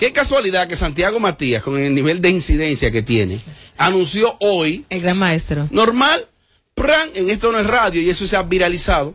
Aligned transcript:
Qué 0.00 0.14
casualidad 0.14 0.66
que 0.66 0.76
Santiago 0.76 1.20
Matías, 1.20 1.62
con 1.62 1.78
el 1.78 1.94
nivel 1.94 2.22
de 2.22 2.30
incidencia 2.30 2.90
que 2.90 3.02
tiene, 3.02 3.38
anunció 3.76 4.34
hoy. 4.40 4.86
El 4.88 5.02
gran 5.02 5.18
maestro. 5.18 5.68
Normal, 5.70 6.26
pran, 6.74 7.10
en 7.14 7.28
esto 7.28 7.52
no 7.52 7.58
es 7.58 7.66
radio 7.66 8.00
y 8.00 8.08
eso 8.08 8.26
se 8.26 8.34
ha 8.34 8.42
viralizado. 8.42 9.14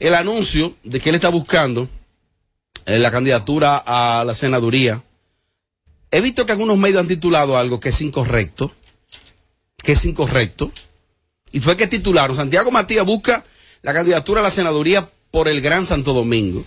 El 0.00 0.14
anuncio 0.14 0.74
de 0.84 1.00
que 1.00 1.10
él 1.10 1.16
está 1.16 1.28
buscando 1.28 1.90
eh, 2.86 2.98
la 2.98 3.10
candidatura 3.10 3.76
a 3.76 4.24
la 4.24 4.34
senaduría. 4.34 5.02
He 6.10 6.22
visto 6.22 6.46
que 6.46 6.52
algunos 6.52 6.78
medios 6.78 7.00
han 7.00 7.08
titulado 7.08 7.58
algo 7.58 7.78
que 7.78 7.90
es 7.90 8.00
incorrecto. 8.00 8.72
Que 9.76 9.92
es 9.92 10.04
incorrecto. 10.06 10.72
Y 11.52 11.60
fue 11.60 11.76
que 11.76 11.88
titularon, 11.88 12.38
Santiago 12.38 12.70
Matías 12.70 13.04
busca 13.04 13.44
la 13.82 13.92
candidatura 13.92 14.40
a 14.40 14.44
la 14.44 14.50
senaduría 14.50 15.10
por 15.30 15.46
el 15.46 15.60
Gran 15.60 15.84
Santo 15.84 16.14
Domingo. 16.14 16.64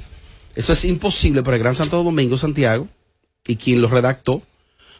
Eso 0.53 0.71
es 0.71 0.85
imposible 0.85 1.41
por 1.41 1.55
el 1.55 1.59
Gran 1.59 1.73
Santo 1.73 2.03
Domingo, 2.03 2.37
Santiago 2.37 2.87
y 3.47 3.55
quien 3.55 3.81
lo 3.81 3.87
redactó, 3.87 4.41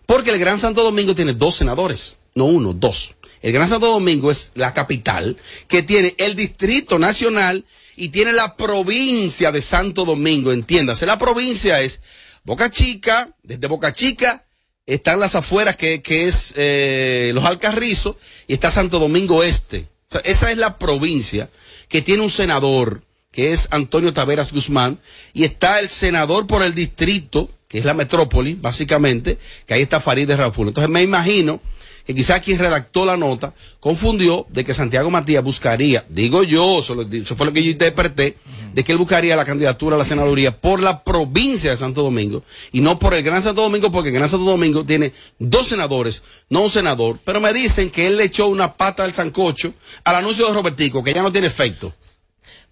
porque 0.06 0.32
el 0.32 0.40
Gran 0.40 0.60
Santo 0.60 0.84
Domingo 0.84 1.16
tiene 1.16 1.34
dos 1.34 1.56
senadores, 1.56 2.18
no 2.36 2.46
uno, 2.46 2.74
dos. 2.74 3.16
El 3.42 3.54
Gran 3.54 3.70
Santo 3.70 3.88
Domingo 3.88 4.32
es 4.32 4.52
la 4.56 4.74
capital 4.74 5.38
que 5.68 5.84
tiene 5.84 6.16
el 6.18 6.36
Distrito 6.36 7.00
Nacional 7.00 7.64
y 7.96 8.10
tiene 8.10 8.34
la 8.34 8.56
provincia 8.56 9.52
de 9.52 9.62
Santo 9.62 10.06
Domingo, 10.06 10.52
entiéndase. 10.52 11.06
La 11.06 11.20
provincia 11.20 11.82
es 11.82 12.02
Boca 12.44 12.72
Chica, 12.72 13.36
desde 13.44 13.68
Boca 13.68 13.94
Chica 13.94 14.46
están 14.94 15.20
las 15.20 15.36
afueras 15.36 15.76
que, 15.76 16.02
es 16.06 16.54
eh, 16.58 17.32
los 17.34 17.46
Alcarrizos 17.46 18.16
y 18.48 18.54
está 18.54 18.72
Santo 18.72 19.00
Domingo 19.00 19.44
Este. 19.44 19.88
esa 20.24 20.52
es 20.52 20.58
la 20.58 20.78
provincia 20.78 21.50
que 21.88 22.02
tiene 22.02 22.24
un 22.24 22.30
senador, 22.30 23.04
que 23.32 23.54
es 23.54 23.68
Antonio 23.72 24.14
Taveras 24.14 24.52
Guzmán, 24.52 25.00
y 25.34 25.44
está 25.44 25.80
el 25.80 25.90
senador 25.90 26.48
por 26.48 26.64
el 26.64 26.74
distrito, 26.74 27.50
que 27.70 27.78
es 27.78 27.86
la 27.86 27.94
metrópoli, 27.94 28.56
básicamente, 28.56 29.38
que 29.66 29.76
ahí 29.76 29.82
está 29.84 30.02
Farid 30.02 30.28
de 30.28 30.36
Raúl. 30.36 30.70
Entonces 30.70 30.90
me 30.90 31.04
imagino 31.04 31.62
que 32.04 32.16
quizás 32.16 32.42
quien 32.42 32.58
redactó 32.58 33.06
la 33.06 33.16
nota 33.16 33.54
confundió 33.80 34.48
de 34.50 34.66
que 34.66 34.74
Santiago 34.74 35.12
Matías 35.12 35.44
buscaría, 35.44 36.04
digo 36.10 36.42
yo, 36.42 36.80
eso, 36.80 36.96
fue 37.36 37.46
lo 37.46 37.54
que 37.54 37.64
yo 37.64 37.70
interpreté, 37.70 38.36
de 38.74 38.84
que 38.84 38.92
él 38.92 38.98
buscaría 38.98 39.36
la 39.36 39.46
candidatura 39.46 39.96
a 39.96 40.00
la 40.00 40.06
senaduría 40.06 40.60
por 40.60 40.82
la 40.82 41.04
provincia 41.04 41.70
de 41.70 41.78
Santo 41.78 42.02
Domingo 42.02 42.42
y 42.72 42.82
no 42.82 42.98
por 42.98 43.14
el 43.14 43.22
Gran 43.22 43.44
Santo 43.44 43.62
Domingo, 43.62 43.92
porque 43.92 44.10
el 44.10 44.16
Gran 44.16 44.28
Santo 44.28 44.46
Domingo 44.46 44.84
tiene 44.84 45.14
dos 45.38 45.68
senadores, 45.68 46.24
no 46.50 46.62
un 46.62 46.72
senador, 46.72 47.20
pero 47.24 47.40
me 47.40 47.54
dicen 47.54 47.92
que 47.92 48.08
él 48.08 48.18
le 48.18 48.24
echó 48.24 48.48
una 48.48 48.74
pata 48.74 49.04
al 49.04 49.14
sancocho 49.14 49.76
al 50.04 50.16
anuncio 50.16 50.48
de 50.48 50.54
Robertico, 50.56 51.04
que 51.04 51.14
ya 51.14 51.22
no 51.22 51.32
tiene 51.32 51.46
efecto. 51.46 51.94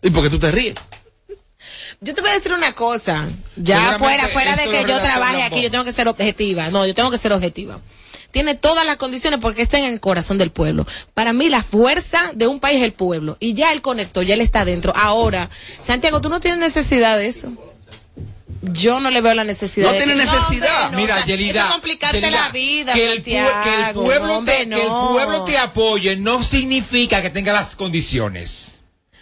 ¿Y 0.01 0.09
por 0.09 0.23
qué 0.23 0.31
tú 0.31 0.39
te 0.39 0.51
ríes? 0.51 0.73
Yo 2.01 2.13
te 2.13 2.21
voy 2.21 2.29
a 2.29 2.33
decir 2.33 2.53
una 2.53 2.73
cosa. 2.73 3.27
Ya 3.55 3.97
fuera, 3.97 4.27
fuera 4.29 4.55
de 4.55 4.69
que 4.69 4.85
yo 4.87 4.99
trabaje 4.99 5.43
aquí, 5.43 5.61
yo 5.61 5.71
tengo 5.71 5.83
que 5.83 5.93
ser 5.93 6.07
objetiva. 6.07 6.69
No, 6.69 6.85
yo 6.85 6.93
tengo 6.93 7.11
que 7.11 7.17
ser 7.17 7.33
objetiva. 7.33 7.79
Tiene 8.31 8.55
todas 8.55 8.85
las 8.85 8.97
condiciones 8.97 9.39
porque 9.39 9.61
está 9.61 9.77
en 9.79 9.85
el 9.85 9.99
corazón 9.99 10.37
del 10.37 10.51
pueblo. 10.51 10.85
Para 11.13 11.33
mí 11.33 11.49
la 11.49 11.63
fuerza 11.63 12.31
de 12.33 12.47
un 12.47 12.59
país 12.59 12.77
es 12.77 12.83
el 12.83 12.93
pueblo. 12.93 13.37
Y 13.39 13.53
ya 13.53 13.71
el 13.71 13.81
conector, 13.81 14.25
ya 14.25 14.33
él 14.33 14.41
está 14.41 14.65
dentro. 14.65 14.93
Ahora, 14.95 15.49
Santiago, 15.79 16.21
tú 16.21 16.29
no 16.29 16.39
tienes 16.39 16.59
necesidad 16.59 17.17
de 17.17 17.27
eso. 17.27 17.51
Yo 18.61 18.99
no 18.99 19.11
le 19.11 19.21
veo 19.21 19.33
la 19.33 19.43
necesidad. 19.43 19.91
No 19.91 19.97
tiene 19.97 20.15
necesidad. 20.15 20.91
Mira, 20.91 21.23
Yelida. 21.25 21.69
complicarte 21.71 22.29
la 22.29 22.49
vida. 22.49 22.93
Que 22.93 23.13
el, 23.13 23.23
que 23.23 23.39
el 23.39 23.93
pueblo 23.93 24.43
te, 24.43 24.67
que 24.67 24.81
el 24.81 24.87
pueblo 24.87 25.43
te 25.45 25.57
apoye 25.57 26.15
no 26.17 26.43
significa 26.43 27.21
que 27.21 27.29
tenga 27.29 27.53
las 27.53 27.75
condiciones. 27.75 28.79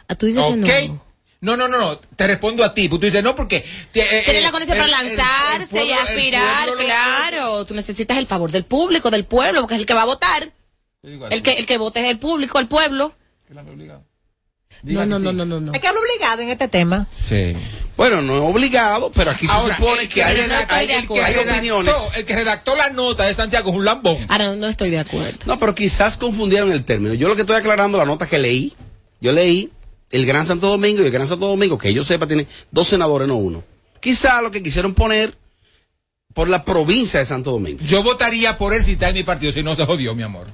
¿A 0.07 0.13
ah, 0.13 0.15
tú 0.15 0.25
dices 0.25 0.43
que 0.63 0.87
no. 0.89 1.04
No, 1.41 1.55
no, 1.57 1.67
no, 1.67 1.77
no, 1.77 1.99
te 1.99 2.27
respondo 2.27 2.63
a 2.63 2.73
ti. 2.73 2.89
Tú 2.89 2.97
dices, 2.97 3.23
no, 3.23 3.35
porque... 3.35 3.57
Eh, 3.93 4.21
Tienes 4.25 4.43
la 4.43 4.51
condición 4.51 4.77
para 4.77 4.89
lanzarse 4.89 5.85
y 5.85 5.91
aspirar, 5.91 6.69
claro. 6.77 7.65
Tú 7.65 7.73
necesitas 7.73 8.17
el 8.17 8.25
favor 8.25 8.51
del 8.51 8.63
público, 8.63 9.11
del 9.11 9.25
pueblo, 9.25 9.61
porque 9.61 9.75
es 9.75 9.79
el 9.81 9.85
que 9.85 9.93
va 9.93 10.03
a 10.03 10.05
votar. 10.05 10.51
El 11.03 11.43
que, 11.43 11.53
el 11.53 11.65
que 11.65 11.77
vote 11.77 11.99
es 11.99 12.09
el 12.09 12.17
público, 12.17 12.57
el 12.59 12.67
pueblo. 12.67 13.13
No, 14.83 15.05
no, 15.05 15.19
no, 15.19 15.33
no, 15.33 15.45
no, 15.45 15.59
no. 15.59 15.71
Hay 15.73 15.79
que 15.79 15.87
hablar 15.87 16.03
obligado 16.03 16.41
en 16.41 16.49
este 16.49 16.67
tema. 16.67 17.07
Sí. 17.15 17.55
Bueno, 17.95 18.21
no 18.21 18.35
es 18.35 18.41
obligado, 18.41 19.11
pero 19.11 19.31
aquí 19.31 19.47
se 19.47 19.53
supone 19.53 20.09
que, 20.09 20.21
hay, 20.21 20.37
opiniones. 21.47 21.95
El 22.15 22.25
que 22.25 22.35
redactó 22.35 22.75
la 22.75 22.89
nota 22.89 23.23
de 23.23 23.33
Santiago 23.33 23.69
es 23.69 23.75
un 23.75 23.85
lambón. 23.85 24.17
Ahora 24.27 24.47
no, 24.47 24.55
no 24.57 24.67
estoy 24.67 24.89
de 24.89 24.99
acuerdo. 24.99 25.37
No, 25.45 25.57
pero 25.59 25.73
quizás 25.73 26.17
confundieron 26.17 26.71
el 26.71 26.83
término. 26.83 27.13
Yo 27.13 27.29
lo 27.29 27.35
que 27.35 27.41
estoy 27.41 27.55
aclarando 27.55 27.97
la 27.97 28.05
nota 28.05 28.27
que 28.27 28.37
leí, 28.37 28.73
yo 29.21 29.31
leí 29.31 29.71
el 30.11 30.25
Gran 30.25 30.45
Santo 30.45 30.67
Domingo 30.67 31.01
y 31.01 31.05
el 31.05 31.11
Gran 31.11 31.27
Santo 31.27 31.47
Domingo, 31.47 31.77
que 31.77 31.93
yo 31.93 32.03
sepa, 32.03 32.27
tiene 32.27 32.47
dos 32.71 32.87
senadores, 32.87 33.27
no 33.27 33.35
uno. 33.35 33.63
Quizá 33.99 34.41
lo 34.41 34.51
que 34.51 34.61
quisieron 34.61 34.93
poner 34.93 35.35
por 36.33 36.49
la 36.49 36.65
provincia 36.65 37.19
de 37.19 37.25
Santo 37.25 37.51
Domingo. 37.51 37.83
Yo 37.85 38.03
votaría 38.03 38.57
por 38.57 38.73
él 38.73 38.83
si 38.83 38.93
está 38.93 39.09
en 39.09 39.15
mi 39.15 39.23
partido, 39.23 39.51
si 39.51 39.63
no 39.63 39.75
se 39.75 39.85
jodió, 39.85 40.13
mi 40.13 40.23
amor. 40.23 40.47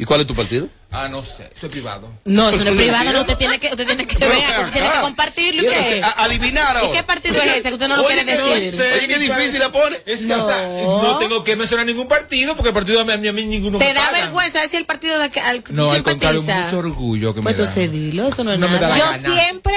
¿Y 0.00 0.06
cuál 0.06 0.22
es 0.22 0.26
tu 0.26 0.34
partido? 0.34 0.66
Ah, 0.90 1.10
no 1.10 1.22
sé, 1.22 1.50
soy 1.60 1.68
privado. 1.68 2.10
No, 2.24 2.48
eso 2.48 2.64
no 2.64 2.70
es 2.70 2.76
privado, 2.84 3.12
no, 3.12 3.20
usted 3.20 3.36
tiene 3.36 3.60
que, 3.60 3.66
usted 3.68 3.86
tiene 3.86 4.06
que 4.06 4.16
ver, 4.16 4.30
usted 4.30 4.72
tiene 4.72 4.88
que 4.88 5.00
compartirlo. 5.02 5.62
¿Y 5.62 5.66
qué? 5.66 6.02
adivinar 6.16 6.78
ahora. 6.78 6.88
¿Y 6.88 6.92
qué 6.92 7.02
partido 7.02 7.36
es 7.36 7.56
ese 7.56 7.68
que 7.68 7.74
usted 7.74 7.86
no 7.86 7.98
lo 7.98 8.06
quiere 8.06 8.24
decir? 8.24 8.80
Oye, 8.80 9.06
qué 9.06 9.18
difícil 9.18 9.60
la 9.60 9.70
pone. 9.70 9.98
no. 10.22 11.02
no 11.02 11.18
tengo 11.18 11.44
que 11.44 11.54
mencionar 11.54 11.84
ningún 11.84 12.08
partido 12.08 12.56
porque 12.56 12.70
el 12.70 12.74
partido 12.74 13.00
a 13.00 13.04
mí, 13.04 13.28
a 13.28 13.32
mí 13.32 13.44
ninguno 13.44 13.76
¿Te 13.76 13.92
da 13.92 14.10
vergüenza 14.10 14.62
decir 14.62 14.80
el 14.80 14.86
partido 14.86 15.18
de 15.18 15.30
al 15.38 15.62
No, 15.68 15.92
al 15.92 16.02
contrario, 16.02 16.40
mucho 16.40 16.78
orgullo 16.78 17.34
que 17.34 17.42
pues 17.42 17.56
me 17.56 17.62
da. 17.62 17.70
Pues 17.70 17.90
tú 17.90 18.28
eso 18.28 18.44
no 18.44 18.52
es 18.54 18.58
nada. 18.58 18.96
Yo 18.96 19.34
siempre 19.34 19.74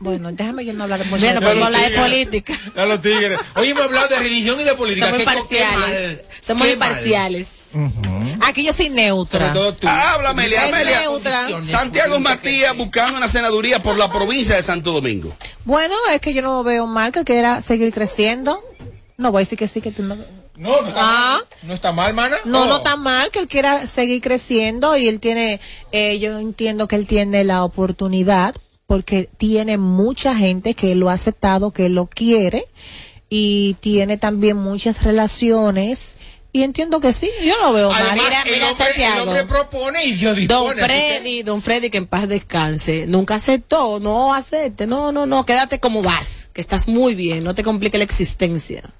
bueno, 0.00 0.32
déjame 0.32 0.64
yo 0.64 0.72
no 0.72 0.82
hablar 0.82 0.98
de 0.98 1.04
mucho 1.04 1.24
bueno, 1.24 1.40
podemos 1.40 1.66
hablar 1.66 1.88
de 1.88 1.96
política. 1.96 2.54
A 2.74 2.84
los 2.84 3.00
tigres. 3.00 3.38
Hoy 3.54 3.70
hemos 3.70 3.84
hablado 3.84 4.08
de 4.08 4.18
religión 4.18 4.60
y 4.60 4.64
de 4.64 4.74
política. 4.74 5.06
Somos 5.06 5.20
imparciales. 5.20 6.20
Somos 6.40 6.68
imparciales. 6.68 7.55
Aquí 8.42 8.64
yo 8.64 8.72
soy 8.72 8.90
neutra. 8.90 9.52
Habla, 9.52 10.30
Amelia, 10.30 10.64
Amelia. 10.64 11.02
Santiago 11.62 12.20
Matías 12.20 12.76
buscando 12.76 13.18
una 13.18 13.28
senaduría 13.28 13.82
por 13.82 13.96
la 13.96 14.10
provincia 14.10 14.56
de 14.56 14.62
Santo 14.62 14.92
Domingo. 14.92 15.34
Bueno, 15.64 15.94
es 16.12 16.20
que 16.20 16.32
yo 16.32 16.42
no 16.42 16.62
veo 16.62 16.86
mal 16.86 17.12
que 17.12 17.24
quiera 17.24 17.60
seguir 17.60 17.92
creciendo. 17.92 18.62
No 19.16 19.32
voy 19.32 19.40
a 19.40 19.42
decir 19.42 19.58
que 19.58 19.68
sí, 19.68 19.80
que 19.80 19.90
tú 19.90 20.02
no. 20.02 20.16
No, 20.56 20.80
no 20.80 20.88
está, 20.88 21.00
ah. 21.00 21.38
mal. 21.38 21.44
no 21.62 21.74
está 21.74 21.92
mal, 21.92 22.14
mana. 22.14 22.36
No, 22.44 22.66
no 22.66 22.74
oh. 22.76 22.78
está 22.78 22.96
mal 22.96 23.30
que 23.30 23.40
él 23.40 23.46
quiera 23.46 23.86
seguir 23.86 24.22
creciendo 24.22 24.96
y 24.96 25.06
él 25.06 25.20
tiene, 25.20 25.60
eh, 25.92 26.18
yo 26.18 26.38
entiendo 26.38 26.88
que 26.88 26.96
él 26.96 27.06
tiene 27.06 27.44
la 27.44 27.62
oportunidad 27.62 28.54
porque 28.86 29.28
tiene 29.36 29.76
mucha 29.76 30.34
gente 30.34 30.74
que 30.74 30.94
lo 30.94 31.10
ha 31.10 31.14
aceptado, 31.14 31.72
que 31.72 31.88
lo 31.88 32.06
quiere 32.06 32.66
y 33.28 33.74
tiene 33.80 34.16
también 34.16 34.56
muchas 34.56 35.02
relaciones 35.02 36.18
y 36.52 36.62
entiendo 36.62 37.00
que 37.00 37.12
sí, 37.12 37.30
yo 37.44 37.54
lo 37.58 37.72
veo 37.72 37.90
mal. 37.90 38.14
Mira, 38.14 38.44
mira 38.44 38.74
Santiago. 38.74 39.32
propone 39.46 40.04
y 40.04 40.16
yo 40.16 40.34
Don 40.46 40.72
Freddy, 40.72 41.42
don 41.42 41.60
Freddy 41.60 41.90
que 41.90 41.98
en 41.98 42.06
paz 42.06 42.28
descanse, 42.28 43.06
nunca 43.06 43.34
aceptó, 43.34 44.00
no 44.00 44.34
acepte, 44.34 44.86
no, 44.86 45.12
no, 45.12 45.26
no, 45.26 45.44
quédate 45.44 45.80
como 45.80 46.02
vas, 46.02 46.48
que 46.52 46.60
estás 46.60 46.88
muy 46.88 47.14
bien, 47.14 47.44
no 47.44 47.54
te 47.54 47.62
complique 47.62 47.98
la 47.98 48.04
existencia. 48.04 48.94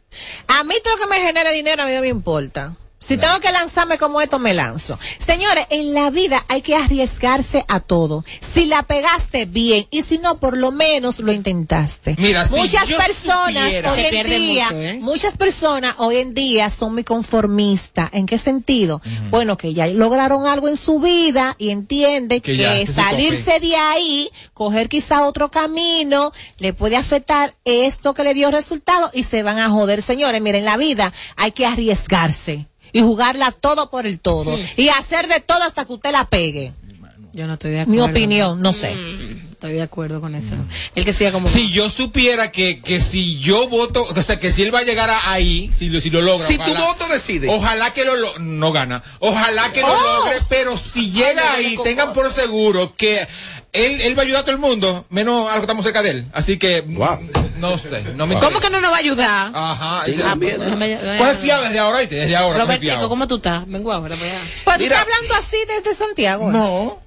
A 0.49 0.65
mí 0.65 0.75
todo 0.83 0.97
lo 0.97 1.03
que 1.03 1.11
me 1.11 1.21
genera 1.21 1.51
dinero 1.51 1.83
a 1.83 1.87
mí 1.87 1.93
no 1.93 2.01
me 2.01 2.09
importa. 2.09 2.77
Si 3.07 3.17
tengo 3.17 3.39
que 3.39 3.53
lanzarme 3.53 3.99
como 3.99 4.21
esto, 4.21 4.41
me 4.41 4.53
lanzo. 4.53 4.99
Señores, 5.19 5.67
en 5.71 5.95
la 5.95 6.11
vida 6.11 6.45
hay 6.49 6.61
que 6.61 6.75
arriesgarse 6.75 7.65
a 7.69 7.79
todo. 7.79 8.25
Si 8.41 8.67
la 8.67 8.83
pegaste 8.83 9.45
bien 9.45 9.87
y 9.93 10.03
si 10.03 10.19
no, 10.19 10.41
por 10.41 10.57
lo 10.57 10.73
menos 10.73 11.21
lo 11.21 11.31
intentaste. 11.31 12.17
Mira, 12.19 12.47
muchas 12.51 12.93
personas 12.93 13.73
hoy 13.87 14.01
en 14.07 14.27
día, 14.27 14.69
¿eh? 14.73 14.99
muchas 15.01 15.37
personas 15.37 15.95
hoy 15.99 16.17
en 16.17 16.35
día 16.35 16.69
son 16.69 16.95
muy 16.95 17.05
conformistas. 17.05 18.11
¿En 18.13 18.27
qué 18.27 18.39
sentido? 18.39 19.01
Bueno, 19.31 19.57
que 19.57 19.73
ya 19.73 19.87
lograron 19.87 20.45
algo 20.45 20.67
en 20.67 20.77
su 20.77 20.99
vida 20.99 21.55
y 21.59 21.71
entiende 21.71 22.41
que, 22.41 22.87
salirse 22.87 23.61
de 23.61 23.77
ahí, 23.77 24.31
coger 24.53 24.89
quizá 24.89 25.27
otro 25.27 25.49
camino, 25.49 26.33
le 26.59 26.73
puede 26.73 26.97
afectar 26.97 27.55
esto 27.65 28.15
que 28.15 28.25
le 28.25 28.35
dio 28.35 28.51
resultado 28.51 29.11
y 29.13 29.23
se 29.23 29.45
van 29.45 29.61
a 29.61 29.71
joder. 29.71 30.03
Señores, 30.03 30.43
miren, 30.43 30.57
en 30.61 30.65
la 30.65 30.77
vida 30.77 31.13
hay 31.37 31.53
que 31.53 31.67
arriesgarse 31.67 32.67
y 32.97 33.03
jugarla 33.03 33.53
todo 33.53 33.91
por 33.91 34.07
el 34.07 34.21
todo 34.21 34.59
y 34.75 34.89
hacer 34.89 35.29
de 35.29 35.41
todo 35.41 35.63
hasta 35.63 35.85
que 35.85 35.93
usted 35.93 36.13
la 36.13 36.31
pegue. 36.31 36.73
Yo 37.35 37.47
no 37.47 37.53
estoy 37.53 37.73
de 37.73 37.83
acuerdo. 37.83 38.07
Mi 38.07 38.11
opinión, 38.11 38.63
no 38.63 38.73
sé. 38.73 38.95
Mm, 38.95 39.53
estoy 39.53 39.75
de 39.75 39.83
acuerdo 39.83 40.23
con 40.23 40.35
eso. 40.35 40.55
El 40.95 41.05
que 41.05 41.13
sea 41.13 41.31
como. 41.31 41.47
Si 41.47 41.71
yo 41.71 41.91
supiera 41.91 42.51
que, 42.51 42.81
que 42.81 43.03
si 43.03 43.39
yo 43.39 43.69
voto, 43.69 44.05
o 44.05 44.23
sea, 44.23 44.41
que 44.41 44.51
si 44.51 44.63
él 44.63 44.75
va 44.75 44.79
a 44.79 44.85
llegar 44.85 45.11
ahí, 45.27 45.71
si 45.75 45.91
lo, 45.91 46.01
si 46.01 46.09
lo 46.09 46.23
logra. 46.23 46.47
Si 46.47 46.57
tu 46.57 46.75
voto 46.75 47.07
decide. 47.09 47.49
Ojalá 47.51 47.93
que 47.93 48.07
lo, 48.07 48.17
lo 48.17 48.39
no 48.39 48.73
gana. 48.73 49.03
Ojalá 49.19 49.71
que 49.75 49.83
lo 49.83 49.93
oh. 49.93 50.03
logre, 50.03 50.39
pero 50.49 50.79
si 50.79 51.11
llega 51.11 51.53
ahí, 51.53 51.77
tengan 51.85 52.15
por 52.15 52.33
seguro 52.33 52.97
que 52.97 53.29
él, 53.77 54.01
él 54.01 54.19
va 54.19 54.23
a 54.23 54.25
ayudar 54.25 54.41
a 54.41 54.45
todo 54.45 54.55
el 54.55 54.61
mundo, 54.61 55.07
menos 55.11 55.47
a 55.47 55.51
los 55.51 55.57
que 55.57 55.63
estamos 55.63 55.85
cerca 55.85 56.03
de 56.03 56.11
él. 56.11 56.27
Así 56.33 56.59
que, 56.59 56.85
no 57.59 57.79
sé. 57.79 58.03
No 58.15 58.27
me 58.27 58.39
¿Cómo 58.39 58.61
que 58.61 58.71
no 58.71 58.81
nos 58.81 58.91
va 58.91 58.97
a 58.97 59.01
ayudar? 59.01 59.53
Ajá. 59.55 60.05
Sí, 60.05 60.17
ah, 60.25 60.37
pues, 60.39 60.59
pues 61.19 61.39
fiado 61.39 61.65
desde 61.65 61.79
ahora, 61.79 62.01
¿viste? 62.01 62.17
Desde 62.17 62.37
ahora. 62.37 62.59
Robertico, 62.61 63.09
¿cómo 63.09 63.29
tú 63.29 63.37
estás? 63.37 63.67
Vengo 63.67 63.93
ahora, 63.93 64.17
voy 64.17 64.29
a... 64.29 64.41
Pues 64.65 64.81
estás 64.81 65.03
hablando 65.03 65.35
así 65.35 65.57
desde 65.67 65.95
Santiago. 65.95 66.51
No. 66.51 67.03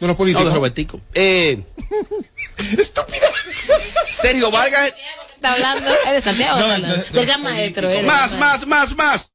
De 0.00 0.06
los 0.06 0.16
políticos. 0.16 0.44
No, 0.44 0.50
de 0.50 0.56
Robertico. 0.56 1.00
Eh, 1.14 1.62
Estúpida. 2.78 3.30
Sergio 4.08 4.50
Vargas. 4.50 4.94
Está 5.34 5.52
hablando. 5.52 5.90
Es 6.06 6.12
de 6.12 6.20
Santiago. 6.22 6.60
No, 6.60 6.78
no, 6.78 6.94
del 6.96 7.26
gran 7.26 7.42
maestro. 7.42 7.88
Más, 8.04 8.38
más, 8.38 8.66
más, 8.66 8.96
más. 8.96 9.32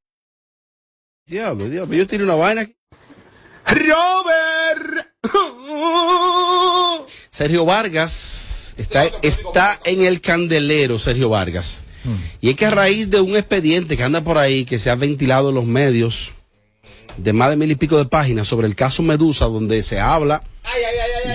Diablo, 1.26 1.70
diablo. 1.70 1.96
Yo 1.96 2.08
tiré 2.08 2.24
una 2.24 2.36
vaina. 2.36 2.68
Robert. 3.66 5.15
Sergio 7.30 7.66
Vargas 7.66 8.76
está, 8.78 9.06
está 9.22 9.80
en 9.84 10.06
el 10.06 10.22
candelero, 10.22 10.98
Sergio 10.98 11.30
Vargas. 11.30 11.84
Y 12.40 12.50
es 12.50 12.56
que 12.56 12.68
a 12.68 12.72
raíz 12.72 13.10
de 13.10 13.20
un 13.20 13.36
expediente 13.36 13.98
que 13.98 14.04
anda 14.04 14.22
por 14.24 14.38
ahí, 14.38 14.64
que 14.64 14.78
se 14.80 14.90
ha 14.90 14.96
ventilado 14.96 15.50
en 15.50 15.56
los 15.56 15.66
medios, 15.66 16.34
de 17.18 17.34
más 17.34 17.50
de 17.50 17.58
mil 17.58 17.72
y 17.72 17.76
pico 17.76 17.98
de 17.98 18.06
páginas 18.06 18.48
sobre 18.48 18.68
el 18.68 18.76
caso 18.76 19.02
Medusa, 19.02 19.46
donde 19.46 19.82
se 19.84 20.00
habla 20.00 20.44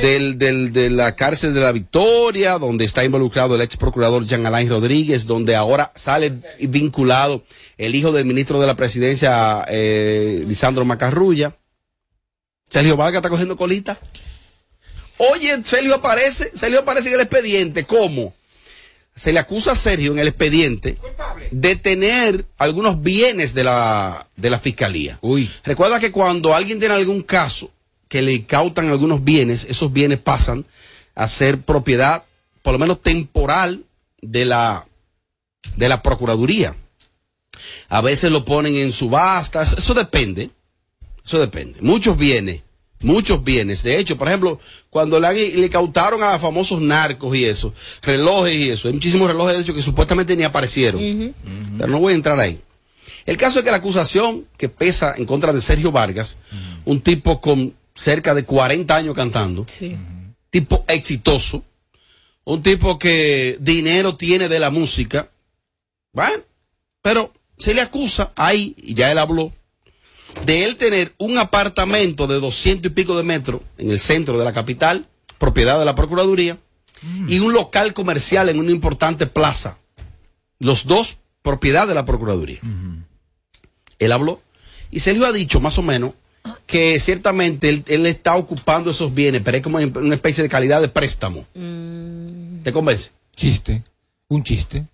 del, 0.02 0.38
del, 0.38 0.72
de 0.72 0.90
la 0.90 1.16
cárcel 1.16 1.54
de 1.54 1.60
la 1.60 1.72
Victoria, 1.72 2.58
donde 2.58 2.84
está 2.84 3.04
involucrado 3.04 3.54
el 3.54 3.60
ex 3.60 3.76
procurador 3.76 4.24
Jean 4.24 4.46
Alain 4.46 4.68
Rodríguez, 4.68 5.26
donde 5.26 5.56
ahora 5.56 5.92
sale 5.94 6.32
vinculado 6.60 7.42
el 7.76 7.94
hijo 7.94 8.12
del 8.12 8.24
ministro 8.24 8.60
de 8.60 8.66
la 8.66 8.76
presidencia, 8.76 9.64
eh, 9.68 10.44
Lisandro 10.46 10.84
Macarrulla. 10.84 11.56
Sergio 12.70 12.96
Vargas 12.96 13.18
está 13.18 13.28
cogiendo 13.28 13.56
colita. 13.56 13.98
Oye, 15.18 15.62
Sergio 15.64 15.94
aparece, 15.94 16.50
Sergio 16.54 16.80
aparece 16.80 17.08
en 17.08 17.14
el 17.16 17.20
expediente. 17.20 17.84
¿Cómo? 17.84 18.34
Se 19.14 19.32
le 19.32 19.40
acusa 19.40 19.72
a 19.72 19.74
Sergio 19.74 20.12
en 20.12 20.18
el 20.18 20.28
expediente 20.28 20.96
de 21.50 21.76
tener 21.76 22.46
algunos 22.56 23.02
bienes 23.02 23.52
de 23.52 23.64
la, 23.64 24.26
de 24.36 24.48
la 24.50 24.58
fiscalía. 24.58 25.18
Uy. 25.20 25.50
Recuerda 25.64 26.00
que 26.00 26.12
cuando 26.12 26.54
alguien 26.54 26.78
tiene 26.78 26.94
algún 26.94 27.22
caso 27.22 27.70
que 28.08 28.22
le 28.22 28.46
cautan 28.46 28.88
algunos 28.88 29.22
bienes, 29.22 29.64
esos 29.68 29.92
bienes 29.92 30.20
pasan 30.20 30.64
a 31.14 31.28
ser 31.28 31.60
propiedad, 31.60 32.24
por 32.62 32.72
lo 32.72 32.78
menos 32.78 33.00
temporal, 33.00 33.84
de 34.22 34.44
la, 34.44 34.86
de 35.76 35.88
la 35.88 36.02
Procuraduría. 36.02 36.74
A 37.88 38.00
veces 38.00 38.30
lo 38.30 38.44
ponen 38.44 38.76
en 38.76 38.92
subastas, 38.92 39.74
eso 39.74 39.92
depende. 39.94 40.50
Eso 41.24 41.38
depende. 41.38 41.80
Muchos 41.80 42.16
bienes, 42.16 42.62
muchos 43.00 43.42
bienes. 43.42 43.82
De 43.82 43.98
hecho, 43.98 44.16
por 44.16 44.28
ejemplo, 44.28 44.60
cuando 44.88 45.20
le, 45.20 45.56
le 45.56 45.70
cautaron 45.70 46.22
a 46.22 46.38
famosos 46.38 46.80
narcos 46.80 47.36
y 47.36 47.44
eso, 47.44 47.74
relojes 48.02 48.54
y 48.54 48.70
eso, 48.70 48.88
hay 48.88 48.94
muchísimos 48.94 49.28
relojes 49.28 49.56
de 49.56 49.62
hecho 49.62 49.74
que 49.74 49.82
supuestamente 49.82 50.36
ni 50.36 50.44
aparecieron. 50.44 51.34
Pero 51.78 51.88
no 51.88 52.00
voy 52.00 52.12
a 52.12 52.16
entrar 52.16 52.38
ahí. 52.40 52.60
El 53.26 53.36
caso 53.36 53.58
es 53.58 53.64
que 53.64 53.70
la 53.70 53.76
acusación 53.76 54.46
que 54.56 54.68
pesa 54.68 55.14
en 55.16 55.24
contra 55.24 55.52
de 55.52 55.60
Sergio 55.60 55.92
Vargas, 55.92 56.38
un 56.84 57.00
tipo 57.00 57.40
con 57.40 57.74
cerca 57.94 58.34
de 58.34 58.44
40 58.44 58.94
años 58.96 59.14
cantando, 59.14 59.66
tipo 60.48 60.84
exitoso, 60.88 61.62
un 62.44 62.62
tipo 62.62 62.98
que 62.98 63.58
dinero 63.60 64.16
tiene 64.16 64.48
de 64.48 64.58
la 64.58 64.70
música, 64.70 65.30
bueno, 66.12 66.42
pero 67.02 67.32
se 67.58 67.74
le 67.74 67.82
acusa 67.82 68.32
ahí, 68.36 68.74
y 68.78 68.94
ya 68.94 69.12
él 69.12 69.18
habló, 69.18 69.52
de 70.44 70.64
él 70.64 70.76
tener 70.76 71.14
un 71.18 71.38
apartamento 71.38 72.26
de 72.26 72.40
doscientos 72.40 72.90
y 72.90 72.94
pico 72.94 73.16
de 73.16 73.22
metros 73.22 73.62
en 73.78 73.90
el 73.90 74.00
centro 74.00 74.38
de 74.38 74.44
la 74.44 74.52
capital, 74.52 75.06
propiedad 75.38 75.78
de 75.78 75.84
la 75.84 75.94
Procuraduría, 75.94 76.58
y 77.28 77.38
un 77.38 77.52
local 77.52 77.94
comercial 77.94 78.48
en 78.48 78.58
una 78.58 78.72
importante 78.72 79.26
plaza. 79.26 79.78
Los 80.58 80.86
dos, 80.86 81.18
propiedad 81.42 81.88
de 81.88 81.94
la 81.94 82.04
Procuraduría. 82.04 82.60
Él 83.98 84.12
habló 84.12 84.42
y 84.90 85.00
Sergio 85.00 85.26
ha 85.26 85.32
dicho 85.32 85.60
más 85.60 85.78
o 85.78 85.82
menos 85.82 86.12
que 86.66 86.98
ciertamente 87.00 87.82
él, 87.86 88.06
está 88.06 88.36
ocupando 88.36 88.90
esos 88.90 89.12
bienes, 89.14 89.42
pero 89.42 89.56
es 89.56 89.62
como 89.62 89.78
una 89.78 90.14
especie 90.14 90.42
de 90.42 90.48
calidad 90.48 90.80
de 90.80 90.88
préstamo. 90.88 91.44
¿Te 92.62 92.72
convence? 92.72 93.10
Chiste. 93.34 93.82
Un 94.28 94.42
chiste. 94.44 94.86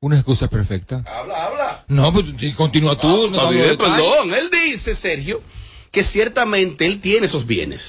Una 0.00 0.16
excusa 0.16 0.48
perfecta. 0.48 1.02
Habla, 1.06 1.44
habla. 1.44 1.65
No, 1.88 2.12
pues 2.12 2.26
continúa 2.56 2.98
tú. 2.98 3.30
no 3.30 3.48
perdón. 3.48 4.32
Él 4.34 4.50
dice, 4.50 4.94
Sergio, 4.94 5.42
que 5.90 6.02
ciertamente 6.02 6.86
él 6.86 7.00
tiene 7.00 7.26
esos 7.26 7.46
bienes. 7.46 7.88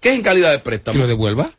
¿Qué 0.00 0.10
es 0.10 0.14
en 0.14 0.22
calidad 0.22 0.52
de 0.52 0.58
préstamo? 0.60 0.92
¿Que 0.92 0.98
lo 0.98 1.06
devuelva? 1.06 1.52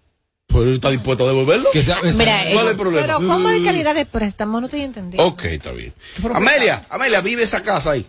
Pues 0.47 0.67
él 0.67 0.75
está 0.75 0.89
dispuesto 0.89 1.25
a 1.25 1.27
devolverlo. 1.27 1.69
Mira, 2.15 2.41
¿Cuál 2.51 2.65
es 2.65 2.71
el 2.71 2.77
problema? 2.77 3.01
Pero 3.05 3.17
¿cómo 3.17 3.49
de 3.49 3.63
calidad 3.63 3.93
de 3.93 4.05
préstamo? 4.07 4.59
No 4.59 4.65
estoy 4.65 4.81
entendiendo. 4.81 5.23
Ok, 5.27 5.45
está 5.45 5.71
bien. 5.71 5.93
Amelia, 6.33 6.87
Amelia, 6.89 7.21
vive 7.21 7.43
esa 7.43 7.61
casa 7.61 7.91
ahí. 7.91 8.05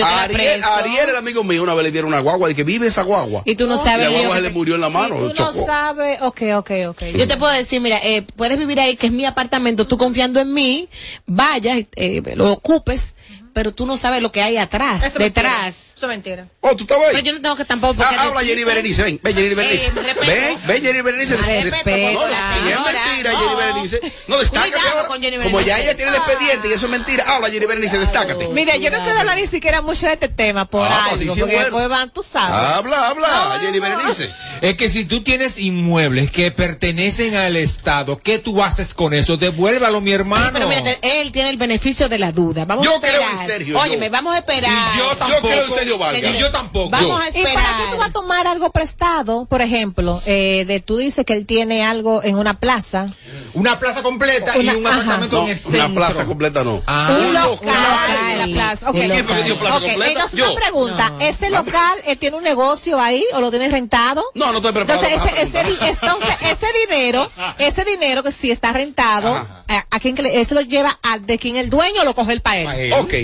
Ariel, 0.00 0.62
Ariel, 0.64 1.10
el 1.10 1.16
amigo 1.16 1.44
mío, 1.44 1.62
una 1.62 1.74
vez 1.74 1.84
le 1.84 1.90
dieron 1.90 2.08
una 2.08 2.20
guagua 2.20 2.50
y 2.50 2.54
que 2.54 2.64
vive 2.64 2.86
esa 2.86 3.02
guagua. 3.02 3.42
Y 3.44 3.54
tú 3.56 3.66
no 3.66 3.76
sabes. 3.76 4.08
Y 4.08 4.12
la 4.12 4.18
guagua 4.18 4.36
se 4.36 4.42
le 4.42 4.50
murió 4.50 4.74
en 4.74 4.80
la 4.80 4.88
mano. 4.88 5.16
Y 5.16 5.32
tú 5.32 5.42
no 5.42 5.52
sabes. 5.52 6.20
Ok, 6.22 6.42
ok, 6.54 6.70
ok. 6.88 7.02
Yo 7.16 7.26
te 7.26 7.36
puedo 7.36 7.52
decir, 7.52 7.80
mira, 7.80 7.98
eh, 8.02 8.22
puedes 8.36 8.58
vivir 8.58 8.80
ahí, 8.80 8.96
que 8.96 9.06
es 9.06 9.12
mi 9.12 9.24
apartamento, 9.24 9.86
tú 9.86 9.96
confiando 9.98 10.40
en 10.40 10.52
mí, 10.52 10.88
vayas, 11.26 11.84
eh, 11.96 12.22
lo 12.34 12.52
ocupes 12.52 13.16
pero 13.52 13.72
tú 13.72 13.86
no 13.86 13.96
sabes 13.96 14.22
lo 14.22 14.32
que 14.32 14.42
hay 14.42 14.56
atrás, 14.56 15.02
Eso 15.04 15.18
detrás. 15.18 15.92
Eso 15.96 16.06
es 16.06 16.08
mentira. 16.08 16.46
Oh, 16.60 16.74
tú 16.74 16.84
estabas 16.84 17.06
ahí. 17.08 17.14
Pero 17.16 17.26
yo 17.26 17.32
no 17.34 17.40
tengo 17.42 17.56
que 17.56 17.64
tampoco. 17.64 18.02
Ah, 18.02 18.24
habla 18.24 18.40
Jenny 18.42 18.64
Berenice, 18.64 19.02
ven, 19.02 19.20
ven 19.22 19.34
Jenny 19.34 19.54
Berenice. 19.54 19.86
Eh, 19.86 19.92
ven, 20.26 20.60
ven 20.66 20.82
Jenny 20.82 21.00
Berenice. 21.00 21.36
Respeta, 21.36 22.12
no, 22.12 22.20
si 22.20 22.70
es 22.72 22.80
mentira, 22.80 23.32
no. 23.32 23.38
Jenny 23.38 23.54
Berenice. 23.56 24.00
No, 24.28 24.38
destácate 24.38 24.72
Cuidado 24.72 24.96
ahora. 24.96 25.08
con 25.08 25.22
Jenny 25.22 25.36
Como 25.42 25.60
ya 25.60 25.78
ella 25.80 25.96
tiene 25.96 26.10
el 26.10 26.16
expediente 26.16 26.68
y 26.68 26.72
eso 26.72 26.86
es 26.86 26.92
mentira, 26.92 27.24
habla 27.28 27.50
Jenny 27.50 27.66
Berenice, 27.66 27.98
destácate. 27.98 28.48
Mira, 28.48 28.76
yo 28.76 28.90
no 28.90 28.98
puedo 28.98 29.18
hablar 29.18 29.36
ni 29.36 29.46
siquiera 29.46 29.82
mucho 29.82 30.06
de 30.06 30.14
este 30.14 30.28
tema 30.28 30.64
por 30.64 30.86
Ah, 30.86 31.06
pues 31.10 31.20
algo, 31.22 31.34
sí, 31.34 31.34
sí, 31.34 31.40
porque 31.40 31.54
bueno. 31.54 31.60
después 31.66 31.88
van, 31.88 32.10
tú 32.12 32.22
sabes. 32.22 32.56
Habla, 32.56 33.08
habla, 33.08 33.28
No, 33.54 33.60
Jenny 33.60 33.78
no. 33.78 33.82
Berenice. 33.84 34.30
Es 34.60 34.76
que 34.76 34.88
si 34.88 35.04
tú 35.04 35.22
tienes 35.22 35.58
inmuebles 35.58 36.30
que 36.30 36.50
pertenecen 36.50 37.34
al 37.34 37.56
Estado, 37.56 38.18
¿qué 38.18 38.38
tú 38.38 38.62
haces 38.62 38.94
con 38.94 39.12
eso? 39.14 39.36
Devuélvalo, 39.36 40.00
mi 40.00 40.12
hermano. 40.12 40.46
Sí, 40.46 40.50
pero 40.52 40.68
mira, 40.68 40.96
él 41.02 41.32
tiene 41.32 41.50
el 41.50 41.56
beneficio 41.56 42.08
de 42.08 42.18
la 42.18 42.32
duda. 42.32 42.64
Vamos 42.64 42.84
Yo 42.84 42.92
a 42.92 42.94
esperar. 42.96 43.20
Sergio, 43.46 43.78
Óyeme, 43.78 44.06
yo. 44.06 44.12
vamos 44.12 44.34
a 44.34 44.38
esperar. 44.38 44.70
Y 44.94 44.98
yo 44.98 45.16
tampoco. 45.16 45.48
creo 45.48 45.64
en 45.64 45.70
Sergio 45.72 45.98
Vargas. 45.98 46.22
Y 46.34 46.38
yo 46.38 46.50
tampoco. 46.50 46.90
Vamos 46.90 47.20
a 47.20 47.24
¿Y 47.24 47.28
esperar. 47.28 47.54
para 47.54 47.76
qué 47.78 47.92
tú 47.92 47.96
vas 47.98 48.08
a 48.08 48.12
tomar 48.12 48.46
algo 48.46 48.70
prestado? 48.70 49.46
Por 49.46 49.62
ejemplo, 49.62 50.20
eh, 50.26 50.64
de 50.66 50.80
tú 50.80 50.96
dices 50.98 51.24
que 51.24 51.32
él 51.34 51.46
tiene 51.46 51.84
algo 51.84 52.22
en 52.22 52.36
una 52.38 52.58
plaza. 52.58 53.06
Una 53.54 53.78
plaza 53.78 54.02
completa 54.02 54.52
Una- 54.58 54.72
y 54.72 54.76
un 54.76 54.86
ajá. 54.86 54.94
apartamento 54.96 55.36
No, 55.36 55.44
en 55.44 55.50
el 55.50 55.58
centro. 55.58 55.84
una 55.86 55.94
plaza 55.94 56.24
completa 56.24 56.64
no. 56.64 56.82
Ah. 56.86 57.16
un 57.20 57.34
local 57.34 57.68
local. 57.68 58.30
en 58.32 58.38
la 58.38 58.46
plaza. 58.46 58.90
Ok, 58.90 58.94
Un 58.96 59.00
¿Quién 59.02 59.26
fue 59.26 59.36
que 59.36 59.42
dio 59.42 59.58
plaza 59.58 59.80
completa? 59.80 60.06
entonces 60.12 60.38
Yo. 60.38 60.50
una 60.52 60.60
pregunta, 60.60 61.10
No. 61.10 61.20
¿ese 61.20 61.50
local 61.50 61.98
eh, 62.06 62.16
tiene 62.16 62.36
un 62.36 62.44
negocio 62.44 63.00
ahí 63.00 63.24
o 63.34 63.40
lo 63.40 63.50
tiene 63.50 63.68
rentado? 63.68 64.24
No, 64.34 64.50
no 64.52 64.58
estoy 64.58 64.72
preparado. 64.72 65.04
Entonces 65.06 65.32
ese, 65.42 65.60
ese, 65.60 65.88
entonces, 65.88 66.30
ese 66.40 66.66
dinero, 66.86 67.30
ese 67.58 67.84
dinero 67.84 68.22
que 68.22 68.32
si 68.32 68.50
está 68.50 68.72
rentado, 68.72 69.34
Ajá. 69.34 69.64
eh, 69.68 69.80
¿a 69.90 70.00
quién 70.00 70.14
que 70.14 70.22
le- 70.22 70.40
ese 70.40 70.54
lo 70.54 70.60
lleva 70.62 70.98
a 71.02 71.18
de 71.18 71.38
quién 71.38 71.56
el 71.56 71.68
dueño 71.70 72.02
o 72.02 72.04
lo 72.04 72.14
coge 72.14 72.32
el 72.32 72.40
para 72.40 72.56
él? 72.58 72.64
Pa' 72.66 72.76
él. 72.76 72.92
Ok, 72.94 73.14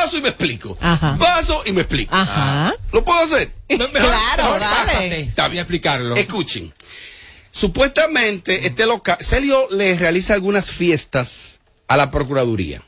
paso 0.00 0.18
y 0.18 0.22
me 0.22 0.28
explico. 0.28 0.76
Ajá. 0.80 1.16
Paso 1.18 1.62
y 1.66 1.72
me 1.72 1.80
explico. 1.82 2.14
Ajá. 2.14 2.74
¿Lo 2.92 3.04
puedo 3.04 3.20
hacer? 3.20 3.50
Claro, 3.68 3.92
mejor 4.44 4.60
dale. 4.60 5.20
Está 5.20 5.48
bien. 5.48 5.58
a 5.58 5.62
explicarlo. 5.62 6.14
Escuchen. 6.16 6.72
Supuestamente 7.50 8.66
este 8.66 8.84
local, 8.86 9.16
Celio 9.20 9.68
le 9.70 9.94
realiza 9.96 10.34
algunas 10.34 10.70
fiestas 10.70 11.60
a 11.86 11.96
la 11.96 12.10
Procuraduría. 12.10 12.82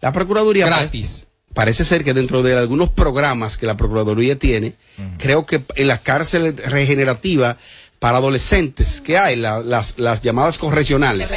La 0.00 0.12
Procuraduría 0.12 0.66
Gratis. 0.66 1.26
Parece, 1.52 1.54
parece 1.54 1.84
ser 1.84 2.04
que 2.04 2.14
dentro 2.14 2.42
de 2.42 2.56
algunos 2.56 2.90
programas 2.90 3.56
que 3.56 3.66
la 3.66 3.76
Procuraduría 3.76 4.38
tiene, 4.38 4.74
creo 5.18 5.46
que 5.46 5.62
en 5.74 5.88
las 5.88 6.00
cárceles 6.00 6.54
regenerativas 6.64 7.56
para 7.98 8.18
adolescentes 8.18 9.00
que 9.00 9.18
hay, 9.18 9.34
la- 9.36 9.60
las, 9.60 9.98
las 9.98 10.22
llamadas 10.22 10.58
correccionales 10.58 11.28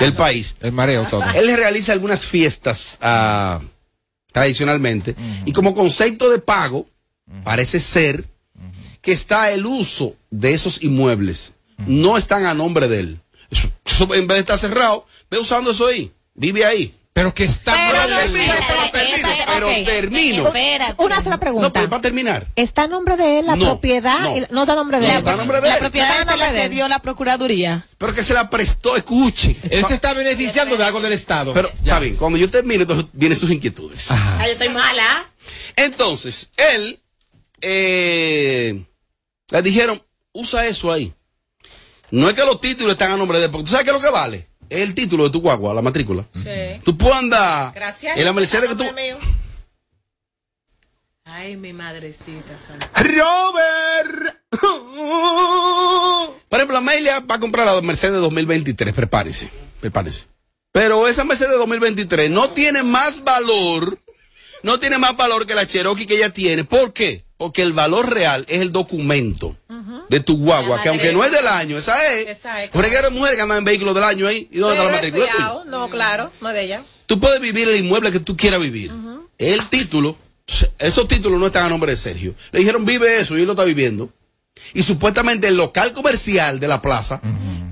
del 0.00 0.14
país, 0.14 0.56
El 0.62 0.72
mareo 0.72 1.04
todo. 1.04 1.22
él 1.34 1.46
le 1.46 1.56
realiza 1.56 1.92
algunas 1.92 2.24
fiestas 2.24 2.98
ah, 3.02 3.60
tradicionalmente 4.34 5.14
y 5.44 5.52
como 5.52 5.74
concepto 5.74 6.28
de 6.28 6.40
pago 6.40 6.88
parece 7.44 7.78
ser 7.78 8.24
que 9.00 9.12
está 9.12 9.52
el 9.52 9.64
uso 9.64 10.16
de 10.30 10.54
esos 10.54 10.82
inmuebles. 10.82 11.54
No 11.86 12.18
están 12.18 12.44
a 12.44 12.52
nombre 12.52 12.88
de 12.88 12.98
él. 12.98 13.20
En 14.00 14.26
vez 14.26 14.36
de 14.36 14.40
estar 14.40 14.58
cerrado 14.58 15.06
ve 15.30 15.38
usando 15.38 15.70
eso 15.70 15.86
ahí 15.86 16.10
vive 16.34 16.64
ahí 16.64 16.92
Pero 17.14 17.32
que 17.32 17.44
está 17.44 17.72
Pero 17.72 17.96
mal 17.96 18.10
no, 18.10 18.16
termino, 18.18 18.42
espérate, 18.54 18.66
pero 18.66 18.90
termino, 18.90 19.28
espérate, 19.28 19.52
pero 19.54 19.68
ok. 19.68 19.84
termino. 19.86 20.46
Espérate. 20.48 20.94
Una 20.98 21.16
sola 21.22 21.36
no 21.36 21.40
pregunta. 21.40 21.72
pero 21.72 21.88
para 21.88 22.02
terminar 22.02 22.46
¿Está 22.56 22.82
a 22.82 22.88
nombre 22.88 23.16
de 23.16 23.38
él 23.38 23.46
la 23.46 23.54
No, 23.54 23.66
propiedad? 23.66 24.18
no. 24.20 24.46
No 24.50 24.60
está 24.62 24.72
a 24.72 24.76
nombre 24.76 24.98
de 24.98 25.06
No, 25.06 25.12
él. 25.12 25.18
está 25.20 25.32
a 25.32 25.36
nombre 25.36 25.60
de 25.60 25.68
La 25.68 25.74
él. 25.74 25.78
propiedad 25.80 26.28
se 26.28 26.36
la 26.36 26.50
cedió 26.50 26.88
la 26.88 26.98
Procuraduría. 26.98 27.86
pero 27.98 28.12
que 28.12 28.24
se 28.24 28.34
la 28.34 28.50
prestó 28.50 28.96
escuchen 28.96 29.56
Él 29.70 29.84
se 29.86 29.94
está 29.94 30.12
beneficiando 30.12 30.76
de 30.76 30.82
algo 30.84 31.00
del 31.00 31.12
Estado. 31.12 31.54
pero 31.54 31.68
está 31.68 32.00
bien 32.00 32.16
cuando 32.16 32.36
yo 32.36 32.50
termine 32.50 32.82
entonces 32.82 33.06
vienen 33.12 33.38
sus 33.38 33.50
inquietudes 33.52 34.10
Ajá. 34.10 34.36
Ay, 34.40 34.46
yo 34.48 34.52
estoy 34.54 34.68
mala. 34.70 35.24
Entonces, 35.76 36.50
él 36.56 36.98
eh, 37.60 38.82
le 39.50 39.62
dijeron, 39.62 40.02
usa 40.32 40.66
eso 40.66 40.90
ahí. 40.92 41.12
No 42.10 42.28
es 42.28 42.34
que 42.34 42.44
los 42.44 42.60
títulos 42.60 42.92
están 42.92 43.12
a 43.12 43.16
nombre 43.16 43.38
de 43.38 43.44
él, 43.46 43.50
porque 43.50 43.64
tú 43.66 43.70
sabes 43.70 43.84
qué 43.84 43.90
es 43.90 43.94
lo 43.96 44.02
que 44.02 44.10
vale. 44.12 44.48
Es 44.70 44.80
el 44.80 44.94
título 44.94 45.24
de 45.24 45.30
tu 45.30 45.40
guagua, 45.40 45.74
la 45.74 45.82
matrícula. 45.82 46.24
Sí. 46.32 46.80
Tú 46.84 46.96
puedes 46.96 47.16
andar 47.16 47.72
Gracias. 47.74 48.16
en 48.16 48.24
la 48.24 48.32
Mercedes 48.32 48.70
que 48.70 48.76
tú... 48.76 48.84
Mío. 48.94 49.18
Ay, 51.26 51.56
mi 51.56 51.72
madrecita. 51.72 52.58
Robert. 52.94 54.36
Por 56.48 56.58
ejemplo, 56.58 56.78
Amelia 56.78 57.20
va 57.20 57.36
a 57.36 57.40
comprar 57.40 57.66
la 57.66 57.80
Mercedes 57.80 58.20
2023. 58.20 58.94
Prepárese, 58.94 59.50
prepárese. 59.80 60.26
Pero 60.70 61.08
esa 61.08 61.24
Mercedes 61.24 61.56
2023 61.58 62.30
no 62.30 62.50
tiene 62.50 62.82
más 62.82 63.24
valor, 63.24 63.98
no 64.62 64.78
tiene 64.80 64.98
más 64.98 65.16
valor 65.16 65.46
que 65.46 65.54
la 65.54 65.66
Cherokee 65.66 66.06
que 66.06 66.16
ella 66.16 66.30
tiene. 66.30 66.64
¿Por 66.64 66.92
qué? 66.92 67.24
Porque 67.36 67.62
el 67.62 67.72
valor 67.72 68.12
real 68.12 68.44
es 68.48 68.60
el 68.60 68.72
documento 68.72 69.56
de 70.14 70.20
tu 70.20 70.38
guagua, 70.38 70.80
que 70.82 70.88
aunque 70.88 71.12
no 71.12 71.24
es 71.24 71.32
del 71.32 71.46
año, 71.46 71.76
esa 71.76 72.12
es. 72.12 72.28
Esa 72.28 72.62
es. 72.62 72.74
Mujeres 72.74 73.36
que 73.36 73.42
andan 73.42 73.58
en 73.58 73.64
vehículos 73.64 73.94
del 73.94 74.04
año 74.04 74.26
ahí. 74.26 74.48
¿Y 74.50 74.58
dónde 74.58 74.76
está 74.76 74.86
la 74.86 74.92
matrícula? 74.92 75.64
No, 75.66 75.90
claro, 75.90 76.30
no 76.40 76.48
de 76.50 76.62
ella. 76.62 76.82
Tú 77.06 77.18
puedes 77.18 77.40
vivir 77.40 77.68
el 77.68 77.76
inmueble 77.76 78.12
que 78.12 78.20
tú 78.20 78.36
quieras 78.36 78.60
vivir. 78.60 78.92
El 79.38 79.68
título 79.68 80.16
esos 80.78 81.08
títulos 81.08 81.40
no 81.40 81.46
están 81.46 81.64
a 81.64 81.68
nombre 81.70 81.90
de 81.90 81.96
Sergio. 81.96 82.34
Le 82.52 82.60
dijeron, 82.60 82.84
vive 82.84 83.18
eso, 83.18 83.36
y 83.36 83.40
él 83.40 83.46
lo 83.46 83.52
está 83.52 83.64
viviendo. 83.64 84.10
Y 84.72 84.82
supuestamente 84.82 85.48
el 85.48 85.56
local 85.56 85.92
comercial 85.92 86.60
de 86.60 86.68
la 86.68 86.82
plaza 86.82 87.20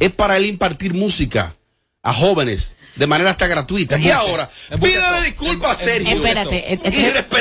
es 0.00 0.10
para 0.10 0.36
él 0.36 0.46
impartir 0.46 0.94
música 0.94 1.54
a 2.02 2.12
jóvenes 2.12 2.76
de 2.94 3.06
manera 3.06 3.30
hasta 3.30 3.46
gratuita. 3.46 3.98
y 3.98 4.10
ahora, 4.10 4.50
pídele 4.80 5.22
disculpas 5.24 5.80
a 5.80 5.84
Sergio. 5.84 6.16
Espérate, 6.16 6.80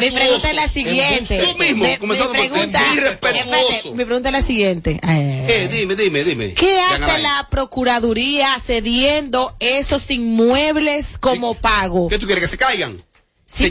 mi 0.02 0.12
pregunta 0.12 0.50
es 0.50 0.56
la 0.56 0.68
siguiente. 0.68 1.44
Tú 1.44 1.58
mismo, 1.58 1.86
comenzando 2.00 2.34
mi 2.34 2.48
pregunta, 2.48 2.82
irrespetuoso. 2.94 3.94
mi 3.94 4.06
pregunta 4.06 4.30
es 4.30 4.34
la 4.34 4.44
siguiente. 4.44 5.00
Eh, 5.04 5.70
dime, 5.72 5.96
dime, 5.96 6.24
dime. 6.24 6.54
¿Qué 6.54 6.80
hace 6.80 7.20
la 7.20 7.48
Procuraduría 7.50 8.58
cediendo 8.62 9.56
esos 9.60 10.10
inmuebles 10.12 11.18
como 11.18 11.56
pago? 11.56 12.08
¿Qué 12.08 12.20
tú 12.20 12.26
quieres, 12.26 12.44
que 12.44 12.50
se 12.50 12.58
caigan? 12.58 13.02
Sí, 13.46 13.70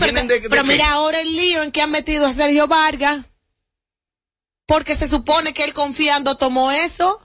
pero, 0.48 0.64
mira 0.64 0.90
ahora 0.90 1.20
el 1.20 1.34
lío 1.34 1.62
en 1.62 1.72
que 1.72 1.80
han 1.80 1.90
metido 1.90 2.26
a 2.26 2.34
Sergio 2.34 2.66
Vargas. 2.66 3.24
Porque 4.66 4.96
se 4.96 5.08
supone 5.08 5.54
que 5.54 5.64
él 5.64 5.72
confiando 5.72 6.36
tomó 6.36 6.70
eso. 6.70 7.20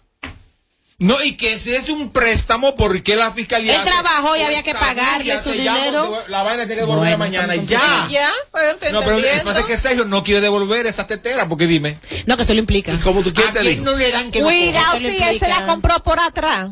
No, 0.98 1.22
y 1.22 1.36
que 1.36 1.54
ese 1.54 1.76
es 1.76 1.90
un 1.90 2.12
préstamo 2.12 2.76
porque 2.78 3.18
la 3.18 3.32
fiscalía. 3.32 3.76
Él 3.76 3.84
trabajó 3.84 4.38
y 4.38 4.42
había 4.42 4.64
que 4.64 4.74
pagarle 4.74 5.42
su 5.42 5.52
dinero. 5.52 6.24
la 6.28 6.44
vaina 6.44 6.66
tiene 6.66 6.82
que 6.82 6.88
devolver 6.88 7.18
mañana 7.18 7.56
y 7.56 7.66
ya. 7.66 8.08
Ya, 8.10 8.30
pues, 8.52 8.94
No, 8.94 9.02
pero 9.02 9.18
lo 9.18 9.24
que 9.24 9.42
pasa 9.44 9.60
es 9.60 9.66
que 9.66 9.78
Sergio 9.78 10.06
no 10.06 10.24
quiere 10.24 10.40
devolver 10.40 10.88
esa 10.88 11.06
tetera, 11.06 11.50
porque 11.50 11.68
dime. 11.68 11.98
No, 12.26 12.38
que 12.38 12.44
eso 12.44 12.54
lo 12.54 12.60
implica. 12.60 12.94
¿Y 12.94 12.98
cómo 12.98 13.22
tú 13.22 13.34
quieres 13.34 13.56
¿A 13.58 13.60
quién 13.60 13.84
no 13.84 13.96
le 13.96 14.12
dan 14.12 14.32
que 14.32 14.42
Cuidado 14.42 14.98
si 14.98 15.08
él 15.08 15.40
se 15.40 15.48
la 15.50 15.66
compró 15.66 16.02
por 16.02 16.20
atrás. 16.20 16.70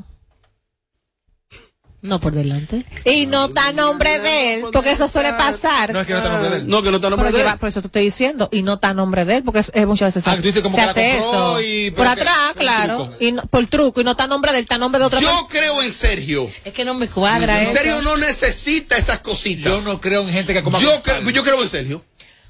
No 2.03 2.19
por 2.19 2.33
delante. 2.33 2.85
Y 3.05 3.27
no 3.27 3.45
está 3.45 3.71
nombre 3.71 4.19
de 4.19 4.55
él, 4.55 4.65
porque 4.73 4.91
eso 4.91 5.07
suele 5.07 5.31
pasar. 5.31 5.93
No 5.93 6.01
es 6.01 6.05
que 6.05 6.11
no 6.11 6.19
está 6.19 6.31
nombre 6.33 6.49
de 6.49 6.57
él. 6.57 6.67
No, 6.67 6.83
que 6.83 6.89
no 6.89 6.97
está 6.97 7.09
nombre 7.09 7.31
de 7.31 7.41
él. 7.41 7.57
Por 7.57 7.69
eso 7.69 7.79
te 7.79 7.87
estoy 7.87 8.03
diciendo. 8.03 8.49
Y 8.51 8.61
no 8.61 8.73
está 8.73 8.93
nombre 8.93 9.23
de 9.23 9.37
él, 9.37 9.43
porque 9.43 9.59
es, 9.59 9.87
muchas 9.87 10.13
veces 10.13 10.27
ah, 10.27 10.35
se, 10.35 10.61
como 10.61 10.75
se 10.75 10.81
hace 10.81 11.17
eso. 11.17 11.57
por 11.95 12.05
atrás, 12.05 12.55
claro. 12.57 13.09
Y 13.21 13.31
no, 13.31 13.43
por 13.43 13.65
truco. 13.67 14.01
Y 14.01 14.03
no 14.03 14.11
está 14.11 14.27
nombre 14.27 14.51
de 14.51 14.57
él, 14.57 14.63
está 14.63 14.77
nombre 14.77 14.99
de 14.99 15.05
otra 15.05 15.17
persona. 15.17 15.39
Yo 15.39 15.47
creo 15.47 15.81
en 15.81 15.89
Sergio. 15.89 16.51
Es 16.65 16.73
que 16.73 16.83
no 16.83 16.93
me 16.93 17.07
cuadra 17.07 17.61
eso. 17.61 17.71
Sergio 17.71 18.01
no 18.01 18.17
necesita 18.17 18.97
esas 18.97 19.19
cositas. 19.19 19.63
Yo 19.63 19.89
no 19.89 20.01
creo 20.01 20.23
en 20.23 20.29
gente 20.29 20.53
que 20.53 20.61
coma. 20.61 20.79
Yo, 20.79 21.01
creo, 21.01 21.29
yo 21.29 21.41
creo 21.41 21.61
en 21.61 21.69
Sergio. 21.69 22.03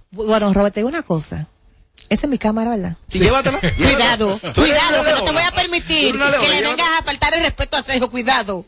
Bueno, 0.10 0.51
Robert, 0.51 0.74
te 0.74 0.79
digo 0.79 0.89
una 0.89 1.03
cosa. 1.03 1.48
Esa 2.10 2.25
es 2.25 2.29
mi 2.29 2.39
cámara, 2.39 2.72
¿verdad? 2.72 2.98
Sí. 3.07 3.19
Llévatela. 3.19 3.60
Cuidado, 3.77 4.39
cuidado, 4.55 5.03
que 5.03 5.12
no 5.12 5.24
te 5.24 5.31
voy 5.31 5.43
a 5.43 5.51
permitir 5.51 6.17
que 6.17 6.48
le 6.48 6.62
vengas 6.62 6.88
a 7.00 7.03
faltar 7.03 7.36
el 7.36 7.41
respeto 7.41 7.77
a 7.77 7.83
Sergio. 7.83 8.10
Cuidado. 8.10 8.65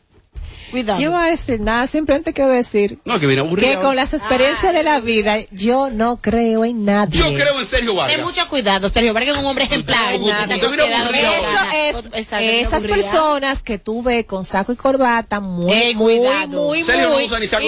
Cuidado. 0.72 1.00
Yo 1.00 1.12
voy 1.12 1.24
a 1.24 1.32
decir 1.32 1.60
nada, 1.60 1.88
simplemente 1.88 2.34
quiero 2.34 2.52
decir 2.52 3.00
no, 3.06 3.20
que, 3.20 3.78
con 3.82 3.96
las 3.96 4.14
experiencias 4.14 4.74
de 4.74 4.84
la 4.84 5.00
vida 5.00 5.38
yo 5.52 5.90
no 5.90 6.18
creo 6.18 6.66
en 6.66 6.86
nadie. 6.86 7.20
Yo 7.20 7.34
creo 7.34 7.60
en 7.60 7.66
Sergio 7.66 7.96
Vargas. 7.96 8.16
Ten 8.16 8.26
mucho 8.26 8.48
cuidado, 8.50 8.90
Sergio 8.90 9.14
Vargas 9.14 9.36
es 9.36 9.42
un 9.42 9.46
hombre 9.46 9.66
ejemplar. 9.66 10.16
Eso 10.16 12.10
es 12.14 12.32
esas 12.66 12.82
personas 12.82 13.64
que 13.64 13.78
tuve 13.78 14.26
con 14.26 14.44
saco 14.44 14.72
y 14.72 14.76
corbata 14.76 15.40
muy, 15.40 15.96
muy, 15.96 16.20
muy, 16.20 16.48
muy, 16.48 16.84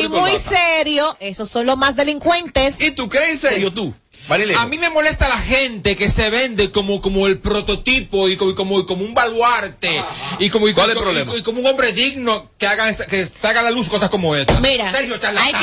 muy 0.10 0.38
serio, 0.38 1.16
esos 1.20 1.50
son 1.50 1.66
los 1.66 1.78
más 1.78 1.96
delincuentes. 1.96 2.80
¿Y 2.80 2.92
tú 2.92 3.10
crees 3.10 3.44
en 3.44 3.50
serio 3.50 3.74
tú? 3.74 3.94
A 4.30 4.66
mí 4.68 4.78
me 4.78 4.90
molesta 4.90 5.28
la 5.30 5.38
gente 5.38 5.96
que 5.96 6.10
se 6.10 6.30
vende 6.30 6.72
como, 6.72 7.02
como 7.02 7.28
el 7.28 7.40
prototipo 7.40 8.28
y 8.28 8.36
como, 8.36 8.56
como, 8.56 8.86
como 8.86 9.06
un 9.06 9.14
baluarte 9.14 10.04
y 10.40 10.50
como, 10.50 10.68
y, 10.68 10.74
¿Cuál 10.74 10.90
es 10.90 10.96
el 10.98 11.02
problema? 11.02 11.36
Y, 11.36 11.44
como 11.44 11.62
un 11.62 11.66
hombre 11.66 11.94
digno 11.94 12.52
que 12.58 12.68
haga 12.68 12.94
que 12.94 13.26
salga 13.26 13.62
a 13.62 13.64
la 13.64 13.72
luz 13.72 13.88
cosas 13.88 14.10
como 14.10 14.36
esas. 14.36 14.60
Mira, 14.60 14.92
hay 14.92 15.08
que 15.08 15.18
darle, 15.18 15.40
hay 15.40 15.54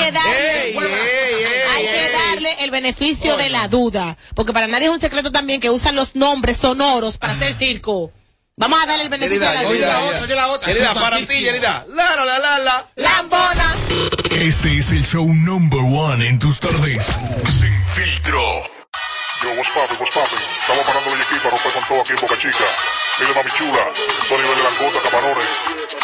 que 1.86 2.10
darle 2.12 2.50
el 2.60 2.70
beneficio 2.70 3.36
de 3.36 3.50
la 3.50 3.68
duda, 3.68 4.16
porque 4.34 4.52
para 4.52 4.66
nadie 4.66 4.86
es 4.86 4.92
un 4.92 5.00
secreto 5.00 5.30
también 5.30 5.60
que 5.60 5.70
usan 5.70 5.94
los 5.94 6.14
nombres 6.14 6.56
sonoros 6.56 7.18
para 7.18 7.32
hacer 7.34 7.52
circo. 7.52 8.12
Vamos 8.56 8.80
a 8.80 8.86
darle 8.86 9.04
el 9.04 9.10
beneficio 9.10 9.48
de 9.48 9.54
la 9.54 9.62
duda. 9.64 10.36
la 10.36 10.48
otra, 10.48 10.94
para 10.94 11.18
ti, 11.18 11.40
Yerida. 11.40 11.86
La, 11.92 12.14
la, 12.14 12.24
la, 12.24 12.38
la, 12.38 12.58
la. 12.60 12.88
Lambona. 12.94 13.74
Este 14.30 14.78
es 14.78 14.90
el 14.90 15.04
show 15.04 15.26
number 15.26 15.80
one 15.80 16.26
en 16.28 16.38
tus 16.38 16.60
tardes. 16.60 17.04
Sin 17.58 17.83
filtro. 17.94 18.42
Yo, 19.42 19.54
what's 19.54 19.70
poppin', 19.70 19.96
what's 20.00 20.10
poppin'? 20.14 20.38
Estamos 20.60 20.84
parando 20.84 21.14
el 21.14 21.20
equipo 21.22 21.42
para 21.44 21.56
romper 21.56 21.72
con 21.72 21.84
todo 21.84 22.00
aquí 22.00 22.12
en 22.12 22.20
Boca 22.20 22.36
Chica. 22.38 22.64
Mire, 23.20 23.34
mami 23.34 23.50
chula. 23.50 23.84
Nivel 24.30 24.56
de 24.56 24.62
langota, 24.64 25.00
camarones. 25.02 25.46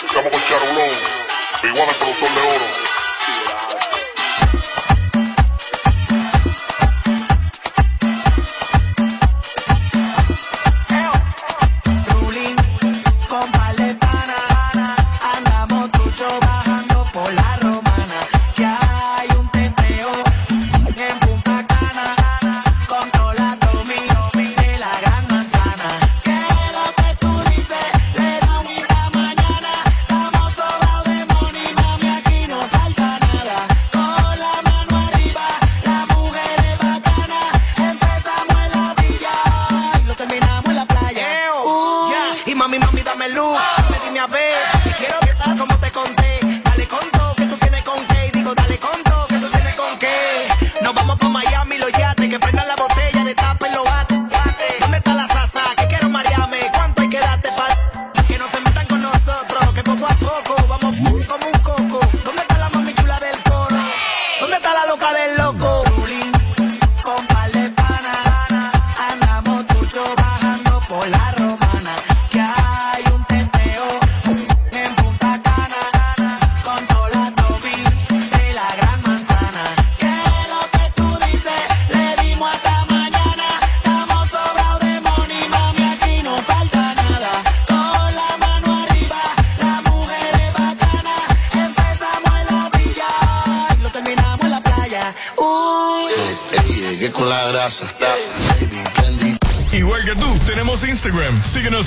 Estamos 0.06 0.30
con 0.30 0.42
Charulón. 0.44 0.94
Igual 1.62 1.88
el 1.88 1.96
productor 1.96 2.30
de 2.30 2.40
oro. 2.40 2.89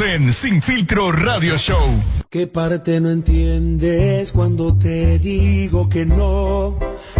En 0.01 0.33
Sin 0.33 0.61
Filtro 0.61 1.11
Radio 1.11 1.57
Show. 1.57 1.87
¿Qué 2.29 2.45
parte 2.45 2.99
no 2.99 3.09
entiendes 3.09 4.31
cuando 4.31 4.77
te 4.77 5.17
digo 5.17 5.89
que 5.89 6.05
no? 6.05 6.77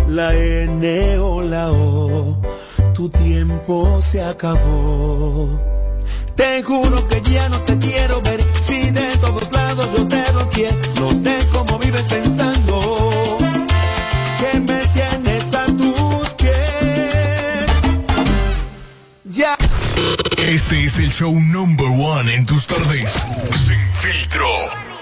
La 0.07 0.36
N 0.36 1.17
o 1.17 1.41
la 1.41 1.72
O, 1.72 2.41
tu 2.93 3.10
tiempo 3.10 4.01
se 4.01 4.24
acabó. 4.24 5.60
Te 6.36 6.62
juro 6.62 7.07
que 7.07 7.22
ya 7.22 7.50
no 7.50 7.60
te 7.62 7.77
quiero 7.79 8.22
ver, 8.22 8.39
si 8.62 8.91
de 8.91 9.17
todos 9.17 9.51
lados 9.51 9.89
yo 9.98 10.07
te 10.07 10.24
quiero 10.51 10.77
No 11.00 11.12
sé 11.12 11.38
cómo 11.51 11.79
vives 11.79 12.03
pensando 12.03 12.32
Este 20.53 20.83
es 20.83 21.00
el 21.00 21.12
show 21.12 21.33
number 21.33 21.88
one 21.88 22.31
en 22.31 22.45
tus 22.45 22.67
tardes. 22.67 23.25
Sin 23.55 23.79
filtro. 24.01 24.92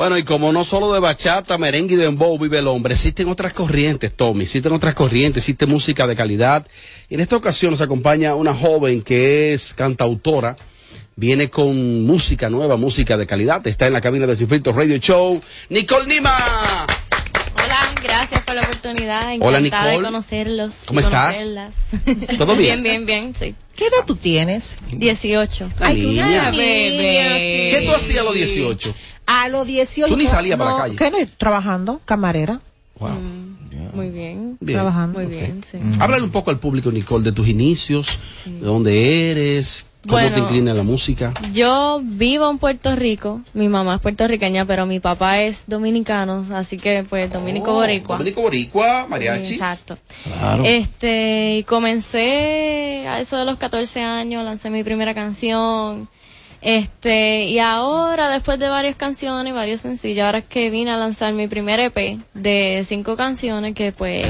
Bueno, 0.00 0.16
y 0.16 0.22
como 0.22 0.50
no 0.50 0.64
solo 0.64 0.94
de 0.94 0.98
bachata, 0.98 1.58
merengue 1.58 1.92
y 1.92 1.98
dembow 1.98 2.38
vive 2.38 2.60
el 2.60 2.68
hombre, 2.68 2.94
existen 2.94 3.28
otras 3.28 3.52
corrientes, 3.52 4.16
Tommy, 4.16 4.44
existen 4.44 4.72
otras 4.72 4.94
corrientes, 4.94 5.42
existe 5.42 5.66
música 5.66 6.06
de 6.06 6.16
calidad. 6.16 6.66
Y 7.10 7.16
en 7.16 7.20
esta 7.20 7.36
ocasión 7.36 7.72
nos 7.72 7.82
acompaña 7.82 8.34
una 8.34 8.54
joven 8.54 9.02
que 9.02 9.52
es 9.52 9.74
cantautora, 9.74 10.56
viene 11.16 11.50
con 11.50 12.06
música 12.06 12.48
nueva, 12.48 12.78
música 12.78 13.18
de 13.18 13.26
calidad, 13.26 13.66
está 13.66 13.88
en 13.88 13.92
la 13.92 14.00
cabina 14.00 14.26
de 14.26 14.36
Sinfiltro 14.36 14.72
Radio 14.72 14.96
Show, 14.96 15.38
Nicole 15.68 16.06
Nima. 16.06 16.34
Hola, 17.62 17.94
gracias 18.02 18.42
por 18.44 18.54
la 18.54 18.62
oportunidad. 18.62 19.34
Encantada 19.34 19.48
Hola, 19.48 19.60
Nicole. 19.60 19.90
de 19.90 20.02
conocerlos. 20.02 20.74
¿Cómo 20.86 21.00
estás? 21.00 21.46
¿Todo 22.38 22.56
bien? 22.56 22.82
Bien, 22.82 23.04
bien, 23.04 23.04
bien, 23.04 23.34
sí. 23.38 23.54
¿Qué 23.76 23.88
edad 23.88 24.06
tú 24.06 24.16
tienes? 24.16 24.76
18. 24.92 25.72
La 25.78 25.92
niña. 25.92 26.50
bebé. 26.52 27.70
¿Qué 27.70 27.82
tú 27.84 27.92
hacías 27.92 28.20
a 28.20 28.22
los 28.24 28.34
18? 28.34 28.94
A 29.32 29.48
los 29.48 29.64
18. 29.66 30.12
Tú 30.12 30.18
ni 30.18 30.26
salías 30.26 30.58
para 30.58 30.72
la 30.72 30.78
calle. 30.78 30.96
¿Qué 30.96 31.10
no? 31.10 31.18
Trabajando, 31.36 32.00
camarera, 32.04 32.60
Wow. 32.98 33.10
Muy 33.94 34.10
bien. 34.10 34.56
Bien. 34.60 34.76
trabajando. 34.78 35.18
Muy 35.20 35.26
bien, 35.28 35.62
sí. 35.62 35.78
Háblale 36.00 36.22
un 36.24 36.30
poco 36.30 36.50
al 36.50 36.58
público, 36.58 36.90
Nicole, 36.92 37.24
de 37.24 37.32
tus 37.32 37.48
inicios, 37.48 38.18
de 38.44 38.60
dónde 38.60 39.30
eres, 39.30 39.86
cómo 40.02 40.12
Bueno. 40.14 40.34
te 40.34 40.40
inclina 40.40 40.74
la 40.74 40.82
música. 40.82 41.32
Yo 41.52 42.00
vivo 42.04 42.50
en 42.50 42.58
Puerto 42.58 42.94
Rico. 42.96 43.40
Mi 43.54 43.68
mamá 43.68 43.94
es 43.96 44.00
puertorriqueña, 44.02 44.64
pero 44.66 44.84
mi 44.86 45.00
papá 45.00 45.40
es 45.40 45.64
dominicano. 45.66 46.44
Así 46.52 46.76
que, 46.76 47.04
pues, 47.08 47.32
dominico 47.32 47.72
boricua. 47.72 48.16
Oh, 48.16 48.18
Dominico 48.18 48.42
Boricua, 48.42 49.06
mariachi. 49.08 49.54
Exacto. 49.54 49.96
Claro. 50.24 50.62
Este, 50.66 51.58
y 51.58 51.62
comencé 51.64 53.06
a 53.08 53.18
eso 53.20 53.38
de 53.38 53.44
los 53.44 53.56
14 53.56 54.00
años, 54.02 54.44
lancé 54.44 54.70
mi 54.70 54.84
primera 54.84 55.14
canción. 55.14 56.08
Este, 56.62 57.44
y 57.44 57.58
ahora, 57.58 58.28
después 58.30 58.58
de 58.58 58.68
varias 58.68 58.96
canciones, 58.96 59.54
varios 59.54 59.80
sencillos, 59.80 60.26
ahora 60.26 60.38
es 60.38 60.44
que 60.44 60.70
vine 60.70 60.90
a 60.90 60.96
lanzar 60.96 61.32
mi 61.32 61.48
primer 61.48 61.80
EP 61.80 62.18
de 62.34 62.82
cinco 62.86 63.16
canciones 63.16 63.74
que 63.74 63.92
pues, 63.92 64.26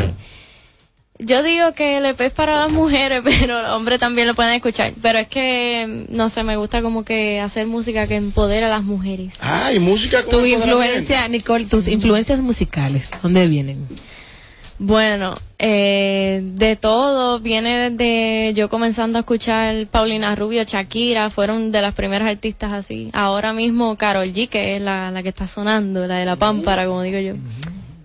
yo 1.19 1.43
digo 1.43 1.75
que 1.75 1.99
el 1.99 2.07
EP 2.07 2.21
es 2.21 2.33
para 2.33 2.57
las 2.57 2.73
mujeres, 2.73 3.23
pero 3.25 3.61
los 3.63 3.71
hombres 3.73 3.99
también 3.99 4.29
lo 4.29 4.35
pueden 4.35 4.55
escuchar. 4.55 4.93
Pero 5.03 5.19
es 5.19 5.29
que, 5.29 6.07
no 6.09 6.29
sé, 6.29 6.45
me 6.45 6.57
gusta 6.57 6.83
como 6.83 7.05
que 7.05 7.41
hacer 7.41 7.67
música 7.67 8.07
que 8.07 8.17
empodera 8.17 8.67
a 8.67 8.71
las 8.71 8.85
mujeres. 8.85 9.35
Ay, 9.41 9.81
música 9.81 10.23
con 10.23 10.31
Tu 10.31 10.47
influencia, 10.47 11.27
Nicole, 11.29 11.65
tus 11.67 11.89
influencias 11.89 12.41
musicales, 12.41 13.09
¿dónde 13.23 13.49
vienen? 13.49 13.89
Bueno, 14.83 15.35
eh, 15.59 16.41
de 16.43 16.75
todo, 16.75 17.39
viene 17.39 17.91
desde 17.91 18.55
yo 18.55 18.71
comenzando 18.71 19.19
a 19.19 19.21
escuchar 19.21 19.87
Paulina 19.89 20.35
Rubio, 20.35 20.65
Shakira, 20.65 21.29
fueron 21.29 21.71
de 21.71 21.83
las 21.83 21.95
primeras 21.95 22.31
artistas 22.31 22.73
así. 22.73 23.11
Ahora 23.13 23.53
mismo 23.53 23.97
Carol 23.97 24.33
G, 24.33 24.49
que 24.49 24.77
es 24.77 24.83
la, 24.83 25.11
la 25.11 25.23
que 25.23 25.29
está 25.29 25.47
sonando, 25.47 26.07
la 26.07 26.17
de 26.17 26.25
la 26.25 26.37
pámpara, 26.37 26.87
como 26.87 27.03
digo 27.03 27.19
yo. 27.19 27.35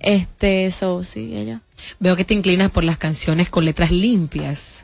Este, 0.02 0.70
so, 0.70 1.02
sí, 1.02 1.32
ella. 1.34 1.62
Veo 2.00 2.16
que 2.16 2.26
te 2.26 2.34
inclinas 2.34 2.72
por 2.72 2.84
las 2.84 2.98
canciones 2.98 3.50
con 3.50 3.66
letras 3.66 3.92
limpias, 3.92 4.82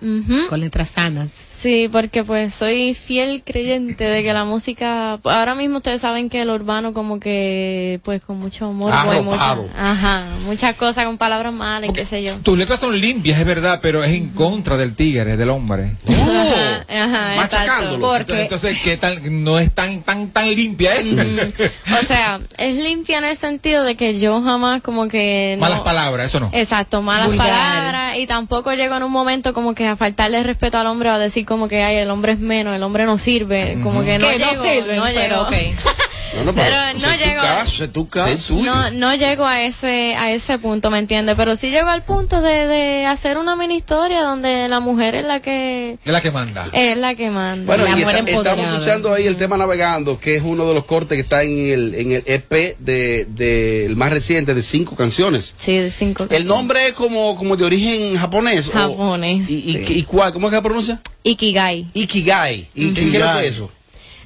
con 0.49 0.59
letras 0.59 0.89
sanas. 0.89 1.29
Sí, 1.31 1.87
porque 1.91 2.23
pues 2.23 2.53
soy 2.53 2.93
fiel 2.95 3.43
creyente 3.45 4.03
de 4.05 4.23
que 4.23 4.33
la 4.33 4.45
música, 4.45 5.19
ahora 5.23 5.53
mismo 5.55 5.77
ustedes 5.77 6.01
saben 6.01 6.29
que 6.29 6.41
el 6.41 6.49
urbano 6.49 6.93
como 6.93 7.19
que, 7.19 7.99
pues 8.03 8.21
con 8.21 8.39
mucho 8.39 8.65
amor, 8.67 8.91
Arropado. 8.91 9.69
ajá, 9.77 10.25
muchas 10.45 10.75
cosas 10.75 11.05
con 11.05 11.17
palabras 11.17 11.53
malas 11.53 11.91
qué 11.93 12.03
sé 12.05 12.23
yo. 12.23 12.35
Tus 12.37 12.57
letras 12.57 12.79
son 12.79 12.99
limpias, 12.99 13.39
es 13.39 13.45
verdad, 13.45 13.79
pero 13.81 14.03
es 14.03 14.11
en 14.13 14.29
contra 14.29 14.75
del 14.77 14.95
tigre, 14.95 15.37
del 15.37 15.49
hombre. 15.49 15.91
Ajá, 16.41 16.85
ajá, 16.89 17.33
machacándolo. 17.35 17.99
Porque 18.11 18.41
Entonces, 18.43 18.77
¿qué 18.83 18.97
tal? 18.97 19.21
No 19.43 19.57
es 19.59 19.71
tan, 19.73 20.01
tan, 20.01 20.29
tan 20.31 20.53
limpia, 20.53 20.95
¿eh? 20.95 21.53
O 22.01 22.05
sea, 22.05 22.39
es 22.57 22.75
limpia 22.77 23.19
en 23.19 23.25
el 23.25 23.37
sentido 23.37 23.83
de 23.83 23.95
que 23.95 24.19
yo 24.19 24.41
jamás 24.41 24.81
como 24.81 25.07
que... 25.07 25.55
no- 25.57 25.61
Malas 25.61 25.81
palabras, 25.81 26.27
eso 26.27 26.39
no. 26.39 26.49
Exacto, 26.53 26.90
malas 26.99 27.27
Vulgar. 27.27 27.47
palabras 27.47 28.17
y 28.17 28.27
tampoco 28.27 28.73
llego 28.73 28.97
en 28.97 29.03
un 29.03 29.11
momento 29.11 29.53
como 29.53 29.73
que 29.73 29.87
a 29.87 29.95
faltarle 29.95 30.43
respeto 30.43 30.77
al 30.77 30.87
hombre 30.87 31.09
o 31.09 31.13
a 31.13 31.19
decir 31.19 31.45
como 31.45 31.67
que 31.67 31.83
ay 31.83 31.97
el 31.97 32.09
hombre 32.09 32.33
es 32.33 32.39
menos, 32.39 32.75
el 32.75 32.83
hombre 32.83 33.05
no 33.05 33.17
sirve, 33.17 33.77
como 33.83 34.03
que 34.03 34.17
no 34.17 34.27
Que 34.27 34.39
no 34.39 34.51
llego, 34.51 34.63
sirven, 34.63 34.97
no 34.97 35.03
pero 35.05 35.49
llego. 35.49 35.77
No, 36.37 36.45
no, 36.45 36.55
Pero 36.55 36.75
no 36.99 37.15
llego, 37.17 37.41
caso, 37.41 37.89
tu 37.89 38.07
caso. 38.07 38.55
no, 38.55 38.89
no 38.91 39.13
llego 39.15 39.45
a 39.45 39.61
ese, 39.63 40.15
a 40.15 40.31
ese 40.31 40.57
punto, 40.59 40.89
¿me 40.89 40.97
entiendes? 40.99 41.35
Pero 41.37 41.55
sí 41.55 41.69
llego 41.69 41.89
al 41.89 42.03
punto 42.03 42.41
de, 42.41 42.67
de 42.67 43.05
hacer 43.05 43.37
una 43.37 43.55
mini 43.55 43.75
historia 43.75 44.21
donde 44.21 44.67
la 44.69 44.79
mujer 44.79 45.15
es 45.15 45.25
la 45.25 45.41
que, 45.41 45.97
Es 46.05 46.11
la 46.11 46.21
que 46.21 46.31
manda. 46.31 46.69
es 46.71 46.97
la 46.97 47.15
que 47.15 47.29
manda. 47.29 47.65
Bueno, 47.65 47.83
La 47.83 47.89
y 47.91 48.05
mujer 48.05 48.23
está- 48.25 48.31
estamos 48.31 48.65
escuchando 48.65 49.13
ahí 49.13 49.27
el 49.27 49.35
tema 49.35 49.57
Navegando, 49.57 50.19
que 50.19 50.35
es 50.35 50.41
uno 50.43 50.67
de 50.67 50.73
los 50.73 50.85
cortes 50.85 51.17
que 51.17 51.21
está 51.21 51.43
en 51.43 51.69
el, 51.69 51.95
en 51.95 52.11
el 52.13 52.23
EP 52.25 52.75
de, 52.79 53.25
de- 53.25 53.85
el 53.87 53.95
más 53.97 54.11
reciente 54.11 54.53
de 54.53 54.63
cinco 54.63 54.95
canciones. 54.95 55.53
Sí, 55.57 55.77
de 55.77 55.91
cinco. 55.91 56.27
El 56.29 56.47
nombre 56.47 56.87
es 56.87 56.93
como, 56.93 57.35
como 57.35 57.57
de 57.57 57.65
origen 57.65 58.15
japonés. 58.17 58.69
Japonés, 58.71 59.49
¿Y, 59.49 59.55
y, 59.55 59.83
sí. 59.85 59.93
y 59.99 60.03
cuál? 60.03 60.31
¿Cómo 60.33 60.47
es 60.47 60.51
que 60.51 60.57
se 60.57 60.61
pronuncia? 60.63 61.01
Ikigai. 61.23 61.87
Ikigai. 61.93 62.67
¿Y 62.73 62.93
qué- 62.93 63.17
es 63.17 63.53
eso? 63.53 63.69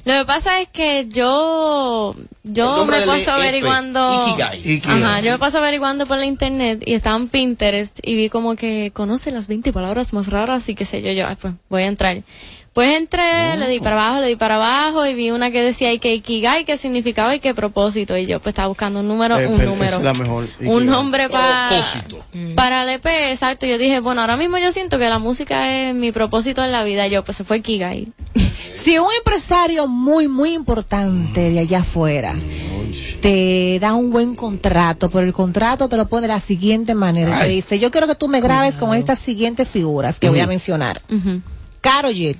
Lo 0.06 0.12
que 0.20 0.24
pasa 0.24 0.60
es 0.60 0.68
que 0.68 1.06
yo, 1.10 2.14
yo 2.44 2.86
me 2.86 3.00
paso 3.00 3.16
EP, 3.16 3.28
averiguando. 3.28 4.28
Ikigai. 4.28 4.58
Ikigai. 4.60 5.02
Ajá, 5.02 5.20
yo 5.20 5.32
me 5.32 5.38
paso 5.38 5.58
averiguando 5.58 6.06
por 6.06 6.16
la 6.16 6.24
internet 6.26 6.82
y 6.86 6.94
estaba 6.94 7.16
en 7.16 7.26
Pinterest 7.28 7.98
y 8.02 8.14
vi 8.14 8.28
como 8.28 8.54
que 8.54 8.92
conoce 8.94 9.32
las 9.32 9.48
20 9.48 9.72
palabras 9.72 10.12
más 10.14 10.28
raras 10.28 10.68
y 10.68 10.76
qué 10.76 10.84
sé 10.84 11.02
yo, 11.02 11.10
yo, 11.10 11.26
ay, 11.26 11.36
pues 11.40 11.54
voy 11.68 11.82
a 11.82 11.86
entrar. 11.86 12.22
Pues 12.72 12.94
entré, 12.94 13.56
le 13.56 13.68
di 13.68 13.80
para 13.80 13.96
abajo, 13.96 14.20
le 14.20 14.28
di 14.28 14.36
para 14.36 14.56
abajo 14.56 15.06
y 15.06 15.14
vi 15.14 15.30
una 15.30 15.50
que 15.50 15.62
decía 15.62 15.92
y 15.94 15.98
que 15.98 16.14
Ikigai, 16.14 16.66
qué 16.66 16.76
significaba 16.76 17.34
y 17.34 17.40
qué 17.40 17.54
propósito. 17.54 18.16
Y 18.18 18.26
yo 18.26 18.38
pues 18.38 18.48
estaba 18.52 18.68
buscando 18.68 19.00
un 19.00 19.08
número, 19.08 19.38
Eh, 19.40 19.46
un 19.46 19.56
pero 19.56 19.70
número. 19.70 19.96
es 19.96 20.02
la 20.02 20.12
mejor, 20.12 20.44
Ikigai. 20.44 20.74
Un 20.74 20.86
nombre 20.86 21.28
para, 21.30 21.68
Propósito. 21.70 22.22
para 22.54 22.82
el 22.82 22.90
EP, 22.90 23.06
exacto. 23.32 23.64
Yo 23.64 23.78
dije, 23.78 24.00
bueno, 24.00 24.20
ahora 24.20 24.36
mismo 24.36 24.58
yo 24.58 24.70
siento 24.72 24.98
que 24.98 25.08
la 25.08 25.18
música 25.18 25.88
es 25.88 25.94
mi 25.94 26.12
propósito 26.12 26.62
en 26.64 26.70
la 26.70 26.84
vida. 26.84 27.06
Y 27.06 27.10
yo 27.12 27.24
pues 27.24 27.38
se 27.38 27.44
fue 27.44 27.56
Ikigai. 27.56 28.08
Si 28.76 28.98
un 28.98 29.08
empresario 29.18 29.88
muy, 29.88 30.28
muy 30.28 30.52
importante 30.52 31.50
de 31.50 31.58
allá 31.58 31.80
afuera 31.80 32.34
te 33.20 33.78
da 33.80 33.94
un 33.94 34.10
buen 34.10 34.34
contrato, 34.34 35.10
pero 35.10 35.26
el 35.26 35.32
contrato 35.32 35.88
te 35.88 35.96
lo 35.96 36.06
pone 36.06 36.22
de 36.22 36.34
la 36.34 36.40
siguiente 36.40 36.94
manera. 36.94 37.40
Te 37.40 37.48
dice, 37.48 37.78
yo 37.78 37.90
quiero 37.90 38.06
que 38.06 38.14
tú 38.14 38.28
me 38.28 38.40
grabes 38.40 38.74
con 38.74 38.94
estas 38.94 39.18
siguientes 39.18 39.68
figuras 39.68 40.20
que 40.20 40.28
voy 40.28 40.40
a 40.40 40.46
mencionar. 40.46 41.02
Karol 41.80 42.14
G, 42.14 42.36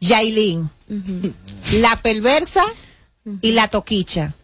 Yailin, 0.00 0.70
La 1.80 1.96
Perversa 2.02 2.64
y 3.40 3.52
La 3.52 3.68
Toquicha. 3.68 4.34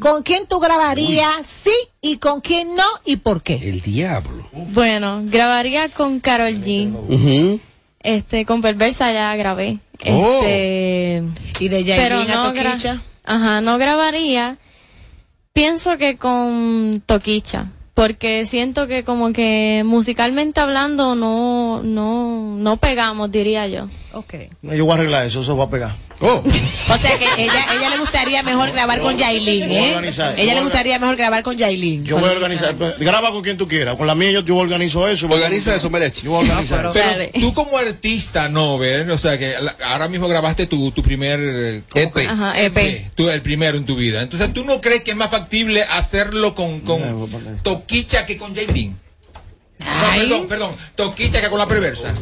¿Con 0.00 0.22
quién 0.24 0.46
tú 0.46 0.58
grabarías 0.58 1.46
sí 1.46 1.74
y 2.00 2.16
con 2.16 2.40
quién 2.40 2.74
no 2.74 2.86
y 3.04 3.16
por 3.16 3.40
qué? 3.40 3.54
El 3.62 3.82
diablo. 3.82 4.48
Bueno, 4.72 5.22
grabaría 5.26 5.88
con 5.90 6.18
Carol 6.18 6.60
G. 6.62 6.92
Ujú. 6.92 7.60
Este, 8.02 8.46
con 8.46 8.62
Perversa 8.62 9.12
ya 9.12 9.36
grabé. 9.36 9.78
Oh. 10.06 10.40
Este, 10.42 11.22
Y 11.60 11.68
de 11.68 11.84
Yailin 11.84 12.02
pero 12.02 12.24
no 12.24 12.52
Toquicha. 12.52 13.02
Ajá, 13.24 13.60
no 13.60 13.78
grabaría. 13.78 14.56
Pienso 15.52 15.98
que 15.98 16.16
con 16.16 17.02
Toquicha, 17.04 17.66
porque 17.94 18.46
siento 18.46 18.86
que 18.86 19.04
como 19.04 19.32
que 19.32 19.82
musicalmente 19.84 20.60
hablando 20.60 21.14
no 21.14 21.82
no 21.82 22.56
no 22.56 22.76
pegamos, 22.78 23.30
diría 23.30 23.66
yo. 23.66 23.88
Ok. 24.12 24.34
Yo 24.62 24.84
voy 24.84 24.92
a 24.92 24.94
arreglar 24.94 25.26
eso, 25.26 25.40
eso 25.40 25.56
va 25.56 25.64
a 25.64 25.70
pegar. 25.70 25.94
Oh. 26.22 26.42
O 26.90 26.96
sea 26.98 27.18
que 27.18 27.24
ella, 27.42 27.66
ella 27.78 27.88
le 27.88 27.96
gustaría 27.98 28.42
mejor 28.42 28.70
grabar 28.72 29.00
con 29.00 29.16
Yailin, 29.16 29.70
¿eh? 29.70 30.12
Ella 30.36 30.54
le 30.54 30.60
gustaría 30.60 30.98
mejor 30.98 31.16
grabar 31.16 31.42
con 31.42 31.56
Yailin. 31.56 32.04
Yo 32.04 32.18
voy 32.18 32.28
a 32.28 32.32
organizar, 32.32 32.74
pues, 32.76 32.98
graba 32.98 33.30
con 33.30 33.42
quien 33.42 33.56
tú 33.56 33.66
quieras. 33.66 33.96
Con 33.96 34.06
la 34.06 34.14
mía 34.14 34.30
yo, 34.30 34.40
yo 34.40 34.56
organizo 34.56 35.08
eso. 35.08 35.26
Organiza 35.30 35.74
eso, 35.74 35.88
Merechi. 35.88 36.22
Yo 36.22 36.32
voy 36.32 36.46
a 36.46 36.50
organizar. 36.50 36.90
Pero 36.92 37.30
tú 37.40 37.54
como 37.54 37.78
artista, 37.78 38.48
no, 38.48 38.76
¿ves? 38.76 39.08
O 39.08 39.16
sea, 39.16 39.38
que 39.38 39.54
la- 39.60 39.76
ahora 39.86 40.08
mismo 40.08 40.28
grabaste 40.28 40.66
tu, 40.66 40.90
tu 40.90 41.02
primer... 41.02 41.40
eh, 41.40 41.82
¿cómo 41.88 42.04
EP. 42.04 42.12
que? 42.12 42.26
Ajá, 42.28 42.60
EP. 42.60 43.10
Tú, 43.14 43.30
el 43.30 43.40
primero 43.40 43.78
en 43.78 43.86
tu 43.86 43.96
vida. 43.96 44.20
Entonces, 44.20 44.52
¿tú 44.52 44.64
no 44.66 44.80
crees 44.82 45.02
que 45.02 45.12
es 45.12 45.16
más 45.16 45.30
factible 45.30 45.84
hacerlo 45.84 46.54
con, 46.54 46.80
con 46.80 47.00
Toquicha 47.62 48.26
que 48.26 48.36
con 48.36 48.54
Jaylin? 48.54 48.90
No, 49.78 49.86
Ay. 49.88 50.20
perdón, 50.20 50.48
perdón. 50.48 50.76
Toquicha 50.96 51.40
que 51.40 51.48
con 51.48 51.58
la 51.58 51.66
perversa. 51.66 52.12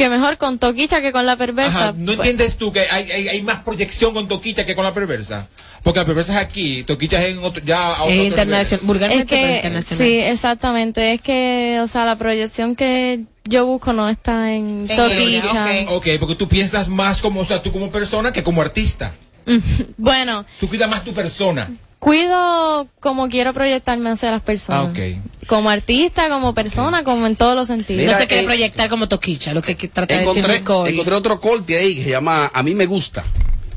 Que 0.00 0.08
mejor 0.08 0.38
con 0.38 0.58
Toquicha 0.58 1.02
que 1.02 1.12
con 1.12 1.26
la 1.26 1.36
perversa. 1.36 1.90
Ajá, 1.90 1.94
¿No 1.94 2.12
entiendes 2.12 2.56
tú 2.56 2.72
que 2.72 2.80
hay, 2.90 3.10
hay, 3.10 3.28
hay, 3.28 3.42
más 3.42 3.56
proyección 3.56 4.14
con 4.14 4.28
Toquicha 4.28 4.64
que 4.64 4.74
con 4.74 4.82
la 4.82 4.94
perversa? 4.94 5.46
Porque 5.82 6.00
la 6.00 6.06
perversa 6.06 6.32
es 6.32 6.38
aquí, 6.38 6.84
Toquicha 6.84 7.22
es 7.22 7.36
en 7.36 7.44
otro, 7.44 7.62
ya 7.62 7.96
a 7.96 8.04
otro, 8.04 8.14
es 8.14 8.28
internacional, 8.28 8.86
vulgarmente 8.86 9.34
es 9.34 9.56
internacional. 9.56 10.06
Sí, 10.06 10.18
exactamente. 10.18 11.12
Es 11.12 11.20
que, 11.20 11.80
o 11.82 11.86
sea, 11.86 12.06
la 12.06 12.16
proyección 12.16 12.76
que 12.76 13.24
yo 13.44 13.66
busco 13.66 13.92
no 13.92 14.08
está 14.08 14.54
en, 14.54 14.88
Toquicha. 14.88 15.84
ok, 15.88 16.06
porque 16.18 16.34
tú 16.34 16.48
piensas 16.48 16.88
más 16.88 17.20
como, 17.20 17.40
o 17.40 17.44
sea, 17.44 17.60
tú 17.60 17.70
como 17.70 17.90
persona 17.90 18.32
que 18.32 18.42
como 18.42 18.62
artista. 18.62 19.12
bueno. 19.98 20.46
Tú 20.58 20.66
cuidas 20.66 20.88
más 20.88 21.04
tu 21.04 21.12
persona. 21.12 21.70
Cuido 22.00 22.88
como 22.98 23.28
quiero 23.28 23.52
proyectarme 23.52 24.08
hacia 24.08 24.30
las 24.30 24.40
personas. 24.40 24.86
Ah, 24.86 24.90
okay. 24.90 25.20
Como 25.46 25.68
artista, 25.68 26.30
como 26.30 26.54
persona, 26.54 27.04
como 27.04 27.26
en 27.26 27.36
todos 27.36 27.54
los 27.54 27.66
sentidos. 27.68 28.04
no 28.06 28.18
se 28.18 28.26
quiere 28.26 28.42
eh, 28.42 28.46
proyectar 28.46 28.88
como 28.88 29.06
toquicha, 29.06 29.52
lo 29.52 29.60
que 29.60 29.74
trata 29.74 30.14
de 30.16 30.24
decir 30.24 30.44
Encontré 30.48 31.14
otro 31.14 31.38
corte 31.40 31.76
ahí 31.76 31.96
que 31.96 32.04
se 32.04 32.10
llama 32.10 32.50
A 32.54 32.62
mí 32.62 32.74
me 32.74 32.86
gusta. 32.86 33.22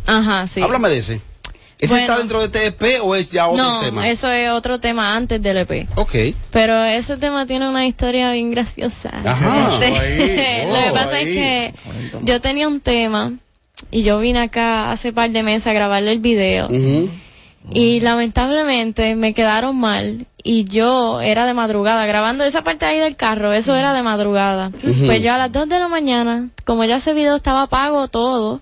Ajá, 0.05 0.47
sí. 0.47 0.61
Háblame 0.61 0.87
de 0.87 0.97
ese. 0.99 1.21
¿Ese 1.79 1.99
está 1.99 2.17
dentro 2.17 2.39
de 2.39 2.45
este 2.45 2.67
EP 2.67 3.03
o 3.03 3.13
es 3.13 3.29
ya 3.29 3.47
otro 3.47 3.81
tema? 3.81 4.01
No, 4.01 4.07
eso 4.07 4.31
es 4.31 4.49
otro 4.51 4.79
tema 4.79 5.17
antes 5.17 5.41
del 5.43 5.57
EP. 5.57 5.89
Ok. 5.95 6.15
Pero 6.49 6.81
ese 6.85 7.17
tema 7.17 7.45
tiene 7.45 7.67
una 7.67 7.85
historia 7.85 8.31
bien 8.31 8.51
graciosa. 8.51 9.11
Ajá. 9.25 9.71
lo 9.79 9.79
que 9.79 10.91
pasa 10.93 11.19
es 11.19 11.25
que 11.25 11.73
yo 12.21 12.39
tenía 12.39 12.69
un 12.69 12.79
tema 12.79 13.33
y 13.91 14.03
yo 14.03 14.17
vine 14.19 14.39
acá 14.39 14.91
hace 14.91 15.11
par 15.11 15.29
de 15.29 15.43
meses 15.43 15.67
a 15.67 15.73
grabarle 15.73 16.13
el 16.13 16.19
video. 16.19 16.69
Y 17.71 18.01
lamentablemente 18.01 19.15
me 19.15 19.33
quedaron 19.33 19.77
mal 19.79 20.27
y 20.43 20.65
yo 20.65 21.21
era 21.21 21.45
de 21.45 21.53
madrugada 21.53 22.05
grabando 22.05 22.43
esa 22.43 22.63
parte 22.63 22.85
ahí 22.85 22.99
del 22.99 23.15
carro, 23.15 23.53
eso 23.53 23.75
era 23.75 23.93
de 23.93 24.03
madrugada. 24.03 24.71
Pues 25.05 25.21
yo 25.21 25.33
a 25.33 25.37
las 25.37 25.51
2 25.51 25.69
de 25.69 25.79
la 25.79 25.87
mañana, 25.87 26.49
como 26.65 26.83
ya 26.83 26.97
ese 26.97 27.13
video 27.13 27.35
estaba 27.35 27.67
pago 27.67 28.09
todo, 28.09 28.61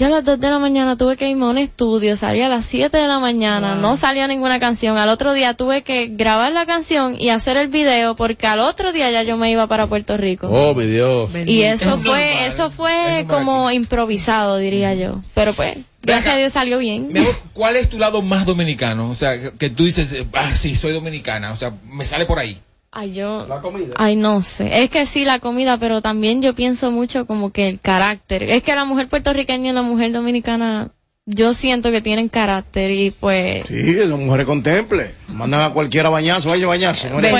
yo 0.00 0.06
a 0.06 0.10
las 0.10 0.24
2 0.24 0.40
de 0.40 0.48
la 0.48 0.58
mañana 0.58 0.96
tuve 0.96 1.18
que 1.18 1.28
irme 1.28 1.44
a 1.44 1.48
un 1.48 1.58
estudio, 1.58 2.16
salía 2.16 2.46
a 2.46 2.48
las 2.48 2.64
7 2.64 2.96
de 2.96 3.06
la 3.06 3.18
mañana, 3.18 3.74
no 3.74 3.96
salía 3.96 4.26
ninguna 4.26 4.58
canción. 4.58 4.96
Al 4.96 5.10
otro 5.10 5.34
día 5.34 5.52
tuve 5.52 5.82
que 5.82 6.06
grabar 6.06 6.52
la 6.52 6.64
canción 6.64 7.16
y 7.18 7.28
hacer 7.28 7.58
el 7.58 7.68
video 7.68 8.16
porque 8.16 8.46
al 8.46 8.60
otro 8.60 8.92
día 8.92 9.10
ya 9.10 9.22
yo 9.24 9.36
me 9.36 9.50
iba 9.50 9.66
para 9.66 9.88
Puerto 9.88 10.16
Rico. 10.16 10.48
Oh, 10.48 10.74
mi 10.74 10.86
Dios. 10.86 11.28
Y 11.44 11.62
eso 11.64 11.98
fue, 11.98 12.46
eso 12.46 12.70
fue 12.70 13.26
como 13.28 13.70
improvisado, 13.70 14.56
diría 14.56 14.94
yo. 14.94 15.20
Pero 15.34 15.52
pues, 15.52 15.76
gracias 16.02 16.34
a 16.34 16.38
Dios 16.38 16.52
salió 16.52 16.78
bien. 16.78 17.12
¿Cuál 17.52 17.76
es 17.76 17.88
tu 17.88 17.98
lado 17.98 18.22
más 18.22 18.46
dominicano? 18.46 19.10
O 19.10 19.14
sea, 19.14 19.50
que 19.52 19.70
tú 19.70 19.84
dices, 19.84 20.14
ah, 20.32 20.54
sí, 20.56 20.74
soy 20.74 20.92
dominicana. 20.92 21.52
O 21.52 21.56
sea, 21.56 21.72
me 21.84 22.04
sale 22.04 22.26
por 22.26 22.38
ahí. 22.38 22.60
Ay, 22.92 23.12
yo. 23.12 23.46
La 23.48 23.60
comida. 23.60 23.94
Ay, 23.96 24.16
no 24.16 24.42
sé. 24.42 24.82
Es 24.82 24.90
que 24.90 25.06
sí, 25.06 25.24
la 25.24 25.38
comida, 25.38 25.78
pero 25.78 26.02
también 26.02 26.42
yo 26.42 26.54
pienso 26.54 26.90
mucho 26.90 27.26
como 27.26 27.52
que 27.52 27.68
el 27.68 27.78
carácter. 27.78 28.42
Es 28.42 28.62
que 28.62 28.74
la 28.74 28.84
mujer 28.84 29.08
puertorriqueña 29.08 29.70
y 29.70 29.74
la 29.74 29.82
mujer 29.82 30.12
dominicana, 30.12 30.90
yo 31.30 31.54
siento 31.54 31.90
que 31.90 32.00
tienen 32.00 32.28
carácter 32.28 32.90
y 32.90 33.10
pues. 33.10 33.64
Sí, 33.68 33.98
son 34.08 34.26
mujeres 34.26 34.46
contemple. 34.46 35.14
Mandan 35.28 35.62
a 35.62 35.70
cualquiera 35.70 36.08
bañazo, 36.08 36.48
vaya 36.48 36.66
bañarse. 36.66 37.08
¿no? 37.08 37.20
Pues, 37.20 37.32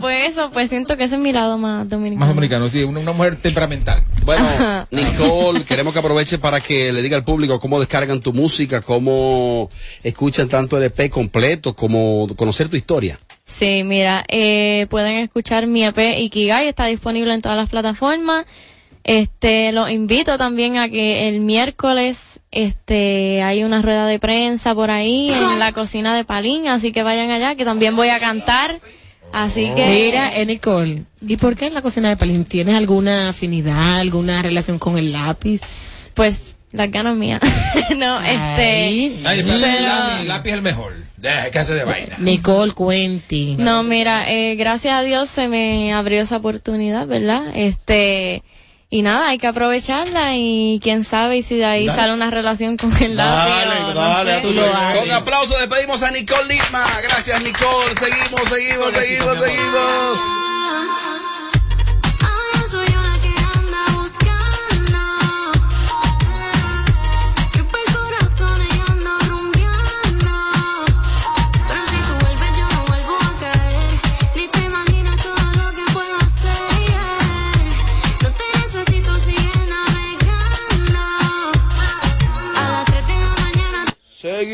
pues 0.00 0.30
eso, 0.30 0.50
pues 0.52 0.68
siento 0.68 0.96
que 0.96 1.04
ese 1.04 1.16
es 1.16 1.20
mi 1.20 1.32
lado 1.32 1.58
más 1.58 1.88
dominicano. 1.88 2.20
Más 2.20 2.28
dominicano, 2.28 2.68
sí, 2.68 2.84
una, 2.84 3.12
mujer 3.12 3.36
temperamental. 3.36 4.02
Bueno, 4.24 4.46
Nicole, 4.90 5.64
queremos 5.64 5.92
que 5.92 5.98
aproveche 5.98 6.38
para 6.38 6.60
que 6.60 6.92
le 6.92 7.02
diga 7.02 7.16
al 7.16 7.24
público 7.24 7.60
cómo 7.60 7.80
descargan 7.80 8.20
tu 8.20 8.32
música, 8.32 8.80
cómo 8.80 9.68
escuchan 10.02 10.48
tanto 10.48 10.78
el 10.78 10.84
EP 10.84 11.10
completo, 11.10 11.74
como 11.74 12.28
conocer 12.36 12.68
tu 12.68 12.76
historia. 12.76 13.18
Sí, 13.44 13.82
mira, 13.84 14.24
eh, 14.28 14.86
pueden 14.88 15.18
escuchar 15.18 15.66
mi 15.66 15.84
EP 15.84 16.18
Ikigai, 16.18 16.68
está 16.68 16.86
disponible 16.86 17.34
en 17.34 17.42
todas 17.42 17.58
las 17.58 17.68
plataformas. 17.68 18.46
Este, 19.04 19.72
los 19.72 19.90
invito 19.90 20.38
también 20.38 20.76
a 20.76 20.88
que 20.88 21.28
el 21.28 21.40
miércoles, 21.40 22.40
este, 22.50 23.42
hay 23.42 23.64
una 23.64 23.82
rueda 23.82 24.06
de 24.06 24.18
prensa 24.18 24.74
por 24.74 24.90
ahí 24.90 25.30
en 25.30 25.58
la 25.58 25.72
cocina 25.72 26.14
de 26.14 26.24
Palín, 26.24 26.68
así 26.68 26.92
que 26.92 27.02
vayan 27.02 27.30
allá, 27.30 27.56
que 27.56 27.64
también 27.64 27.96
voy 27.96 28.08
a 28.10 28.20
cantar. 28.20 28.80
Así 29.32 29.70
que. 29.74 29.86
Mira, 29.86 30.36
eh, 30.36 30.46
Nicole, 30.46 31.04
¿y 31.26 31.36
por 31.36 31.56
qué 31.56 31.66
en 31.66 31.74
la 31.74 31.82
cocina 31.82 32.10
de 32.10 32.16
Palín? 32.16 32.44
¿Tienes 32.44 32.76
alguna 32.76 33.30
afinidad, 33.30 33.98
alguna 33.98 34.42
relación 34.42 34.78
con 34.78 34.98
el 34.98 35.12
lápiz? 35.12 35.60
Pues, 36.14 36.56
las 36.70 36.90
ganas 36.90 37.16
mías. 37.16 37.40
no, 37.96 38.20
este. 38.20 39.14
Ay, 39.24 39.42
pero, 39.42 39.54
el 40.20 40.28
lápiz 40.28 40.50
es 40.50 40.54
el 40.54 40.62
mejor 40.62 41.02
de 41.22 41.84
vaina. 41.84 42.16
Nicole 42.18 42.72
Cuenti. 42.72 43.56
No, 43.58 43.82
mira, 43.82 44.30
eh, 44.30 44.56
gracias 44.56 44.94
a 44.94 45.02
Dios 45.02 45.30
se 45.30 45.48
me 45.48 45.92
abrió 45.92 46.22
esa 46.22 46.38
oportunidad, 46.38 47.06
¿verdad? 47.06 47.44
Este, 47.54 48.42
y 48.94 49.00
nada, 49.00 49.30
hay 49.30 49.38
que 49.38 49.46
aprovecharla 49.46 50.36
y 50.36 50.78
quién 50.82 51.02
sabe 51.02 51.38
y 51.38 51.42
si 51.42 51.56
de 51.56 51.64
ahí 51.64 51.86
sale 51.88 52.12
una 52.12 52.30
relación 52.30 52.76
con 52.76 52.94
el 53.02 53.16
dale, 53.16 53.94
dale, 53.94 54.42
Con 54.42 55.10
aplauso 55.10 55.58
despedimos 55.58 56.02
a 56.02 56.10
Nicole 56.10 56.56
Lima. 56.56 56.84
Gracias, 57.02 57.42
Nicole. 57.42 57.94
Seguimos, 57.98 58.42
seguimos, 58.50 58.92
seguimos, 58.92 59.38
seguimos. 59.38 60.51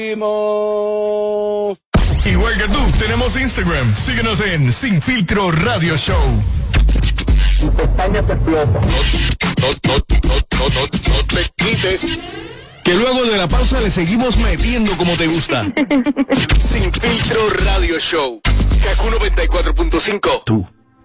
Seguimos. 0.08 1.78
Igual 2.24 2.56
que 2.56 2.64
tú, 2.68 2.78
tenemos 2.98 3.38
Instagram. 3.38 3.94
Síguenos 3.94 4.40
en 4.40 4.72
Sin 4.72 5.02
Filtro 5.02 5.50
Radio 5.50 5.98
Show. 5.98 6.42
Tu 7.60 7.70
pestaña 7.74 8.22
te 8.22 8.32
explota. 8.32 8.80
No, 8.80 9.68
no, 9.84 9.96
no, 10.24 10.70
no, 10.70 11.24
te 11.26 11.50
quites. 11.56 12.18
Que 12.84 12.94
luego 12.94 13.24
de 13.24 13.36
la 13.36 13.48
pausa 13.48 13.80
le 13.80 13.90
seguimos 13.90 14.38
metiendo 14.38 14.96
como 14.96 15.14
te 15.18 15.26
gusta. 15.26 15.70
Sin 16.58 16.90
Filtro 16.90 17.50
Radio 17.66 17.98
Show. 17.98 18.40
Kaku 18.82 19.08
94.5. 19.08 20.44
Tú 20.46 20.66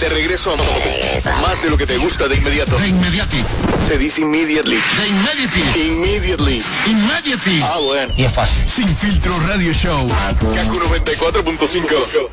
De 0.00 0.08
regreso 0.08 0.52
a 0.52 1.40
más 1.42 1.60
de 1.60 1.70
lo 1.70 1.76
que 1.76 1.84
te 1.84 1.96
gusta 1.98 2.28
de 2.28 2.36
inmediato. 2.36 2.78
De 2.78 2.88
inmediati. 2.88 3.44
Se 3.86 3.98
dice 3.98 4.20
immediately. 4.20 4.76
De 4.76 5.08
inmediati. 5.08 5.60
Immediately. 5.88 6.62
Immediately. 6.86 7.60
Ah, 7.64 7.78
bueno. 7.82 8.14
Y 8.16 8.24
es 8.24 8.32
fácil. 8.32 8.68
Sin 8.68 8.88
filtro 8.88 9.36
radio 9.40 9.72
show. 9.72 10.08
Kaku 10.54 10.78
94.5. 10.78 12.30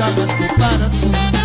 tengo 0.00 0.22
vista 0.22 0.56
más 0.56 1.39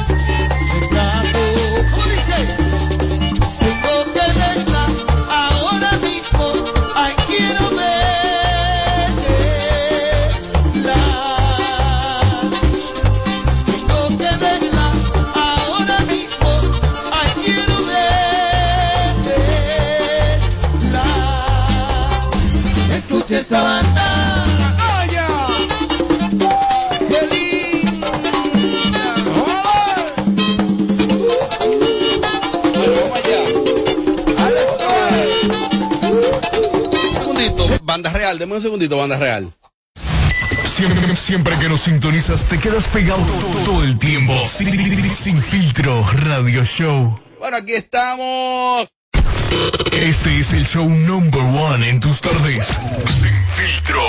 deme 38.46 38.58
un 38.58 38.62
segundito, 38.62 38.96
banda 38.96 39.18
real. 39.18 39.52
Siempre, 40.66 41.16
siempre 41.16 41.58
que 41.58 41.68
nos 41.68 41.82
sintonizas 41.82 42.46
te 42.46 42.60
quedas 42.60 42.88
pegado 42.90 43.26
todo, 43.26 43.66
todo 43.66 43.84
el 43.84 43.98
tiempo. 43.98 44.34
Sin, 44.46 45.12
sin 45.12 45.42
filtro 45.42 46.06
radio 46.14 46.64
show. 46.64 47.20
Bueno, 47.40 47.58
aquí 47.58 47.74
estamos. 47.74 48.88
Este 49.92 50.40
es 50.40 50.54
el 50.54 50.68
show 50.68 50.88
number 50.88 51.42
one 51.42 51.90
en 51.90 52.00
tus 52.00 52.22
tardes. 52.22 52.68
Sin 52.68 53.34
filtro. 53.56 54.02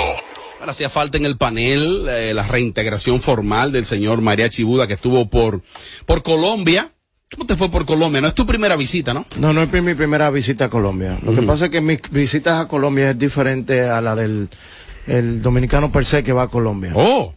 Ahora 0.59 0.71
hacía 0.71 0.89
falta 0.89 1.17
en 1.17 1.25
el 1.25 1.37
panel 1.37 2.05
eh, 2.07 2.33
la 2.35 2.43
reintegración 2.43 3.21
formal 3.21 3.71
del 3.71 3.85
señor 3.85 4.21
María 4.21 4.49
Chibuda 4.49 4.85
que 4.85 4.93
estuvo 4.93 5.29
por, 5.29 5.63
por 6.05 6.21
Colombia. 6.21 6.91
¿Cómo 7.31 7.45
te 7.45 7.55
fue 7.57 7.69
por 7.69 7.85
Colombia? 7.85 8.21
No 8.21 8.29
es 8.29 8.35
tu 8.35 8.45
primera 8.45 8.75
visita, 8.77 9.13
¿no? 9.13 9.25
No, 9.37 9.51
no 9.51 9.61
es 9.61 9.71
mi 9.83 9.95
primera 9.95 10.29
visita 10.29 10.65
a 10.65 10.69
Colombia. 10.69 11.19
Lo 11.21 11.35
que 11.35 11.41
pasa 11.41 11.65
es 11.65 11.71
que 11.71 11.81
mis 11.81 11.99
visitas 12.09 12.59
a 12.59 12.67
Colombia 12.67 13.11
es 13.11 13.19
diferente 13.19 13.81
a 13.81 13.99
la 14.01 14.15
del 14.15 14.49
el 15.07 15.41
dominicano 15.41 15.91
per 15.91 16.05
se 16.05 16.23
que 16.23 16.33
va 16.33 16.43
a 16.43 16.47
Colombia. 16.47 16.91
Oh. 16.95 17.33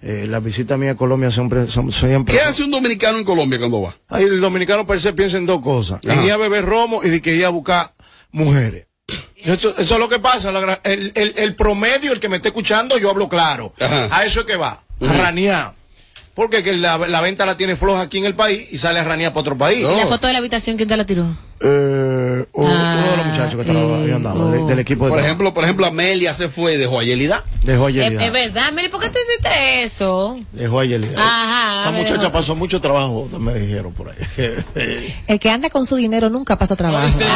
Eh, 0.00 0.26
las 0.28 0.42
visitas 0.42 0.78
mías 0.78 0.94
a 0.94 0.96
Colombia 0.96 1.30
siempre 1.30 1.66
son 1.68 1.92
siempre. 1.92 2.34
¿Qué 2.34 2.40
hace 2.40 2.64
un 2.64 2.70
dominicano 2.70 3.18
en 3.18 3.24
Colombia 3.24 3.58
cuando 3.58 3.82
va? 3.82 3.96
Ahí 4.08 4.24
el 4.24 4.40
dominicano 4.40 4.86
per 4.86 5.00
se 5.00 5.12
piensa 5.12 5.38
en 5.38 5.46
dos 5.46 5.62
cosas. 5.62 6.00
Ajá. 6.04 6.20
En 6.20 6.24
ir 6.26 6.32
a 6.32 6.36
beber 6.36 6.64
romo 6.64 7.00
y 7.02 7.08
de 7.08 7.22
que 7.22 7.34
ir 7.34 7.44
a 7.44 7.50
buscar 7.50 7.94
mujeres. 8.30 8.86
Eso, 9.36 9.70
eso 9.76 9.94
es 9.94 10.00
lo 10.00 10.08
que 10.08 10.20
pasa. 10.20 10.52
la 10.52 10.80
el, 10.84 11.12
el, 11.14 11.34
el 11.36 11.54
promedio, 11.56 12.12
el 12.12 12.20
que 12.20 12.28
me 12.28 12.36
esté 12.36 12.48
escuchando, 12.48 12.96
yo 12.98 13.10
hablo 13.10 13.28
claro. 13.28 13.72
Ajá. 13.80 14.08
A 14.10 14.24
eso 14.24 14.40
es 14.40 14.46
que 14.46 14.56
va. 14.56 14.82
A 15.00 15.12
ranear. 15.12 15.74
Porque 16.34 16.62
que 16.62 16.76
la, 16.76 16.96
la 16.98 17.20
venta 17.20 17.44
la 17.44 17.56
tiene 17.56 17.76
floja 17.76 18.02
aquí 18.02 18.18
en 18.18 18.24
el 18.24 18.34
país 18.34 18.66
y 18.70 18.78
sale 18.78 19.00
a 19.00 19.04
ranear 19.04 19.32
para 19.32 19.40
otro 19.42 19.58
país. 19.58 19.80
¿Y 19.80 19.82
la 19.82 20.06
foto 20.06 20.26
de 20.26 20.32
la 20.32 20.38
habitación 20.38 20.76
quién 20.76 20.88
te 20.88 20.96
la 20.96 21.04
tiró? 21.04 21.26
Eh, 21.64 22.44
uno 22.54 22.68
uno 22.68 23.10
de 23.10 23.16
los 23.16 23.26
muchachos 23.26 23.54
que 23.54 23.60
estaba 23.70 23.96
ahí 23.98 24.10
andaba, 24.10 24.44
del, 24.50 24.66
del 24.66 24.78
equipo 24.80 25.04
de 25.04 25.10
Por 25.10 25.18
trabajo. 25.18 25.26
ejemplo, 25.26 25.54
por 25.54 25.64
ejemplo, 25.64 25.86
Amelia 25.86 26.34
se 26.34 26.48
fue 26.48 26.76
de 26.76 26.86
Joyelida. 26.86 27.44
Dejó 27.62 27.86
a 27.86 27.90
Es, 27.90 27.94
Yelida. 27.94 28.24
es 28.26 28.32
verdad, 28.32 28.72
Meli, 28.72 28.88
¿por 28.88 29.00
qué 29.00 29.08
tú 29.10 29.18
hiciste 29.28 29.84
eso? 29.84 30.38
Dejó 30.52 30.80
a 30.80 30.84
Yelida. 30.84 31.14
Ajá, 31.22 31.80
Esa 31.82 31.90
muchacha 31.92 32.18
dejó. 32.18 32.32
pasó 32.32 32.54
mucho 32.56 32.80
trabajo, 32.80 33.28
me 33.38 33.54
dijeron 33.54 33.92
por 33.92 34.10
ahí. 34.10 34.16
El 35.26 35.38
que 35.38 35.50
anda 35.50 35.70
con 35.70 35.86
su 35.86 35.96
dinero 35.96 36.28
nunca 36.30 36.58
pasa 36.58 36.74
trabajo. 36.74 37.10
Se 37.12 37.24
notó- 37.24 37.32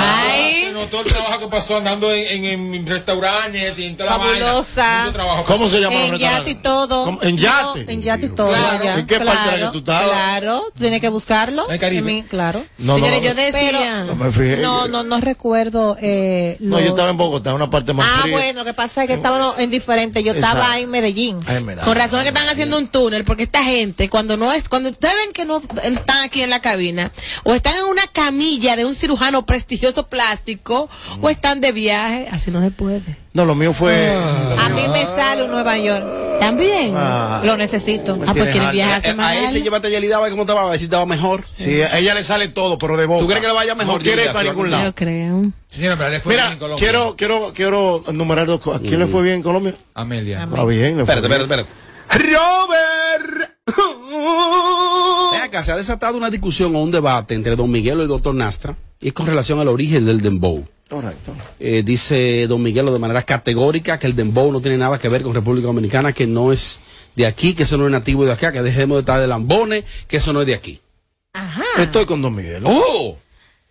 se 0.67 0.73
notó 0.73 1.01
el 1.01 1.07
trabajo 1.07 1.41
que 1.41 1.47
pasó 1.49 1.77
andando 1.77 2.12
en, 2.12 2.45
en, 2.45 2.75
en 2.75 2.87
restaurantes 2.87 3.79
y 3.79 3.85
en 3.87 3.97
toda 3.97 4.11
la 4.11 4.17
vaina. 4.19 4.47
Fabulosa. 4.47 5.09
Trabajo 5.12 5.45
¿Cómo 5.45 5.69
se 5.69 5.81
llama 5.81 5.97
En 5.97 6.17
yate 6.19 6.51
y 6.51 6.55
todo. 6.57 7.05
¿Cómo? 7.07 7.23
¿En 7.23 7.37
yate? 7.39 7.85
No, 7.85 7.91
en 7.93 8.03
yate 8.03 8.27
y 8.27 8.29
todo. 8.31 8.49
Claro. 8.49 8.85
ya. 8.85 8.95
¿En 8.99 9.07
qué 9.07 9.19
parte 9.21 9.55
era 9.55 9.67
que 9.67 9.73
tú 9.73 9.79
estabas? 9.79 10.11
Claro, 10.11 10.65
tú 10.75 10.81
tienes 10.81 11.01
que 11.01 11.09
buscarlo. 11.09 11.71
En 11.71 11.79
Caribe. 11.79 11.99
En 12.01 12.05
mi- 12.05 12.23
claro. 12.25 12.62
No, 12.79 12.97
Señores, 12.97 13.23
no, 13.23 13.29
yo 13.29 13.35
decía. 13.35 14.05
no 14.05 14.16
me 14.17 14.33
fijé. 14.33 14.57
No, 14.59 14.89
no, 14.89 15.03
no 15.03 15.21
recuerdo. 15.21 15.97
Eh, 16.01 16.57
No, 16.61 16.81
yo 16.81 16.89
estaba 16.89 17.11
en 17.11 17.17
Bogotá, 17.17 17.55
una 17.55 17.71
parte 17.71 17.93
más 17.93 18.07
Ah, 18.11 18.23
fría. 18.23 18.33
bueno, 18.37 18.61
lo 18.61 18.65
que 18.65 18.75
pasa 18.75 19.03
es 19.03 19.09
que 19.09 19.15
estábamos 19.15 19.59
en 19.59 19.71
diferente. 19.71 20.23
Yo 20.23 20.33
Exacto. 20.33 20.57
estaba 20.59 20.79
en 20.79 20.91
Medellín. 20.91 21.39
Ay. 21.47 21.65
Con 21.85 21.97
razón 21.97 22.23
que 22.23 22.29
están 22.29 22.49
haciendo 22.49 22.79
un 22.79 22.89
túnel, 22.89 23.25
porque 23.25 23.45
esta 23.45 23.63
gente, 23.65 24.09
cuando 24.09 24.37
no 24.37 24.53
es, 24.53 24.69
cuando 24.69 24.89
ustedes 24.91 25.15
ven 25.15 25.33
que 25.33 25.45
no 25.45 25.63
están 25.85 26.23
aquí 26.23 26.43
en 26.43 26.51
la 26.51 26.61
cabina, 26.61 27.13
o 27.45 27.55
están 27.55 27.77
en 27.77 27.85
una 27.85 28.07
camilla 28.09 28.77
de 28.77 28.85
un 28.85 28.95
cirujano 28.95 29.47
prestigioso 29.47 30.09
plástico, 30.09 30.89
o 31.21 31.31
están 31.31 31.61
de 31.61 31.73
viaje, 31.73 32.27
así 32.31 32.51
no 32.51 32.61
se 32.61 32.71
puede. 32.71 33.03
No, 33.33 33.45
lo 33.45 33.55
mío 33.55 33.73
fue. 33.73 34.11
A 34.59 34.69
mí 34.71 34.83
me 34.89 35.05
sale 35.05 35.45
un 35.45 35.51
Nueva 35.51 35.77
York. 35.79 36.05
También. 36.38 36.92
Ah. 36.96 37.42
lo 37.44 37.57
necesito. 37.57 38.18
Ah, 38.27 38.33
pues 38.35 38.51
quiere 38.51 38.70
viajar 38.70 39.03
a 39.18 39.29
A 39.29 39.37
ese 39.44 39.62
llévate 39.62 39.90
Yelida, 39.90 40.16
a 40.16 40.20
ver 40.20 40.31
cómo 40.31 40.42
estaba, 40.42 40.62
a 40.62 40.70
ver 40.70 40.79
si 40.79 40.85
estaba 40.85 41.07
mejor. 41.07 41.44
Sí, 41.53 41.81
a 41.83 41.99
ella 41.99 42.14
le 42.14 42.25
sale 42.25 42.49
todo, 42.49 42.79
pero 42.79 42.96
de 42.96 43.07
boca. 43.07 43.20
¿Tú 43.20 43.27
crees 43.27 43.40
que 43.40 43.46
le 43.49 43.53
vaya 43.55 43.75
mejor? 43.75 43.99
No 43.99 44.03
quiere 44.03 44.27
para 44.31 44.49
ningún 44.51 44.70
lado. 44.70 44.85
Yo 44.85 44.94
creo. 44.94 45.53
Señora, 45.68 45.96
pero 45.96 46.11
le 46.11 46.20
fue 46.20 46.33
Mira, 46.33 46.44
bien 46.44 46.53
en 46.55 46.59
Colombia. 46.59 46.85
quiero, 46.87 47.16
quiero, 47.16 47.53
quiero 47.55 48.03
enumerar 48.09 48.46
dos 48.46 48.61
cosas. 48.61 48.81
¿A 48.81 48.85
quién 48.85 48.99
le 49.01 49.07
fue 49.07 49.22
bien 49.22 49.37
en 49.37 49.42
Colombia? 49.42 49.75
Amelia. 49.94 50.42
Ah, 50.42 50.64
bien. 50.64 50.96
le 50.99 51.05
fue 51.05 51.14
Espérate, 51.14 51.29
bien. 51.29 51.40
espérate, 51.42 51.62
espérate. 51.62 51.87
Robert. 52.33 53.53
Ven 55.33 55.40
acá, 55.42 55.62
se 55.62 55.72
ha 55.72 55.77
desatado 55.77 56.16
una 56.16 56.31
discusión 56.31 56.75
o 56.77 56.81
un 56.83 56.90
debate 56.90 57.35
entre 57.35 57.57
Don 57.57 57.70
Miguelo 57.70 58.05
y 58.05 58.07
Doctor 58.07 58.35
Nastra 58.35 58.77
y 59.01 59.09
es 59.09 59.12
con 59.12 59.27
relación 59.27 59.59
al 59.61 59.68
origen 59.68 60.07
del 60.07 60.20
dembow. 60.20 60.66
Correcto. 60.88 61.35
Eh, 61.59 61.83
dice 61.85 62.46
Don 62.46 62.62
Miguelo 62.62 62.92
de 62.92 62.99
manera 62.99 63.22
categórica 63.22 63.99
que 63.99 64.07
el 64.07 64.14
dembow 64.14 64.53
no 64.53 64.61
tiene 64.61 64.79
nada 64.79 64.99
que 64.99 65.09
ver 65.09 65.22
con 65.22 65.35
República 65.35 65.66
Dominicana, 65.66 66.12
que 66.12 66.27
no 66.27 66.53
es 66.53 66.81
de 67.16 67.27
aquí, 67.27 67.55
que 67.55 67.64
eso 67.64 67.77
no 67.77 67.87
es 67.87 67.90
nativo 67.92 68.25
de 68.25 68.33
acá, 68.33 68.53
que 68.53 68.62
dejemos 68.62 68.96
de 68.96 69.01
estar 69.01 69.20
de 69.20 69.27
lambones, 69.27 69.85
que 70.07 70.18
eso 70.18 70.33
no 70.33 70.42
es 70.42 70.46
de 70.46 70.55
aquí. 70.55 70.81
Estoy 71.79 72.07
con 72.07 72.22
Don 72.22 72.35
Miguel. 72.35 72.62
¡Oh! 72.64 73.16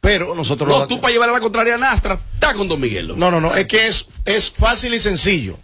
Pero 0.02 0.36
nosotros 0.36 0.70
No, 0.70 0.80
lo- 0.80 0.88
tú 0.88 1.00
para 1.02 1.14
llevar 1.14 1.30
a 1.30 1.34
la 1.34 1.40
contraria 1.40 1.76
a 1.76 1.78
Nastra, 1.80 2.20
está 2.34 2.54
con 2.54 2.68
Don 2.68 2.80
Miguelo. 2.80 3.16
No, 3.16 3.32
no, 3.32 3.40
no, 3.42 3.56
es 3.56 3.66
que 3.66 3.88
es, 3.88 4.08
es 4.26 4.52
fácil 4.52 4.94
y 4.94 5.00
sencillo. 5.00 5.58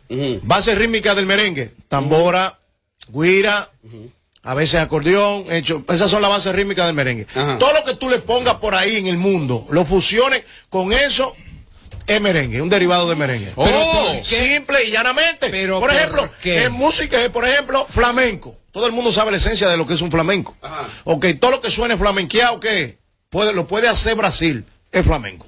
Base 0.44 0.74
rítmica 0.74 1.14
del 1.14 1.26
merengue, 1.28 1.74
tambora, 1.88 2.60
guira, 3.10 3.70
a 4.44 4.54
veces 4.56 4.82
acordeón, 4.82 5.46
hecho, 5.52 5.84
esas 5.90 6.10
son 6.10 6.22
las 6.22 6.32
bases 6.32 6.54
rítmicas 6.54 6.88
del 6.88 6.96
merengue. 6.96 7.28
Ajá. 7.36 7.58
Todo 7.60 7.74
lo 7.74 7.84
que 7.84 7.96
tú 7.96 8.10
le 8.10 8.20
pongas 8.20 8.56
por 8.56 8.74
ahí 8.74 8.96
en 8.96 9.08
el 9.08 9.18
mundo, 9.18 9.68
lo 9.70 9.86
fusiones 9.86 10.44
con 10.70 10.92
eso, 10.94 11.36
es 12.08 12.20
merengue, 12.20 12.62
un 12.62 12.70
derivado 12.70 13.08
de 13.08 13.16
merengue. 13.16 13.54
Oh. 13.56 13.66
Pero 13.66 14.24
simple 14.24 14.86
y 14.86 14.92
llanamente. 14.92 15.50
Pero 15.50 15.80
por 15.80 15.90
¿por 15.90 15.98
ejemplo, 15.98 16.30
qué? 16.42 16.64
en 16.64 16.74
música, 16.74 17.22
es, 17.22 17.30
por 17.30 17.48
ejemplo, 17.48 17.86
flamenco. 17.88 18.58
Todo 18.72 18.88
el 18.88 18.94
mundo 18.94 19.12
sabe 19.12 19.32
la 19.32 19.38
esencia 19.38 19.70
de 19.70 19.78
lo 19.78 19.86
que 19.86 19.94
es 19.94 20.02
un 20.02 20.10
flamenco. 20.10 20.56
Ajá. 20.62 20.88
Ok, 21.04 21.28
todo 21.40 21.52
lo 21.52 21.62
que 21.62 21.70
suene 21.70 21.98
flamenqueado, 21.98 22.60
¿qué? 22.60 22.98
Puede, 23.30 23.54
lo 23.54 23.68
puede 23.68 23.88
hacer 23.88 24.16
Brasil, 24.16 24.66
es 24.92 25.06
flamenco. 25.06 25.48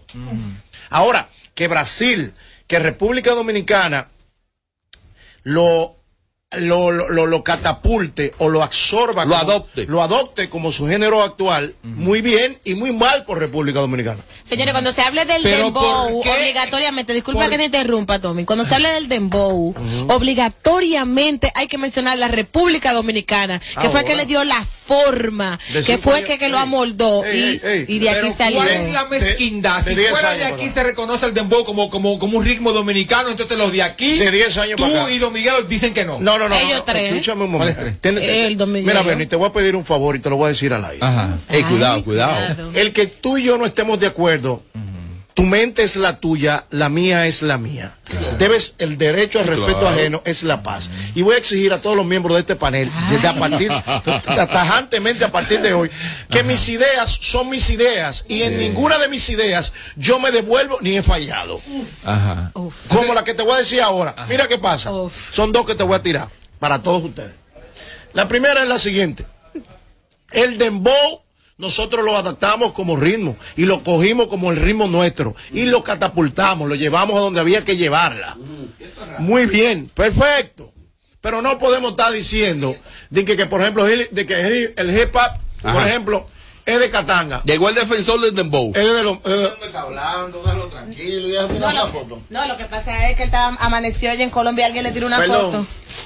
Ahora, 0.90 1.28
que 1.56 1.68
Brasil, 1.68 2.34
que 2.68 2.80
República 2.80 3.32
Dominicana 3.32 4.10
lo, 5.44 5.98
lo, 6.58 6.92
lo, 6.92 7.10
lo- 7.10 7.26
lo 7.26 7.44
catapulte 7.44 8.34
o 8.38 8.50
lo 8.50 8.64
absorba, 8.64 9.26
Lo 9.26 9.32
como- 9.38 9.52
adopte. 9.52 9.86
lo 9.88 10.02
adopte 10.02 10.50
como 10.50 10.72
su 10.72 10.88
género 10.88 11.22
actual, 11.24 11.76
muy 11.84 12.22
bien 12.22 12.60
y 12.64 12.76
muy 12.76 12.92
mal 12.92 13.26
por 13.26 13.40
República 13.40 13.80
Dominicana. 13.80 14.22
Señores, 14.44 14.74
cuando 14.74 14.92
se 14.92 15.02
hable 15.02 15.26
del 15.26 15.42
Pero 15.44 15.58
dembow, 15.66 16.20
obligatoriamente, 16.20 17.14
disculpa 17.14 17.42
Por- 17.42 17.50
que 17.52 17.58
te 17.58 17.66
interrumpa, 17.66 18.20
Tommy, 18.20 18.46
cuando 18.46 18.66
se 18.66 18.76
hable 18.76 18.90
del 18.90 19.08
dembow, 19.08 19.74
obligatoriamente 20.10 21.52
hay 21.56 21.68
que 21.68 21.78
mencionar 21.78 22.18
la 22.18 22.28
República 22.28 22.94
Dominicana, 22.94 23.60
que 23.60 23.88
Ah, 23.88 23.90
fue 23.90 24.04
que 24.06 24.16
le 24.16 24.26
dio 24.26 24.44
la 24.44 24.66
forma, 24.66 25.60
De 25.72 25.82
que 25.84 25.98
fue 25.98 26.16
años. 26.18 26.28
que, 26.28 26.38
que 26.40 26.50
lo 26.50 26.58
amoldó 26.58 27.24
ey, 27.24 27.40
y, 27.40 27.42
ey, 27.42 27.60
ey. 27.64 27.86
y 27.88 28.00
de 28.00 28.10
aquí 28.10 28.20
Pero 28.24 28.36
salió. 28.38 28.58
¿Cuál 28.58 28.70
es 28.70 28.92
la 28.92 29.06
mezquindad? 29.06 29.82
De- 29.84 29.90
si 29.92 29.96
10 29.96 30.10
fuera 30.12 30.34
de 30.34 30.44
aquí 30.46 30.68
se 30.70 30.84
reconoce 30.84 31.26
el 31.26 31.34
dembow 31.34 31.64
como, 31.64 31.90
como, 31.90 32.20
como 32.20 32.38
un 32.38 32.44
ritmo 32.46 32.74
dominicano, 32.74 33.30
entonces 33.30 33.58
los 33.58 33.72
de 33.72 33.82
aquí, 33.82 34.18
De 34.20 34.30
10 34.32 34.58
años 34.58 34.78
tú 34.78 34.86
y 35.10 35.20
Don 35.20 35.32
Miguel 35.34 35.54
dicen 35.70 35.94
que 35.94 36.04
no. 36.06 36.20
No, 36.20 36.38
no, 36.38 36.43
no. 36.50 36.56
Ellos 36.56 36.78
no, 36.80 36.84
tres. 36.84 37.12
Escúchame 37.12 37.44
un 37.46 37.52
¿Cuáles 37.58 37.76
momento. 37.76 37.98
tres? 38.02 38.02
Ten- 38.02 38.16
ten- 38.58 38.72
Miguel. 38.72 38.86
Mira, 38.86 39.02
Bernie, 39.04 39.26
te 39.28 39.36
voy 39.36 39.48
a 39.50 39.54
pedir 39.54 39.76
un 39.76 39.86
favor 39.86 40.16
y 40.16 40.20
te 40.20 40.30
lo 40.30 40.36
voy 40.38 40.46
a 40.46 40.50
decir 40.50 40.74
al 40.74 40.84
aire. 40.86 41.06
Ajá. 41.06 41.38
Ey, 41.50 41.64
cuidado, 41.64 41.96
Ay, 41.96 42.04
cuidado. 42.04 42.72
El 42.74 42.92
que 42.94 43.08
tú 43.08 43.38
y 43.38 43.44
yo 43.44 43.58
no 43.58 43.66
estemos 43.66 44.00
de 44.00 44.08
acuerdo, 44.08 44.64
tu 45.34 45.44
mente 45.44 45.84
es 45.84 45.96
la 45.96 46.20
tuya, 46.20 46.66
la 46.70 46.90
mía 46.90 47.26
es 47.26 47.42
la 47.42 47.58
mía. 47.58 47.96
Debes, 48.38 48.76
el 48.78 48.98
derecho 48.98 49.40
al 49.40 49.46
respeto 49.46 49.80
claro. 49.80 49.96
ajeno 49.96 50.22
es 50.26 50.44
la 50.44 50.62
paz. 50.62 50.90
Y 51.16 51.24
voy 51.24 51.36
a 51.36 51.38
exigir 51.40 51.74
a 51.74 51.80
todos 51.80 51.96
los 51.98 52.06
miembros 52.06 52.36
de 52.36 52.42
este 52.42 52.56
panel, 52.56 52.92
desde 53.10 53.28
a 53.28 53.34
partir, 53.34 53.72
tajantemente 54.04 55.26
a 55.26 55.32
partir 55.32 55.62
de 55.62 55.74
hoy, 55.74 55.90
que 56.30 56.44
mis 56.44 56.70
ideas 56.70 57.10
son 57.22 57.50
mis 57.50 57.70
ideas 57.70 58.26
y 58.28 58.44
en 58.44 58.58
ninguna 58.58 58.98
de 59.00 59.08
mis 59.08 59.28
ideas 59.30 59.74
yo 59.96 60.20
me 60.20 60.32
devuelvo 60.32 60.78
ni 60.82 60.98
he 60.98 61.04
fallado. 61.04 61.60
Ajá. 62.06 62.52
Como 62.54 63.14
la 63.14 63.24
que 63.24 63.34
te 63.34 63.42
voy 63.44 63.54
a 63.54 63.58
decir 63.58 63.82
ahora. 63.82 64.16
Mira 64.30 64.48
qué 64.48 64.60
pasa. 64.60 64.92
Uf. 64.92 65.34
Son 65.34 65.52
dos 65.52 65.66
que 65.66 65.76
te 65.76 65.84
voy 65.84 65.96
a 65.96 66.04
tirar 66.04 66.30
para 66.60 66.82
todos 66.84 67.04
ustedes. 67.04 67.36
La 68.14 68.28
primera 68.28 68.62
es 68.62 68.70
la 68.70 68.78
siguiente. 68.78 69.26
El 70.32 70.58
dembow 70.58 71.23
nosotros 71.64 72.04
lo 72.06 72.16
adaptamos 72.18 72.74
como 72.74 72.96
ritmo 72.98 73.36
y 73.56 73.66
lo 73.66 73.82
cogimos 73.84 74.28
como 74.28 74.52
el 74.52 74.58
ritmo 74.58 74.88
nuestro 74.88 75.36
y 75.52 75.64
lo 75.66 75.84
catapultamos, 75.84 76.68
lo 76.70 76.76
llevamos 76.76 77.16
a 77.18 77.22
donde 77.22 77.40
había 77.40 77.64
que 77.66 77.78
llevarla. 77.78 78.38
Muy 79.20 79.46
bien, 79.48 79.90
perfecto. 79.94 80.72
Pero 81.22 81.42
no 81.42 81.58
podemos 81.58 81.92
estar 81.92 82.12
diciendo 82.12 82.76
de 83.10 83.24
que, 83.24 83.38
que, 83.38 83.46
por 83.46 83.62
ejemplo, 83.62 83.88
el- 83.88 84.10
de 84.12 84.26
que 84.26 84.74
el 84.76 84.90
hip 85.00 85.16
hop, 85.16 85.32
por 85.62 85.72
Ajá. 85.72 85.88
ejemplo, 85.90 86.28
es 86.66 86.80
de 86.80 86.90
Katanga. 86.90 87.42
Llegó 87.46 87.70
el 87.70 87.76
defensor 87.76 88.20
del 88.20 88.36
dembow. 88.36 88.72
Es 88.76 88.94
de 88.94 89.04
los, 89.04 89.18
eh, 89.26 89.50
está 89.66 89.82
hablando, 89.82 90.40
déjalo 90.44 90.68
tranquilo, 90.68 91.30
ya 91.30 91.48
tiene 91.48 91.66
una 91.66 91.88
foto. 91.88 92.22
No, 92.30 92.46
lo 92.48 92.58
que 92.58 92.66
pasa 92.66 93.08
es 93.10 93.16
que 93.16 93.24
él 93.24 93.30
estaba, 93.30 93.56
amaneció 93.62 94.12
allá 94.12 94.24
en 94.24 94.30
Colombia, 94.30 94.66
alguien 94.66 94.84
le 94.84 94.92
tiró 94.92 95.08
una 95.08 95.18
Perdón. 95.20 95.52
foto. 95.52 95.66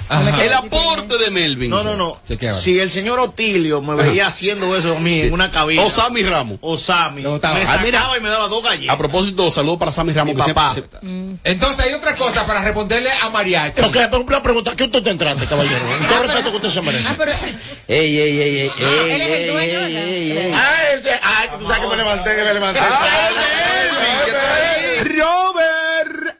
Ajá. 0.10 0.44
El 0.44 0.54
aporte 0.54 1.18
de 1.18 1.30
Melvin. 1.32 1.70
No, 1.70 1.84
no, 1.84 1.96
no. 1.98 2.20
Si 2.62 2.80
el 2.80 2.90
señor 2.92 3.20
Otilio 3.20 3.82
me 3.82 3.96
veía 3.96 4.28
haciendo 4.28 4.76
eso 4.78 4.96
a 4.96 5.00
mí 5.00 5.22
en 5.22 5.34
una 5.34 5.52
cabina. 5.52 5.84
O 5.84 5.90
Sammy 5.90 6.24
Ramos. 6.24 6.58
O 6.62 6.78
Sammy. 6.78 7.22
Me 7.24 7.30
Ah, 7.36 7.40
sacaba 7.42 7.82
mira. 7.84 8.08
y 8.18 8.22
me 8.22 8.30
daba 8.30 8.48
dos 8.48 8.64
galletas. 8.64 8.94
A 8.94 8.98
propósito, 8.98 9.52
saludos 9.52 9.78
para 9.80 9.92
Sammy 9.92 10.14
Ramos. 10.14 10.36
Mi 10.36 10.42
que 10.42 10.54
papá. 10.54 10.74
siempre- 10.74 11.00
siempre- 11.02 11.40
Entonces 11.52 11.86
hay 11.86 11.94
otra 11.94 12.16
cosa 12.16 12.46
para 12.46 12.62
responderle 12.62 13.10
a 13.22 13.30
Mariachi. 13.30 13.82
Ok, 13.82 13.98
una 14.28 14.42
pregunta, 14.42 14.76
¿qué 14.76 14.86
usted 14.86 15.04
te 15.04 15.10
entraste, 15.10 15.46
caballero? 15.46 15.80
Con 16.00 16.08
todo 16.08 16.24
respeto 16.24 16.52
que 16.52 16.56
usted 16.58 16.70
se 16.70 16.82
merece. 16.82 17.08
Ah, 17.10 17.16
pero 17.18 17.32
Ey, 17.88 18.18
ey, 18.20 18.20
ey, 18.20 18.42
ey, 18.42 18.60
ey, 18.60 18.72
él 19.12 19.22
es 19.22 19.28
el 19.28 19.32
ey, 19.34 19.50
dueño, 19.50 19.80
ey, 19.80 19.94
¿no? 19.94 20.00
ey, 20.00 20.32
ey. 20.38 20.52
Ah, 20.56 20.76
ese, 20.96 21.12
ay, 21.24 21.50
que 21.50 21.58
tú 21.58 21.66
sabes 21.68 21.82
que 21.82 21.88
me 21.88 21.96
levanté, 21.98 22.36
que 22.36 22.44
me 22.44 22.54
levanté. 22.54 22.80
Robert. 25.18 26.38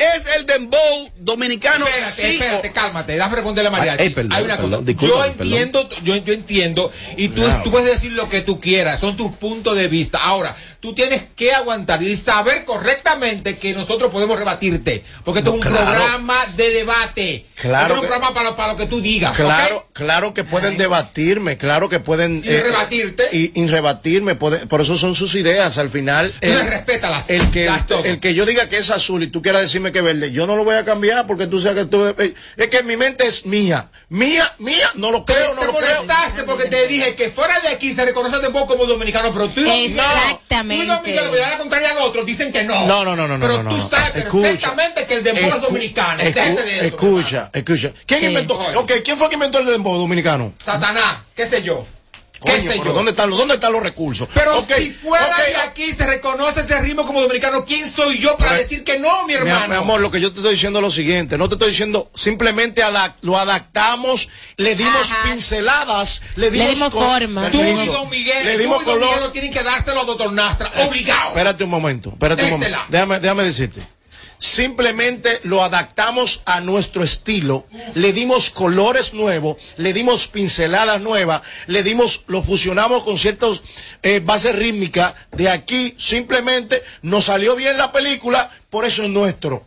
Es 0.00 0.26
el 0.36 0.46
dembow 0.46 1.10
dominicano. 1.28 1.86
Espérate, 1.86 2.22
sí 2.22 2.26
espérate, 2.34 2.72
cálmate, 2.72 3.12
déjame 3.12 3.36
responderle 3.36 3.68
a 3.68 3.70
Mariachi. 3.70 4.02
Ay, 4.02 4.10
perdón, 4.10 4.32
Hay 4.32 4.44
una 4.44 4.56
perdón, 4.56 4.70
cosa. 4.70 4.84
discúlpame, 4.84 5.48
yo 5.48 5.56
entiendo, 5.58 5.88
yo, 6.02 6.16
yo 6.16 6.32
entiendo, 6.32 6.92
y 7.16 7.28
tú, 7.28 7.42
tú 7.62 7.70
puedes 7.70 7.88
decir 7.92 8.12
lo 8.12 8.28
que 8.28 8.40
tú 8.40 8.60
quieras, 8.60 9.00
son 9.00 9.16
tus 9.16 9.32
puntos 9.36 9.76
de 9.76 9.88
vista. 9.88 10.18
Ahora, 10.18 10.56
tú 10.80 10.94
tienes 10.94 11.22
que 11.36 11.52
aguantar 11.52 12.02
y 12.02 12.16
saber 12.16 12.64
correctamente 12.64 13.58
que 13.58 13.74
nosotros 13.74 14.10
podemos 14.10 14.38
rebatirte, 14.38 15.04
porque 15.24 15.40
esto 15.40 15.50
es 15.50 15.54
un 15.56 15.60
claro. 15.62 15.76
programa 15.86 16.46
de 16.56 16.70
debate. 16.70 17.44
Claro 17.56 17.86
Esto 17.86 17.94
es 17.94 18.00
un 18.02 18.06
programa 18.06 18.34
para, 18.34 18.56
para 18.56 18.72
lo 18.72 18.78
que 18.78 18.86
tú 18.86 19.00
digas. 19.00 19.34
Claro, 19.36 19.88
claro 19.92 20.32
que 20.32 20.44
pueden 20.44 20.76
debatirme, 20.78 21.56
claro 21.56 21.88
que 21.88 21.98
pueden... 21.98 22.42
Y 22.44 22.48
rebatirte. 22.50 23.28
Y, 23.32 23.60
y 23.60 23.66
rebatirme, 23.66 24.36
puede- 24.36 24.66
por 24.66 24.80
eso 24.80 24.96
son 24.96 25.14
sus 25.16 25.34
ideas, 25.34 25.76
al 25.78 25.90
final... 25.90 26.32
Entonces, 26.40 26.70
respétalas. 26.70 27.28
El 27.30 27.50
que, 27.50 27.68
todo. 27.88 28.04
el 28.04 28.20
que 28.20 28.34
yo 28.34 28.46
diga 28.46 28.68
que 28.68 28.78
es 28.78 28.90
azul 28.90 29.24
y 29.24 29.26
tú 29.26 29.42
quieras 29.42 29.62
decirme 29.62 29.90
que 29.90 29.98
es 29.98 30.04
verde, 30.04 30.30
yo 30.30 30.46
no 30.46 30.54
lo 30.54 30.62
voy 30.64 30.76
a 30.76 30.84
cambiar 30.84 31.17
porque 31.26 31.46
tú 31.46 31.58
sabes 31.60 31.84
que 31.84 31.90
tú... 31.90 32.04
eh, 32.06 32.34
Es 32.56 32.68
que 32.68 32.82
mi 32.82 32.96
mente 32.96 33.26
es 33.26 33.44
mía. 33.46 33.88
Mía, 34.08 34.52
mía, 34.58 34.88
no 34.94 35.10
lo 35.10 35.24
creo, 35.24 35.54
no 35.54 35.60
te 35.60 35.66
lo 35.66 35.74
creo. 35.74 35.94
molestaste 36.02 36.44
porque 36.44 36.66
te 36.66 36.86
dije 36.86 37.14
que 37.14 37.30
fuera 37.30 37.60
de 37.60 37.68
aquí 37.68 37.92
se 37.92 38.04
reconoce 38.04 38.38
de 38.38 38.50
poco 38.50 38.68
como 38.68 38.86
dominicano, 38.86 39.32
pero 39.32 39.48
tú 39.48 39.60
Exactamente. 39.70 40.86
No, 40.86 41.00
tú 41.02 41.10
dan 41.36 41.52
a 41.52 41.58
contraria 41.58 41.90
al 41.92 41.98
otro, 41.98 42.24
dicen 42.24 42.52
que 42.52 42.64
no. 42.64 42.86
No, 42.86 43.04
no, 43.04 43.14
no, 43.16 43.28
no, 43.28 43.38
no, 43.38 43.46
Pero 43.46 43.62
no, 43.62 43.70
tú 43.70 43.76
no. 43.76 43.88
sabes 43.90 44.16
Escucha. 44.16 44.42
perfectamente 44.48 45.06
que 45.06 45.14
el 45.14 45.22
dembow 45.24 45.56
es 45.56 45.60
dominicano. 45.62 46.22
escu- 46.22 46.34
Déjese 46.34 46.62
de 46.62 46.76
eso, 46.76 46.84
escucha, 46.86 47.50
escucha. 47.52 47.92
¿Quién 48.06 48.20
Sí. 48.20 48.26
inventó? 48.26 48.54
Ok, 48.76 48.92
¿quién 49.04 49.16
fue 49.18 49.28
que 49.28 49.34
inventó 49.34 49.58
el 49.60 49.66
dembow 49.66 49.98
dominicano? 49.98 50.52
Satanás, 50.64 51.18
qué 51.34 51.46
sé 51.46 51.62
yo. 51.62 51.86
¿Qué 52.44 52.50
Coño, 52.52 52.62
sé 52.62 52.68
pero 52.78 52.84
yo? 52.84 52.92
¿dónde 52.92 53.10
están, 53.10 53.30
los, 53.30 53.38
¿Dónde 53.38 53.54
están 53.54 53.72
los 53.72 53.82
recursos? 53.82 54.28
Pero 54.32 54.64
si 54.64 54.90
fuera 54.90 55.26
ok, 55.26 55.36
de 55.48 55.56
aquí 55.56 55.92
se 55.92 56.04
reconoce 56.06 56.60
ese 56.60 56.80
ritmo 56.80 57.04
como 57.04 57.20
dominicano, 57.20 57.64
¿quién 57.64 57.90
soy 57.90 58.18
yo 58.20 58.36
para 58.36 58.50
Pero- 58.52 58.62
decir 58.62 58.84
que 58.84 58.98
no, 59.00 59.22
mi 59.22 59.28
Mi, 59.28 59.34
hermano? 59.34 59.66
mi 59.68 59.74
amor, 59.74 60.00
lo 60.00 60.08
que 60.10 60.20
yo 60.20 60.30
te 60.32 60.38
estoy 60.38 60.52
diciendo 60.52 60.78
es 60.78 60.82
lo 60.84 60.90
siguiente. 60.92 61.36
No 61.36 61.48
te 61.48 61.56
estoy 61.56 61.70
diciendo, 61.70 62.10
simplemente 62.14 62.82
lo 63.22 63.36
adaptamos, 63.36 64.28
le 64.56 64.76
dimos 64.76 65.10
Ajá. 65.10 65.30
pinceladas, 65.30 66.22
le 66.36 66.50
dimos, 66.52 66.68
dimos 66.74 66.90
col- 66.92 67.08
forma. 67.08 67.50
Tú 67.50 67.60
y. 67.60 67.86
Don 67.86 68.08
Miguel, 68.08 68.46
le 68.46 68.52
tú 68.52 68.58
dimos 68.60 68.82
y 68.82 68.84
Don 68.84 68.94
Miguel 68.98 69.08
color. 69.10 69.20
no 69.26 69.30
tienen 69.32 69.52
que 69.52 69.62
dárselo 69.64 70.02
a 70.02 70.04
Doctor 70.04 70.32
Nastra, 70.32 70.70
obligado. 70.86 71.30
Espérate 71.30 71.64
un 71.64 71.70
momento, 71.70 72.10
espérate 72.10 72.44
un 72.44 72.50
momento. 72.50 72.78
Déjame 72.88 73.44
decirte. 73.44 73.80
Simplemente 74.38 75.40
lo 75.42 75.64
adaptamos 75.64 76.42
a 76.44 76.60
nuestro 76.60 77.02
estilo, 77.02 77.66
le 77.94 78.12
dimos 78.12 78.50
colores 78.50 79.12
nuevos, 79.12 79.56
le 79.76 79.92
dimos 79.92 80.28
pinceladas 80.28 81.00
nuevas, 81.00 81.42
le 81.66 81.82
dimos, 81.82 82.22
lo 82.28 82.40
fusionamos 82.40 83.02
con 83.02 83.18
ciertas 83.18 83.62
eh, 84.02 84.20
bases 84.24 84.54
rítmicas 84.54 85.14
de 85.32 85.48
aquí, 85.48 85.94
simplemente 85.98 86.84
nos 87.02 87.24
salió 87.24 87.56
bien 87.56 87.76
la 87.76 87.90
película, 87.90 88.48
por 88.70 88.84
eso 88.84 89.02
es 89.02 89.08
nuestro. 89.08 89.64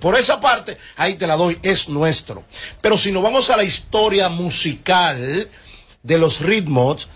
Por 0.00 0.18
esa 0.18 0.40
parte, 0.40 0.78
ahí 0.96 1.14
te 1.14 1.26
la 1.26 1.36
doy, 1.36 1.58
es 1.62 1.88
nuestro. 1.88 2.44
Pero 2.80 2.98
si 2.98 3.12
nos 3.12 3.22
vamos 3.22 3.50
a 3.50 3.56
la 3.56 3.64
historia 3.64 4.28
musical 4.30 5.48
de 6.02 6.18
los 6.18 6.40
ritmos, 6.40 7.08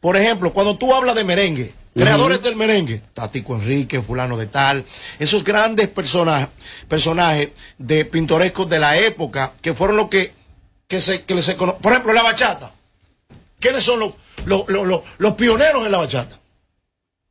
por 0.00 0.16
ejemplo, 0.16 0.52
cuando 0.52 0.76
tú 0.76 0.92
hablas 0.92 1.14
de 1.14 1.24
merengue, 1.24 1.72
Creadores 1.94 2.40
del 2.42 2.56
merengue, 2.56 3.02
Tatico 3.12 3.54
Enrique, 3.54 4.00
fulano 4.00 4.36
de 4.38 4.46
tal, 4.46 4.84
esos 5.18 5.44
grandes 5.44 5.88
personajes, 5.88 6.48
personajes 6.88 7.50
de 7.76 8.04
pintorescos 8.06 8.68
de 8.70 8.78
la 8.78 8.96
época 8.96 9.52
que 9.60 9.74
fueron 9.74 9.96
los 9.98 10.08
que, 10.08 10.32
que 10.88 11.00
se, 11.02 11.22
que 11.24 11.42
se 11.42 11.54
Por 11.54 11.92
ejemplo, 11.92 12.12
la 12.14 12.22
bachata. 12.22 12.72
¿Quiénes 13.60 13.84
son 13.84 14.00
los, 14.00 14.14
los, 14.46 14.66
los- 14.68 15.02
los 15.18 15.34
pioneros 15.34 15.84
en 15.84 15.92
la 15.92 15.98
bachata? 15.98 16.38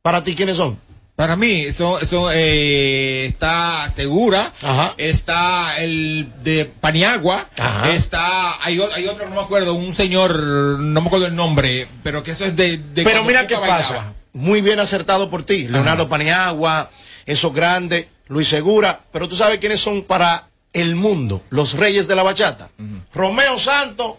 Para 0.00 0.22
ti, 0.22 0.34
¿quiénes 0.36 0.56
son? 0.56 0.78
Para 1.16 1.36
mí, 1.36 1.60
eso, 1.62 2.00
eso 2.00 2.30
eh, 2.32 3.26
está 3.26 3.88
segura. 3.90 4.52
Ajá. 4.62 4.94
Está 4.96 5.76
el 5.78 6.32
de 6.42 6.64
Paniagua. 6.64 7.48
Ajá. 7.56 7.90
Está, 7.92 8.64
hay, 8.64 8.80
hay 8.94 9.06
otro, 9.06 9.28
no 9.28 9.36
me 9.36 9.42
acuerdo, 9.42 9.74
un 9.74 9.94
señor, 9.94 10.34
no 10.40 11.00
me 11.00 11.06
acuerdo 11.06 11.26
el 11.26 11.36
nombre, 11.36 11.86
pero 12.02 12.22
que 12.22 12.32
eso 12.32 12.44
es 12.44 12.56
de. 12.56 12.78
de 12.78 13.04
Pero 13.04 13.24
mira 13.24 13.46
qué 13.46 13.56
bailaba. 13.56 13.78
pasa. 13.78 14.14
Muy 14.32 14.62
bien 14.62 14.80
acertado 14.80 15.28
por 15.28 15.42
ti. 15.44 15.68
Leonardo 15.68 16.08
Paniagua, 16.08 16.90
esos 17.26 17.52
grandes, 17.52 18.06
Luis 18.28 18.48
Segura. 18.48 19.00
Pero 19.12 19.28
tú 19.28 19.36
sabes 19.36 19.58
quiénes 19.58 19.80
son 19.80 20.04
para 20.04 20.48
el 20.72 20.96
mundo 20.96 21.42
los 21.50 21.74
reyes 21.74 22.08
de 22.08 22.14
la 22.16 22.22
bachata. 22.22 22.70
Romeo 23.14 23.58
Santos, 23.58 24.14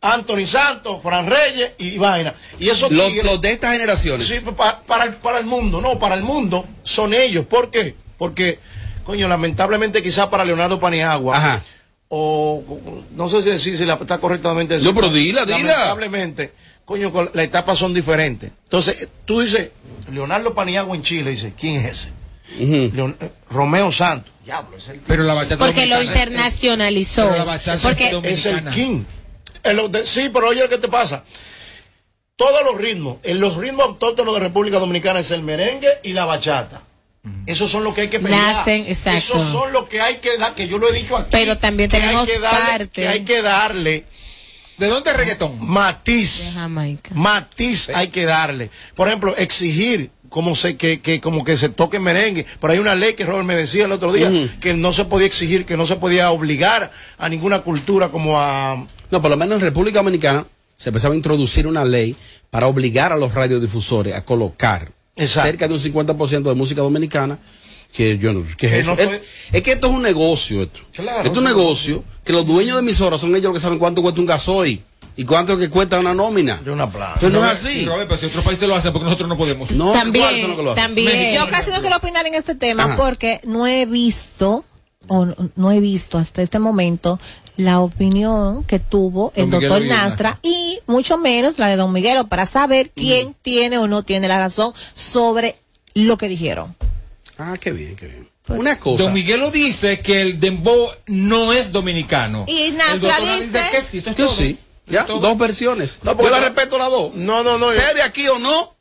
Anthony 0.00 0.46
Santos, 0.46 1.02
Fran 1.02 1.26
Reyes 1.26 1.72
y 1.78 1.98
vaina. 1.98 2.32
Y 2.60 2.68
esos 2.68 2.90
Los, 2.92 3.06
tigres- 3.08 3.24
los 3.24 3.40
de 3.40 3.52
estas 3.52 3.72
generaciones. 3.72 4.26
Sí, 4.28 4.40
pa- 4.56 4.80
para, 4.82 5.04
el- 5.04 5.14
para 5.16 5.38
el 5.38 5.46
mundo, 5.46 5.80
no, 5.80 5.98
para 5.98 6.14
el 6.14 6.22
mundo 6.22 6.66
son 6.84 7.12
ellos. 7.14 7.44
¿Por 7.46 7.70
qué? 7.70 7.94
Porque, 8.16 8.58
coño, 9.04 9.26
lamentablemente 9.28 10.02
quizás 10.02 10.28
para 10.28 10.44
Leonardo 10.44 10.78
Paniagua, 10.78 11.36
Ajá. 11.36 11.62
o 12.08 12.62
no 13.16 13.28
sé 13.28 13.42
si 13.42 13.50
decir 13.50 13.76
si 13.76 13.84
la 13.84 13.94
está 13.94 14.18
correctamente 14.18 14.74
decir, 14.74 14.88
No, 14.88 14.94
pero 14.94 15.10
dila, 15.12 15.44
dila. 15.44 15.58
Lamentablemente, 15.58 16.52
coño, 16.84 17.12
las 17.34 17.44
etapas 17.44 17.76
son 17.78 17.92
diferentes. 17.92 18.52
Entonces, 18.64 19.08
tú 19.24 19.40
dices, 19.40 19.70
Leonardo 20.12 20.54
Paniagua 20.54 20.94
en 20.96 21.02
Chile, 21.02 21.30
dice, 21.32 21.52
¿quién 21.58 21.76
es 21.76 21.84
ese? 21.90 22.10
Leon- 22.94 23.16
eh, 23.20 23.30
Romeo 23.50 23.90
Santos. 23.92 24.32
Diablo, 24.44 24.76
es 24.78 24.88
el 24.88 25.00
Pero 25.00 25.24
la 25.24 25.34
bachata 25.34 25.58
Porque 25.58 25.84
lo 25.86 26.02
internacionalizó. 26.02 27.24
Pero 27.24 27.36
la 27.36 27.44
bachata 27.44 27.82
Porque 27.82 28.08
es 28.24 28.24
es 28.24 28.46
el 28.46 28.64
king. 28.70 29.02
Lo 29.74 29.88
de- 29.88 30.06
sí, 30.06 30.30
pero 30.32 30.48
oye, 30.48 30.68
¿qué 30.68 30.78
te 30.78 30.88
pasa? 30.88 31.24
Todos 32.36 32.62
los 32.64 32.80
ritmos, 32.80 33.16
en 33.24 33.40
los 33.40 33.56
ritmos 33.56 33.84
autóctonos 33.86 34.34
de 34.34 34.40
República 34.40 34.78
Dominicana 34.78 35.20
es 35.20 35.30
el 35.32 35.42
merengue 35.42 35.88
y 36.04 36.12
la 36.12 36.24
bachata. 36.24 36.82
Esos 37.46 37.70
son 37.70 37.84
los 37.84 37.94
que 37.94 38.02
hay 38.02 38.08
que 38.08 38.20
pelear. 38.20 38.54
Nacen, 38.56 38.84
exacto. 38.86 39.18
Esos 39.18 39.42
son 39.42 39.72
los 39.72 39.88
que 39.88 40.00
hay 40.00 40.16
que 40.18 40.38
dar, 40.38 40.54
que 40.54 40.66
yo 40.68 40.78
lo 40.78 40.88
he 40.88 40.92
dicho 40.92 41.16
aquí. 41.16 41.28
Pero 41.32 41.58
también 41.58 41.90
que 41.90 41.96
hay 41.96 42.02
tenemos 42.02 42.28
que 42.28 42.38
darle- 42.40 42.68
parte. 42.68 42.88
Que 42.88 43.08
hay 43.08 43.20
que 43.24 43.42
darle 43.42 44.04
¿De 44.78 44.86
dónde 44.86 45.10
es 45.10 45.16
reggaetón? 45.16 45.58
matiz. 45.60 46.44
de 46.46 46.52
Jamaica. 46.52 47.10
Matiz 47.14 47.88
hay 47.90 48.08
que 48.08 48.24
darle. 48.24 48.70
Por 48.94 49.08
ejemplo, 49.08 49.36
exigir 49.36 50.10
como 50.30 50.54
se 50.54 50.76
que, 50.76 51.00
que 51.00 51.20
como 51.20 51.42
que 51.44 51.56
se 51.56 51.68
toque 51.70 51.98
merengue, 51.98 52.46
pero 52.60 52.72
hay 52.72 52.78
una 52.78 52.94
ley 52.94 53.14
que 53.14 53.26
Robert 53.26 53.46
me 53.46 53.56
decía 53.56 53.86
el 53.86 53.92
otro 53.92 54.12
día 54.12 54.30
que 54.60 54.72
no 54.74 54.92
se 54.92 55.04
podía 55.04 55.26
exigir, 55.26 55.66
que 55.66 55.76
no 55.76 55.84
se 55.86 55.96
podía 55.96 56.30
obligar 56.30 56.92
a 57.18 57.28
ninguna 57.28 57.60
cultura 57.62 58.10
como 58.10 58.38
a 58.40 58.86
No, 59.10 59.20
por 59.22 59.30
lo 59.30 59.36
menos 59.36 59.56
en 59.56 59.62
República 59.62 59.98
Dominicana 60.00 60.44
se 60.76 60.90
empezaba 60.90 61.14
a 61.14 61.16
introducir 61.16 61.66
una 61.66 61.84
ley 61.84 62.14
para 62.50 62.66
obligar 62.66 63.12
a 63.12 63.16
los 63.16 63.34
radiodifusores 63.34 64.14
a 64.14 64.24
colocar 64.24 64.90
Exacto. 65.16 65.48
cerca 65.48 65.68
de 65.68 65.74
un 65.74 65.80
50% 65.80 66.42
de 66.48 66.54
música 66.54 66.82
dominicana. 66.82 67.38
Que 67.92 68.18
yo 68.18 68.34
no, 68.34 68.44
¿qué 68.58 68.66
es, 68.66 68.72
Que 68.72 68.82
no 68.84 68.92
Es- 68.92 69.22
es 69.50 69.62
que 69.62 69.72
esto 69.72 69.86
es 69.86 69.92
un 69.94 70.02
negocio. 70.02 70.62
Esto, 70.62 70.80
Claro, 70.92 71.18
esto 71.20 71.32
es 71.32 71.38
un 71.38 71.44
negocio 71.44 72.04
que 72.22 72.32
los 72.34 72.46
dueños 72.46 72.76
de 72.76 72.80
emisoras 72.82 73.20
son 73.20 73.30
ellos 73.30 73.44
los 73.44 73.54
que 73.54 73.60
saben 73.60 73.78
cuánto 73.78 74.02
cuesta 74.02 74.20
un 74.20 74.26
gasoil 74.26 74.82
y 75.16 75.24
cuánto 75.24 75.54
es 75.54 75.58
que 75.58 75.70
cuesta 75.70 75.98
una 75.98 76.12
nómina. 76.12 76.58
de 76.62 76.70
una 76.70 76.88
plaza. 76.92 77.14
Eso 77.16 77.30
no 77.30 77.50
es 77.50 77.58
Sí, 77.58 77.68
así. 77.68 77.84
Robert, 77.86 78.06
pero 78.08 78.20
si 78.20 78.26
otros 78.26 78.44
países 78.44 78.68
lo 78.68 78.74
hacen, 78.76 78.92
porque 78.92 79.06
nosotros 79.06 79.26
no 79.28 79.38
podemos. 79.38 79.70
No, 79.70 79.92
¿cuáles 79.92 80.42
son 80.42 80.64
los 80.64 80.74
También, 80.76 81.06
que 81.06 81.12
también. 81.12 81.34
Yo 81.34 81.48
casi 81.50 81.70
no 81.70 81.80
quiero 81.80 81.96
opinar 81.96 82.26
en 82.26 82.34
este 82.34 82.54
tema 82.54 82.84
Ajá. 82.84 82.96
porque 82.98 83.40
no 83.44 83.66
he 83.66 83.86
visto 83.86 84.64
o 85.06 85.24
no, 85.24 85.34
no 85.56 85.72
he 85.72 85.80
visto 85.80 86.18
hasta 86.18 86.42
este 86.42 86.58
momento 86.58 87.18
la 87.58 87.80
opinión 87.80 88.62
que 88.64 88.78
tuvo 88.78 89.32
el 89.34 89.50
Don 89.50 89.60
doctor. 89.60 89.82
Nastra 89.82 90.38
y 90.42 90.78
mucho 90.86 91.18
menos 91.18 91.58
la 91.58 91.66
de 91.66 91.76
don 91.76 91.92
Miguelo 91.92 92.28
para 92.28 92.46
saber 92.46 92.90
quién 92.94 93.34
tiene 93.42 93.76
o 93.78 93.88
no 93.88 94.04
tiene 94.04 94.28
la 94.28 94.38
razón 94.38 94.72
sobre 94.94 95.56
lo 95.92 96.16
que 96.16 96.28
dijeron. 96.28 96.74
Ah, 97.36 97.56
qué 97.60 97.72
bien, 97.72 97.96
qué 97.96 98.06
bien. 98.06 98.28
Una 98.48 98.78
cosa. 98.78 99.02
Don 99.04 99.12
Miguelo 99.12 99.50
dice 99.50 99.98
que 99.98 100.22
el 100.22 100.38
dembow 100.40 100.88
no 101.08 101.52
es 101.52 101.72
dominicano. 101.72 102.44
Y 102.46 102.62
El 102.62 102.76
Nastra 102.78 103.18
doctor 103.18 103.36
dice 103.40 103.62
que 103.72 103.82
sí, 103.82 103.98
es 103.98 104.04
Que 104.04 104.12
todo. 104.14 104.28
sí. 104.28 104.58
Ya, 104.86 105.04
todo. 105.04 105.18
dos 105.20 105.36
versiones. 105.36 105.98
No, 106.02 106.16
yo 106.16 106.30
la 106.30 106.40
respeto 106.40 106.78
las 106.78 106.88
dos. 106.90 107.12
No, 107.14 107.42
no, 107.42 107.58
no. 107.58 107.70
Sea 107.70 107.92
de 107.92 108.00
aquí 108.02 108.26
o 108.28 108.38
no. 108.38 108.74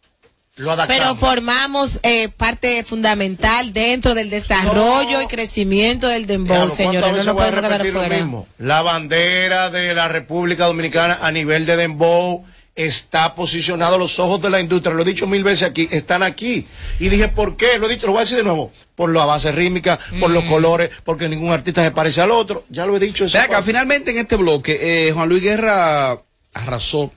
Lo 0.57 0.71
adaptamos. 0.71 1.01
Pero 1.03 1.15
formamos 1.15 1.99
eh, 2.03 2.29
parte 2.29 2.83
fundamental 2.83 3.73
dentro 3.73 4.15
del 4.15 4.29
desarrollo 4.29 5.17
No. 5.19 5.21
y 5.21 5.27
crecimiento 5.27 6.07
del 6.07 6.25
dembow, 6.27 6.69
señores. 6.69 7.01
¿cuántas 7.01 7.11
No 7.11 7.17
nos 7.17 7.27
a 7.27 7.33
podemos 7.51 7.61
quedar 7.67 7.91
fuera. 7.91 8.15
mismo? 8.23 8.47
La 8.57 8.81
bandera 8.81 9.69
de 9.69 9.93
la 9.93 10.07
República 10.07 10.65
Dominicana 10.65 11.19
a 11.21 11.31
nivel 11.31 11.65
de 11.65 11.77
Dembow 11.77 12.43
está 12.75 13.33
posicionado, 13.33 13.97
los 13.97 14.19
ojos 14.19 14.39
de 14.41 14.51
la 14.51 14.59
industria, 14.59 14.93
lo 14.93 15.01
he 15.01 15.05
dicho 15.05 15.25
mil 15.25 15.43
veces 15.43 15.67
aquí, 15.69 15.87
están 15.91 16.21
aquí. 16.21 16.67
Y 16.99 17.09
dije, 17.09 17.27
¿por 17.27 17.57
qué? 17.57 17.77
Lo 17.79 17.87
he 17.87 17.89
dicho, 17.89 18.05
lo 18.05 18.11
voy 18.13 18.19
a 18.19 18.23
decir 18.23 18.37
de 18.37 18.43
nuevo. 18.43 18.71
Por 18.95 19.11
la 19.13 19.25
base 19.25 19.51
rítmica, 19.51 19.97
por 20.19 20.29
Mm. 20.29 20.33
los 20.33 20.43
colores, 20.45 20.89
porque 21.03 21.27
ningún 21.29 21.51
artista 21.51 21.83
se 21.83 21.89
parece 21.91 22.21
al 22.21 22.29
otro. 22.31 22.65
Ya 22.69 22.85
lo 22.85 22.95
he 22.95 22.99
dicho. 22.99 23.25
acá, 23.25 23.61
finalmente 23.63 24.11
en 24.11 24.17
este 24.19 24.35
bloque, 24.35 25.07
eh, 25.07 25.11
Juan 25.11 25.27
Luis 25.29 25.41
Guerra 25.43 26.19
arrasó 26.53 27.11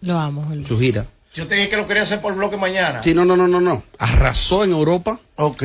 Lo 0.00 0.18
amo, 0.18 0.42
Juan 0.44 0.56
Luis. 0.58 0.68
su 0.68 0.78
gira. 0.78 1.06
Yo 1.34 1.46
te 1.46 1.54
dije 1.54 1.68
que 1.68 1.76
lo 1.76 1.86
quería 1.86 2.02
hacer 2.02 2.20
por 2.20 2.34
bloque 2.34 2.56
mañana. 2.56 3.02
Sí, 3.02 3.14
no, 3.14 3.24
no, 3.24 3.36
no, 3.36 3.46
no, 3.48 3.60
no. 3.60 3.82
Arrasó 3.98 4.64
en 4.64 4.72
Europa. 4.72 5.18
Ok. 5.36 5.62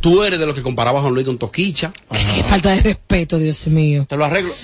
Tú 0.00 0.22
eres 0.24 0.38
de 0.38 0.46
los 0.46 0.54
que 0.54 0.62
comparaba 0.62 0.98
a 0.98 1.02
Juan 1.02 1.12
Luis 1.12 1.26
con 1.26 1.36
Toquicha. 1.36 1.92
Qué 2.10 2.42
falta 2.42 2.70
de 2.70 2.80
respeto, 2.80 3.36
Dios 3.38 3.66
mío. 3.68 4.06
Te 4.08 4.16
lo 4.16 4.24
arreglo. 4.24 4.54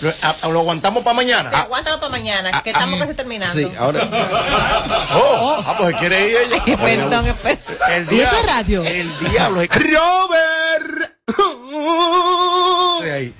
Lo, 0.00 0.10
a- 0.22 0.48
lo 0.48 0.60
aguantamos 0.60 1.02
para 1.04 1.12
mañana. 1.14 1.50
Aguántalo 1.50 2.00
para 2.00 2.10
mañana, 2.10 2.62
que 2.62 2.70
estamos 2.70 2.98
casi 2.98 3.12
terminando. 3.14 3.52
Sí, 3.54 3.70
ahora. 3.78 4.08
Oh, 5.12 5.62
ah, 5.66 5.74
pues 5.78 5.94
quiere 5.96 6.30
ir 6.30 6.36
ella. 6.46 6.76
Perdón, 6.78 7.26
espera. 7.26 7.58
El 7.96 8.02
¿Y 8.10 8.20
esto 8.20 8.36
diablo. 8.36 8.38
es 8.40 8.46
radio? 8.46 8.84
El 8.84 9.18
diablo. 9.30 9.60
¡Robert! 9.68 11.12
De 13.02 13.12
ahí. 13.12 13.34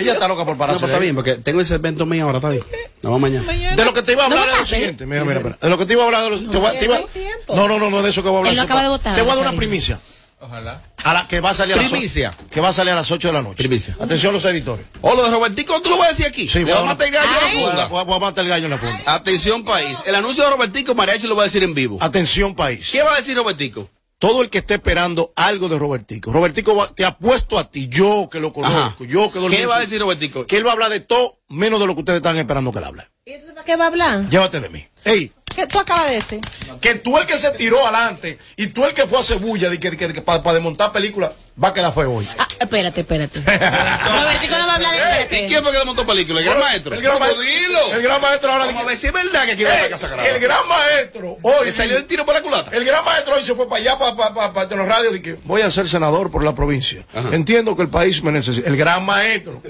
Ella 0.00 0.12
está 0.14 0.28
loca 0.28 0.44
por 0.44 0.54
No, 0.54 0.58
pararse. 0.58 0.80
pero 0.80 0.92
está 0.92 1.00
bien, 1.00 1.14
porque 1.14 1.36
tengo 1.36 1.60
ese 1.60 1.74
evento 1.76 2.06
mío 2.06 2.24
ahora, 2.24 2.38
está 2.38 2.48
bien. 2.50 2.62
Nos 3.02 3.12
vemos 3.14 3.20
mañana. 3.20 3.74
De 3.76 3.84
lo 3.84 3.92
que 3.92 4.02
te 4.02 4.12
iba 4.12 4.22
a 4.22 4.26
hablar 4.26 4.46
No 4.46 4.52
es 4.52 4.58
lo 4.60 4.66
siguiente. 4.66 5.06
Mira, 5.06 5.24
mira, 5.24 5.40
mira. 5.40 5.58
De 5.60 5.68
lo 5.68 5.78
que 5.78 5.86
te 5.86 5.92
iba 5.92 6.02
a 6.02 6.06
hablar. 6.06 6.24
De 6.24 6.30
lo, 6.30 6.50
te 6.50 6.56
voy 6.58 6.66
a- 6.68 6.78
te 6.78 6.84
iba- 6.84 7.00
no, 7.48 7.68
no, 7.68 7.78
no, 7.78 7.90
no, 7.90 8.02
de 8.02 8.10
eso 8.10 8.22
que 8.22 8.28
voy 8.28 8.36
a 8.36 8.38
hablar. 8.38 8.50
Él 8.52 8.56
lo 8.56 8.62
acaba 8.62 8.82
de 8.82 8.88
votar, 8.88 9.14
Te 9.16 9.22
voy 9.22 9.30
a 9.32 9.34
dar 9.36 9.48
una 9.48 9.56
primicia. 9.56 9.98
Ojalá. 10.38 10.82
A 11.02 11.14
la 11.14 11.26
que 11.26 11.40
va 11.40 11.50
a 11.50 11.54
salir 11.54 11.74
a 11.74 11.76
las 11.80 11.90
Primicia. 11.90 12.30
Que 12.50 12.60
va 12.60 12.68
a 12.68 12.72
salir 12.72 12.92
a 12.92 12.96
las 12.96 13.10
8 13.10 13.28
de 13.28 13.32
la 13.34 13.40
noche. 13.42 13.56
Primicia. 13.56 13.96
Atención 13.98 14.34
los 14.34 14.44
editores. 14.44 14.84
O 15.00 15.14
lo 15.14 15.24
de 15.24 15.30
Robertico, 15.30 15.80
¿tú 15.80 15.88
lo 15.88 15.96
vas 15.96 16.08
a 16.08 16.10
decir 16.10 16.26
aquí? 16.26 16.46
Sí, 16.46 16.62
voy 16.62 16.72
a 16.72 16.74
vamos 16.74 16.90
a 16.90 16.92
matar 16.94 17.06
el 17.08 17.14
gallo 17.14 17.28
en 17.28 17.34
la 17.34 17.48
funda. 17.70 17.86
voy 17.86 18.00
a- 18.00 18.04
voy 18.04 18.16
a 18.16 18.18
matar 18.20 18.44
el 18.44 18.50
gallo 18.50 18.64
en 18.66 18.70
la 18.70 18.78
funda. 18.78 19.00
Atención, 19.06 19.64
país. 19.64 20.02
El 20.06 20.14
anuncio 20.14 20.44
de 20.44 20.50
Robertico, 20.50 20.94
Mariachi 20.94 21.26
lo 21.26 21.36
va 21.36 21.44
a 21.44 21.46
decir 21.46 21.62
en 21.62 21.72
vivo. 21.74 21.96
Atención, 22.02 22.54
país. 22.54 22.88
¿Qué 22.92 23.02
va 23.02 23.14
a 23.14 23.16
decir 23.16 23.34
Robertico? 23.34 23.88
Todo 24.26 24.42
el 24.42 24.50
que 24.50 24.58
esté 24.58 24.74
esperando 24.74 25.32
algo 25.36 25.68
de 25.68 25.78
Robertico. 25.78 26.32
Robertico 26.32 26.74
va- 26.74 26.88
te 26.92 27.04
apuesto 27.04 27.58
a 27.58 27.70
ti, 27.70 27.88
yo 27.88 28.28
que 28.30 28.40
lo 28.40 28.52
conozco, 28.52 28.76
Ajá. 28.78 28.96
yo 29.08 29.30
que 29.30 29.38
¿Qué 29.48 29.66
va 29.66 29.76
a 29.76 29.80
decir 29.80 30.00
Robertico? 30.00 30.46
Que 30.46 30.56
él 30.56 30.66
va 30.66 30.70
a 30.70 30.72
hablar 30.72 30.90
de 30.90 31.00
todo 31.00 31.38
menos 31.48 31.78
de 31.78 31.86
lo 31.86 31.94
que 31.94 32.00
ustedes 32.00 32.16
están 32.18 32.36
esperando 32.36 32.72
que 32.72 32.78
él 32.78 32.84
hable. 32.84 33.08
¿Y 33.24 33.32
entonces 33.32 33.54
para 33.54 33.64
qué 33.64 33.76
va 33.76 33.84
a 33.84 33.88
hablar? 33.88 34.28
Llévate 34.28 34.60
de 34.60 34.68
mí. 34.70 34.84
Ey, 35.04 35.32
¿Qué 35.54 35.66
tú 35.66 35.78
acabas 35.78 36.08
de 36.08 36.14
decir? 36.16 36.40
que 36.80 36.96
tú 36.96 37.16
el 37.16 37.26
que 37.26 37.38
se 37.38 37.50
tiró 37.52 37.82
adelante 37.86 38.38
y 38.56 38.66
tú 38.66 38.84
el 38.84 38.92
que 38.92 39.06
fue 39.06 39.20
a 39.20 39.22
Cebulla 39.22 39.70
de 39.70 39.80
que, 39.80 39.90
de 39.90 39.96
que- 39.96 40.08
de 40.08 40.12
que 40.14 40.20
para 40.22 40.40
desmontar 40.52 40.92
películas 40.92 41.32
va 41.62 41.68
a 41.68 41.72
quedar 41.74 41.94
feo 41.94 42.12
hoy. 42.16 42.28
Ah, 42.36 42.46
espérate, 42.60 43.00
espérate. 43.00 43.40
Robertico 43.40 44.58
no 44.58 44.66
va 44.66 44.72
a 44.72 44.76
hablar 44.76 44.92
de 44.92 45.00
¿Y 45.30 45.46
quién 45.48 45.62
fue 45.62 45.72
que 45.72 45.78
desmontó 45.78 46.06
película? 46.06 46.40
¿El 46.40 46.46
gran 46.46 46.58
maestro? 46.60 46.94
El 46.94 47.02
gran, 47.02 47.18
ma- 47.18 47.28
¿Cómo 47.28 47.40
dilo? 47.40 47.92
el 47.94 48.02
gran 48.02 48.20
maestro 48.20 48.52
ahora 48.52 48.66
Vamos 48.66 48.82
a 48.82 48.86
ver 48.86 48.96
si 48.96 49.06
es 49.06 49.12
verdad 49.12 49.44
que 49.46 49.52
aquí 49.52 49.64
va 49.64 49.72
a 49.72 49.82
la 49.82 49.88
casa 49.88 50.08
grande. 50.08 50.30
el 50.30 50.40
gran 50.40 50.66
maestro 50.68 51.38
hoy 51.42 51.66
¿Le 51.66 51.72
salió 51.72 51.96
el 51.96 52.04
tiro 52.06 52.24
por 52.26 52.34
la 52.34 52.42
culata? 52.42 52.70
el 52.76 52.84
gran 52.84 53.04
maestro 53.04 53.34
hoy 53.34 53.44
se 53.44 53.54
fue 53.54 53.68
para 53.68 53.80
allá 53.82 53.98
para, 53.98 54.16
para, 54.16 54.34
para, 54.34 54.52
para 54.52 54.76
los 54.76 54.88
radios 54.88 55.16
y 55.16 55.20
que 55.22 55.36
voy 55.44 55.62
a 55.62 55.70
ser 55.70 55.88
senador 55.88 56.30
por 56.30 56.42
la 56.44 56.54
provincia 56.54 57.04
Ajá. 57.14 57.28
entiendo 57.32 57.74
que 57.76 57.82
el 57.82 57.88
país 57.88 58.22
me 58.22 58.32
necesita 58.32 58.68
el 58.68 58.76
gran 58.76 59.04
maestro 59.04 59.62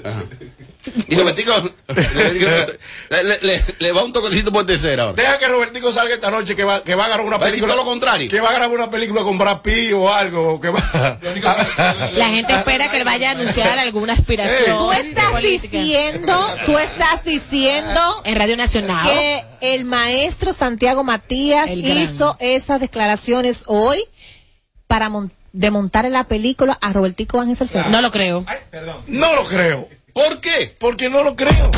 Y 1.07 1.15
Robertico 1.15 1.53
le, 3.09 3.23
le- 3.23 3.39
le- 3.41 3.65
le 3.79 3.91
va 3.91 4.03
un 4.03 4.13
toquecito 4.13 4.51
por 4.51 4.65
tercera 4.65 5.03
ahora. 5.03 5.15
deja 5.21 5.39
que 5.39 5.47
Robertico 5.47 5.91
salga 5.93 6.13
esta 6.13 6.31
noche 6.31 6.55
que 6.55 6.63
va, 6.63 6.83
que 6.83 6.95
va 6.95 7.03
a 7.03 7.05
agarrar 7.07 7.25
una 7.25 7.37
Va 7.37 7.45
película 7.45 7.73
todo 7.73 7.83
lo 7.83 7.89
contrario. 7.89 8.29
que 8.29 8.39
va 8.39 8.47
a 8.47 8.51
agarrar 8.51 8.69
una 8.69 8.89
película 8.91 9.23
con 9.23 9.37
Brad 9.37 9.61
Pitt 9.61 9.93
o 9.93 10.11
algo 10.13 10.59
que 10.61 10.69
va 10.69 11.19
La 12.13 12.27
gente 12.29 12.53
espera 12.53 12.89
que 12.89 12.97
él 12.97 13.03
vaya 13.03 13.29
a 13.29 13.31
anunciar 13.31 13.77
alguna 13.79 14.13
aspiración. 14.13 14.77
Tú 14.77 14.91
estás 14.91 15.41
diciendo, 15.41 16.37
tú 16.65 16.77
estás 16.77 17.23
diciendo 17.23 18.21
En 18.23 18.35
Radio 18.35 18.57
Nacional. 18.57 19.07
que 19.07 19.43
el 19.61 19.85
maestro 19.85 20.53
Santiago 20.53 21.03
Matías 21.03 21.69
hizo 21.71 22.35
esas 22.39 22.79
declaraciones 22.79 23.63
hoy 23.67 24.03
para 24.87 25.09
mon- 25.09 25.31
desmontar 25.53 26.05
en 26.05 26.13
la 26.13 26.25
película 26.25 26.77
a 26.81 26.93
Robertico 26.93 27.39
Ángel 27.41 27.57
Salcedo. 27.57 27.85
No 27.89 28.01
lo 28.01 28.11
creo. 28.11 28.43
Ay, 28.47 28.57
perdón. 28.69 29.01
no 29.07 29.33
lo 29.35 29.45
creo 29.45 29.89
¿Por 30.17 30.41
qué? 30.41 30.75
porque 30.79 31.11
no 31.11 31.23
lo 31.23 31.35
creo 31.35 31.69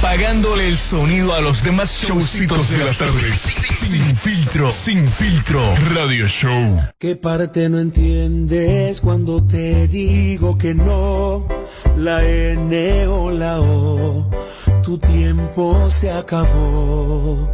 apagándole 0.00 0.68
el 0.68 0.78
sonido 0.78 1.34
a 1.34 1.40
los 1.40 1.64
demás 1.64 2.00
showcitos 2.02 2.70
de 2.70 2.78
las 2.78 2.98
tardes. 2.98 3.40
Sin 3.40 4.16
filtro, 4.16 4.70
sin 4.70 5.10
filtro, 5.10 5.60
radio 5.92 6.28
show. 6.28 6.80
¿Qué 6.98 7.16
parte 7.16 7.68
no 7.68 7.80
entiendes 7.80 9.00
cuando 9.00 9.44
te 9.44 9.88
digo 9.88 10.56
que 10.56 10.74
no? 10.74 11.46
La 11.96 12.24
N 12.24 13.06
o 13.08 13.30
la 13.30 13.60
O, 13.60 14.30
tu 14.82 14.98
tiempo 14.98 15.90
se 15.90 16.10
acabó. 16.12 17.50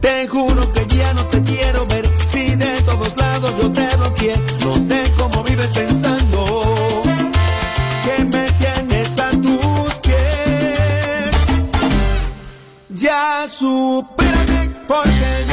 Te 0.00 0.28
juro 0.28 0.72
que 0.72 0.86
ya 0.96 1.12
no 1.14 1.26
te 1.26 1.42
quiero 1.42 1.86
ver, 1.86 2.08
si 2.26 2.54
de 2.54 2.80
todos 2.82 3.16
lados 3.16 3.52
yo 3.60 3.72
te 3.72 3.86
quiero. 4.16 4.42
No 4.64 4.76
sé 4.76 5.05
supérame 13.48 14.70
porque 14.88 15.45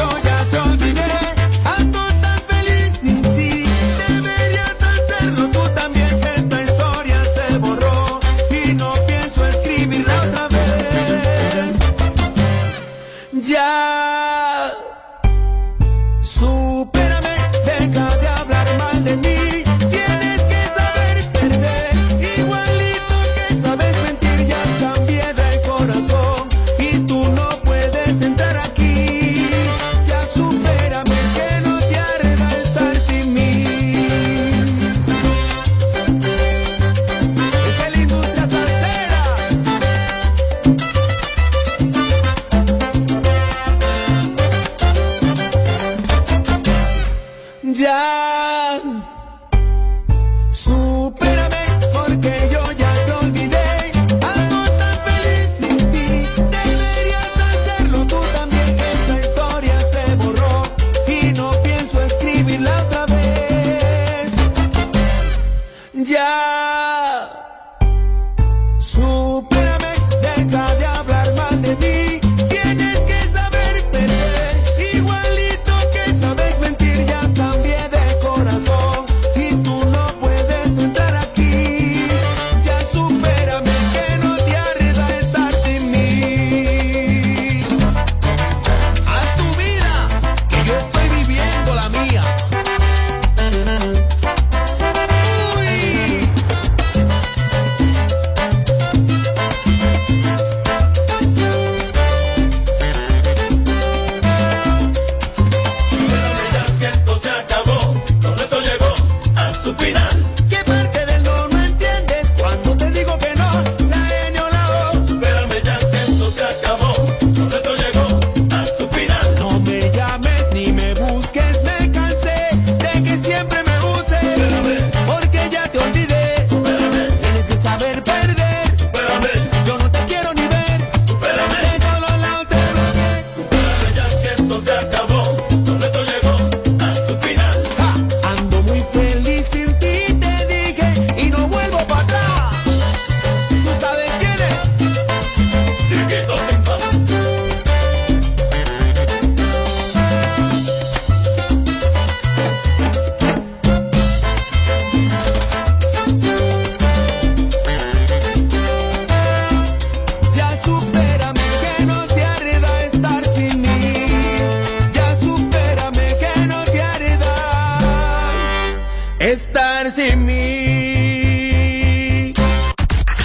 mí. 170.15 171.83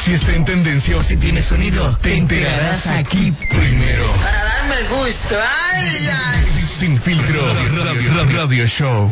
Si 0.04 0.14
está 0.14 0.32
en 0.32 0.44
tendencia 0.44 0.96
o 0.96 1.02
si 1.02 1.16
tiene 1.16 1.42
sonido, 1.42 1.98
te 2.00 2.16
enterarás 2.16 2.86
aquí 2.86 3.32
primero. 3.50 4.10
Para 4.22 4.44
darme 4.44 4.82
gusto. 4.88 5.36
Ay, 5.72 6.08
ay. 6.10 6.44
Sin 6.62 6.98
filtro, 7.00 7.52
radio, 7.52 8.24
radio 8.36 8.66
show. 8.66 9.10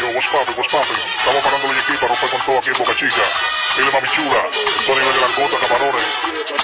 Yo, 0.00 0.08
what's 0.12 0.28
poppin', 0.28 0.54
what's 0.56 0.70
poppin'? 0.70 0.96
Estamos 1.18 1.42
parando 1.42 1.72
el 1.72 1.78
equipo, 1.78 2.06
rompe 2.06 2.28
con 2.28 2.40
todo 2.44 2.58
aquí 2.58 2.68
en 2.68 2.76
Boca 2.78 2.94
Chica. 2.96 3.22
Dile 3.76 3.90
mami 3.90 4.08
chula, 4.08 4.42
Tony 4.86 5.00
de 5.00 5.20
Langota, 5.20 5.56
camarones. 5.60 6.04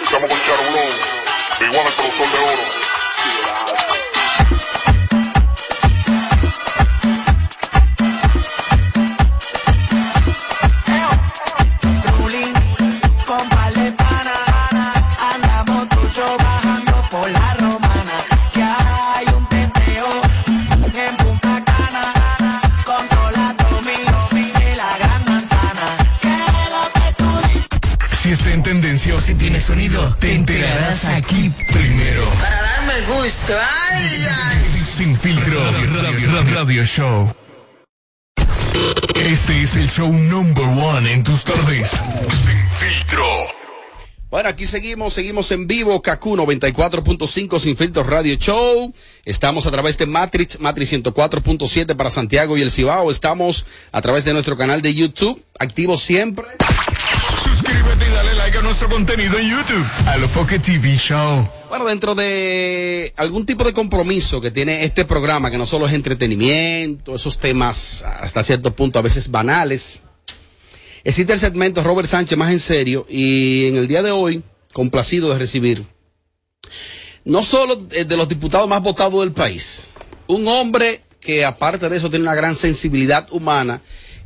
Estamos 0.04 0.28
con 0.28 0.40
Charo 0.40 0.62
Blow, 0.70 0.90
igual 1.68 1.86
el 1.86 1.92
productor 1.94 2.28
de 2.30 2.38
oro. 2.38 2.64
Aquí 30.92 31.50
primero. 31.72 32.28
Para 32.38 32.62
darme 32.62 33.00
gusto. 33.06 33.54
Ay, 33.90 34.26
ay. 34.28 34.80
Sin 34.80 35.16
filtro, 35.16 35.58
radio, 35.72 36.54
radio 36.54 36.84
show. 36.84 37.34
Este 39.16 39.62
es 39.62 39.74
el 39.76 39.88
show 39.88 40.12
number 40.12 40.64
one 40.64 41.10
en 41.10 41.24
tus 41.24 41.44
tardes. 41.44 41.90
Sin 41.90 42.68
filtro. 42.78 43.24
Bueno, 44.28 44.50
aquí 44.50 44.66
seguimos, 44.66 45.14
seguimos 45.14 45.50
en 45.52 45.66
vivo, 45.66 46.02
Kaku 46.02 46.36
94.5 46.36 47.58
Sin 47.58 47.76
Filtros 47.76 48.06
Radio 48.06 48.34
Show. 48.34 48.92
Estamos 49.24 49.66
a 49.66 49.70
través 49.70 49.96
de 49.96 50.06
Matrix, 50.06 50.60
Matrix 50.60 50.92
104.7 50.92 51.96
para 51.96 52.10
Santiago 52.10 52.58
y 52.58 52.62
el 52.62 52.70
Cibao. 52.70 53.10
Estamos 53.10 53.64
a 53.92 54.02
través 54.02 54.24
de 54.24 54.34
nuestro 54.34 54.58
canal 54.58 54.82
de 54.82 54.94
YouTube, 54.94 55.42
activo 55.58 55.96
siempre. 55.96 56.46
Y 57.72 58.14
dale 58.14 58.34
like 58.34 58.58
a 58.58 58.62
nuestro 58.62 58.88
contenido 58.88 59.38
en 59.38 59.50
YouTube. 59.50 59.86
A 60.06 60.18
lo 60.18 60.28
Foque 60.28 60.58
TV 60.58 60.96
Show. 60.96 61.48
Bueno, 61.70 61.86
dentro 61.86 62.14
de 62.14 63.14
algún 63.16 63.46
tipo 63.46 63.64
de 63.64 63.72
compromiso 63.72 64.40
que 64.42 64.50
tiene 64.50 64.84
este 64.84 65.06
programa, 65.06 65.50
que 65.50 65.56
no 65.56 65.66
solo 65.66 65.86
es 65.86 65.94
entretenimiento, 65.94 67.14
esos 67.14 67.38
temas 67.38 68.02
hasta 68.02 68.44
cierto 68.44 68.76
punto 68.76 68.98
a 68.98 69.02
veces 69.02 69.30
banales, 69.30 70.00
existe 71.02 71.32
el 71.32 71.38
segmento 71.38 71.82
Robert 71.82 72.08
Sánchez 72.08 72.36
más 72.36 72.52
en 72.52 72.60
serio 72.60 73.06
y 73.08 73.66
en 73.68 73.76
el 73.76 73.88
día 73.88 74.02
de 74.02 74.10
hoy, 74.10 74.42
complacido 74.74 75.32
de 75.32 75.38
recibir 75.38 75.86
no 77.24 77.42
solo 77.42 77.76
de 77.76 78.16
los 78.16 78.28
diputados 78.28 78.68
más 78.68 78.82
votados 78.82 79.20
del 79.20 79.32
país, 79.32 79.90
un 80.26 80.46
hombre 80.48 81.02
que 81.20 81.44
aparte 81.44 81.88
de 81.88 81.96
eso 81.96 82.10
tiene 82.10 82.24
una 82.24 82.34
gran 82.34 82.56
sensibilidad 82.56 83.28
humana 83.30 83.80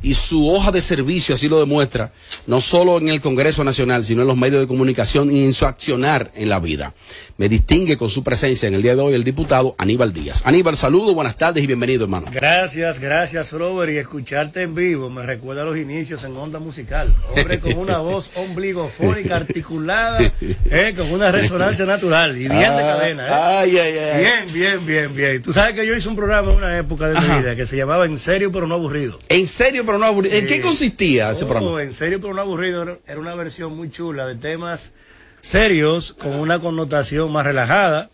y 0.07 0.13
su 0.13 0.49
hoja 0.49 0.71
de 0.71 0.81
servicio 0.81 1.35
así 1.35 1.49
lo 1.49 1.59
demuestra, 1.59 2.13
no 2.45 2.61
solo 2.61 2.97
en 2.97 3.09
el 3.09 3.19
Congreso 3.19 3.65
Nacional, 3.65 4.05
sino 4.05 4.21
en 4.21 4.27
los 4.29 4.37
medios 4.37 4.61
de 4.61 4.67
comunicación 4.67 5.29
y 5.29 5.43
en 5.43 5.51
su 5.51 5.65
accionar 5.65 6.31
en 6.35 6.47
la 6.47 6.61
vida. 6.61 6.93
Me 7.35 7.49
distingue 7.49 7.97
con 7.97 8.09
su 8.09 8.23
presencia 8.23 8.67
en 8.67 8.73
el 8.73 8.81
día 8.81 8.95
de 8.95 9.01
hoy 9.01 9.13
el 9.13 9.23
diputado 9.23 9.75
Aníbal 9.77 10.13
Díaz. 10.13 10.41
Aníbal, 10.45 10.77
saludo, 10.77 11.13
buenas 11.13 11.37
tardes 11.37 11.63
y 11.63 11.67
bienvenido, 11.67 12.05
hermano. 12.05 12.27
Gracias, 12.31 12.99
gracias, 12.99 13.51
Robert, 13.51 13.91
y 13.91 13.97
escucharte 13.97 14.63
en 14.63 14.73
vivo 14.73 15.09
me 15.09 15.23
recuerda 15.23 15.63
a 15.63 15.65
los 15.65 15.77
inicios 15.77 16.23
en 16.23 16.35
onda 16.37 16.59
musical. 16.59 17.13
Hombre 17.35 17.59
con 17.59 17.77
una 17.77 17.97
voz 17.99 18.31
ombligofónica, 18.35 19.35
articulada, 19.35 20.19
eh, 20.41 20.93
con 20.95 21.11
una 21.11 21.31
resonancia 21.31 21.85
natural 21.85 22.37
y 22.37 22.47
bien 22.47 22.57
de 22.57 22.65
ah, 22.65 22.97
cadena. 22.97 23.27
¿eh? 23.27 23.31
Ay, 23.31 23.77
ay, 23.77 23.97
ay. 23.97 24.23
Bien, 24.23 24.53
bien, 24.53 24.85
bien, 24.85 25.15
bien. 25.15 25.41
Tú 25.41 25.51
sabes 25.51 25.75
que 25.75 25.85
yo 25.85 25.95
hice 25.95 26.07
un 26.07 26.15
programa 26.15 26.51
en 26.51 26.57
una 26.57 26.77
época 26.77 27.09
de 27.09 27.19
mi 27.19 27.39
vida 27.39 27.55
que 27.55 27.67
se 27.67 27.75
llamaba 27.75 28.05
En 28.05 28.17
serio 28.17 28.51
pero 28.51 28.65
no 28.65 28.75
aburrido. 28.75 29.19
En 29.29 29.45
serio 29.45 29.83
pero 29.85 29.96
no 29.97 30.05
aburrido. 30.05 30.35
¿En 30.35 30.47
qué 30.47 30.61
consistía 30.61 31.31
ese 31.31 31.45
Oh, 31.45 31.47
programa? 31.47 31.81
En 31.83 31.91
serio 31.93 32.19
pero 32.21 32.33
no 32.33 32.41
aburrido 32.41 32.99
era 33.07 33.19
una 33.19 33.35
versión 33.35 33.75
muy 33.75 33.89
chula 33.91 34.25
de 34.27 34.35
temas 34.35 34.93
serios 35.39 36.13
con 36.13 36.33
una 36.35 36.59
connotación 36.59 37.31
más 37.31 37.45
relajada. 37.45 38.09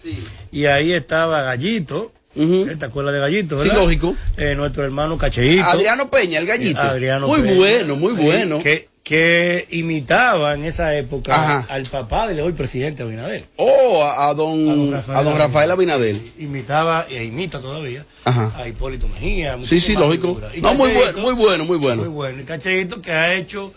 Y 0.51 0.65
ahí 0.65 0.93
estaba 0.93 1.41
Gallito. 1.41 2.11
¿eh? 2.35 2.75
¿Te 2.77 2.85
acuerdas 2.85 3.13
de 3.13 3.19
Gallito? 3.19 3.61
Sí, 3.63 3.69
lógico. 3.69 4.15
Eh, 4.37 4.55
nuestro 4.55 4.83
hermano 4.83 5.17
Cacheito. 5.17 5.63
Adriano 5.63 6.09
Peña, 6.09 6.39
el 6.39 6.45
gallito. 6.47 6.79
Adriano 6.79 7.27
muy 7.27 7.41
Peña. 7.41 7.55
bueno, 7.55 7.95
muy 7.95 8.13
bueno. 8.13 8.59
Que, 8.61 8.89
que 9.03 9.67
imitaba 9.71 10.53
en 10.53 10.63
esa 10.63 10.95
época 10.95 11.35
Ajá. 11.35 11.67
al 11.73 11.83
papá 11.87 12.25
del 12.27 12.39
hoy 12.39 12.53
presidente 12.53 13.03
Abinader. 13.03 13.45
Oh, 13.57 14.01
a, 14.01 14.29
a 14.29 14.33
don, 14.33 14.93
a 14.95 15.23
don 15.23 15.37
Rafael 15.37 15.69
Abinadel. 15.71 16.21
Imitaba 16.39 17.05
e 17.09 17.25
imita 17.25 17.59
todavía 17.59 18.05
Ajá. 18.23 18.53
a 18.57 18.65
Hipólito 18.67 19.09
Mejía. 19.09 19.57
Sí, 19.61 19.81
sí, 19.81 19.93
lógico. 19.93 20.39
No, 20.61 20.73
muy 20.75 20.91
bueno, 20.93 21.19
muy 21.19 21.33
bueno, 21.33 21.65
muy 21.65 21.77
bueno. 21.77 22.01
Muy 22.03 22.11
bueno. 22.11 22.41
Y 22.41 22.45
Cacheito 22.45 23.01
que 23.01 23.11
ha 23.11 23.33
hecho, 23.33 23.73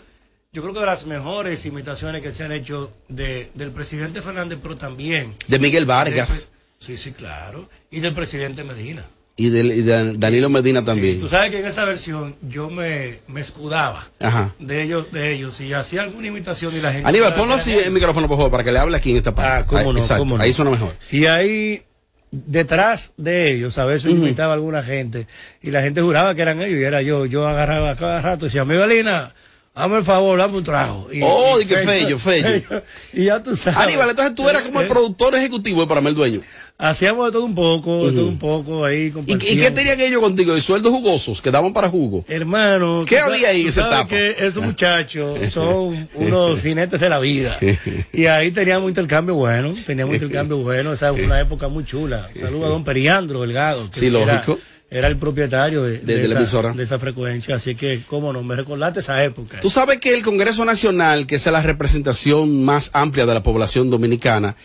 yo 0.53 0.61
creo 0.61 0.73
que 0.73 0.79
de 0.79 0.85
las 0.85 1.05
mejores 1.05 1.65
imitaciones 1.65 2.21
que 2.21 2.31
se 2.31 2.45
han 2.45 2.53
hecho 2.53 2.93
de, 3.09 3.51
del 3.53 3.71
presidente 3.71 4.21
Fernández, 4.21 4.59
pero 4.61 4.77
también. 4.77 5.35
De 5.47 5.59
Miguel 5.59 5.85
Vargas. 5.85 6.47
sí, 6.77 6.95
sí, 6.95 7.11
claro. 7.11 7.67
Y 7.91 7.99
del 7.99 8.13
presidente 8.15 8.63
Medina. 8.63 9.03
Y 9.39 9.49
de, 9.51 9.59
y 9.59 9.81
de 9.83 10.17
Danilo 10.17 10.49
Medina 10.49 10.83
también. 10.83 11.19
Tú 11.19 11.29
sabes 11.29 11.51
que 11.51 11.59
en 11.59 11.65
esa 11.67 11.85
versión 11.85 12.35
yo 12.49 12.71
me, 12.71 13.19
me 13.27 13.39
escudaba 13.41 14.07
Ajá. 14.19 14.51
de 14.57 14.81
ellos, 14.81 15.11
de 15.11 15.31
ellos, 15.33 15.61
y 15.61 15.73
hacía 15.73 16.01
alguna 16.01 16.25
imitación 16.27 16.75
y 16.75 16.81
la 16.81 16.91
gente. 16.91 17.07
Aníbal, 17.07 17.35
ponlo 17.35 17.53
así 17.53 17.71
el 17.77 17.91
micrófono, 17.91 18.27
por 18.27 18.37
favor, 18.37 18.49
para 18.51 18.63
que 18.63 18.71
le 18.71 18.79
hable 18.79 18.97
aquí 18.97 19.11
en 19.11 19.17
esta 19.17 19.35
parte. 19.35 19.51
Ah, 19.59 19.65
cómo 19.67 19.79
Ahí- 19.79 19.93
no, 19.93 19.99
exacto, 19.99 20.21
cómo 20.23 20.37
no. 20.37 20.43
Ahí 20.43 20.53
suena 20.53 20.71
mejor. 20.71 20.95
Y 21.11 21.27
ahí, 21.27 21.83
detrás 22.31 23.13
de 23.17 23.51
ellos, 23.53 23.77
a 23.77 23.85
veces 23.85 24.11
imitaba 24.11 24.53
a 24.53 24.55
alguna 24.55 24.81
gente, 24.83 25.27
y 25.61 25.71
la 25.71 25.81
gente 25.81 26.01
juraba 26.01 26.33
que 26.35 26.41
eran 26.41 26.61
ellos, 26.61 26.79
y 26.79 26.83
era 26.83 27.01
yo. 27.01 27.25
Yo 27.25 27.47
agarraba 27.47 27.95
cada 27.95 28.21
rato 28.21 28.45
y 28.45 28.47
decía, 28.47 28.65
Miguelina, 28.65 29.33
hazme 29.75 29.97
el 29.99 30.03
favor, 30.03 30.39
dame 30.39 30.57
un 30.57 30.63
trago. 30.63 31.09
Y, 31.13 31.21
Oh, 31.23 31.57
y 31.59 31.63
di 31.63 31.69
que 31.69 31.77
fello, 31.85 32.17
fello. 32.17 32.63
Y 33.13 33.25
ya 33.25 33.41
tú 33.43 33.55
sabes. 33.55 33.79
Aníbal, 33.79 34.09
entonces 34.09 34.33
tú 34.35 34.49
eras 34.49 34.63
como 34.63 34.81
el 34.81 34.87
productor 34.87 35.35
ejecutivo 35.35 35.81
de 35.81 35.87
Paramel 35.87 36.15
Dueño. 36.15 36.41
Hacíamos 36.79 37.25
de 37.25 37.31
todo 37.31 37.45
un 37.45 37.55
poco, 37.55 38.05
de 38.05 38.11
todo 38.15 38.27
un 38.27 38.37
poco 38.37 38.85
ahí. 38.85 39.11
¿Y, 39.25 39.33
y 39.33 39.57
qué 39.57 39.71
tenían 39.71 39.99
ellos 39.99 40.21
contigo? 40.21 40.53
¿De 40.53 40.61
sueldos 40.61 40.93
jugosos 40.93 41.41
que 41.41 41.49
daban 41.49 41.73
para 41.73 41.89
jugo? 41.89 42.23
Hermano, 42.27 43.03
¿Qué 43.07 43.17
había 43.17 43.49
ahí 43.49 43.65
esa 43.65 43.87
etapa? 43.87 44.07
que 44.07 44.35
esos 44.39 44.63
muchachos 44.63 45.39
son 45.51 46.07
unos 46.13 46.61
jinetes 46.61 46.99
de 46.99 47.09
la 47.09 47.17
vida. 47.19 47.57
Y 48.13 48.27
ahí 48.27 48.51
teníamos 48.51 48.87
intercambio 48.89 49.33
bueno, 49.35 49.73
teníamos 49.87 50.13
intercambio 50.15 50.57
bueno. 50.57 50.93
Esa 50.93 51.13
fue 51.13 51.23
una 51.25 51.41
época 51.41 51.67
muy 51.67 51.83
chula. 51.83 52.29
Saludos 52.39 52.65
a 52.65 52.69
don 52.69 52.83
Periandro 52.83 53.41
Delgado. 53.41 53.89
que 53.89 53.99
Sí, 53.99 54.07
era- 54.07 54.19
lógico. 54.35 54.59
Era 54.89 55.07
el 55.09 55.17
propietario 55.17 55.83
de, 55.83 55.97
De- 55.99 56.15
de 56.17 56.17
la 56.19 56.25
esa, 56.29 56.37
emisora. 56.37 56.73
de 56.73 56.83
esa 56.83 56.97
frecuencia. 56.97 57.55
Así 57.55 57.75
que, 57.75 58.03
cómo 58.07 58.31
no, 58.31 58.41
me 58.43 58.55
recordaste 58.55 59.01
esa 59.01 59.21
época. 59.23 59.59
Tú 59.59 59.69
sabes 59.69 59.97
que 59.99 60.13
el 60.13 60.23
Congreso 60.23 60.63
Nacional, 60.63 61.27
que 61.27 61.35
es 61.35 61.45
la 61.47 61.61
representación 61.61 62.63
más 62.63 62.91
amplia 62.93 63.25
de 63.25 63.33
la 63.33 63.43
población 63.43 63.89
dominicana, 63.89 64.55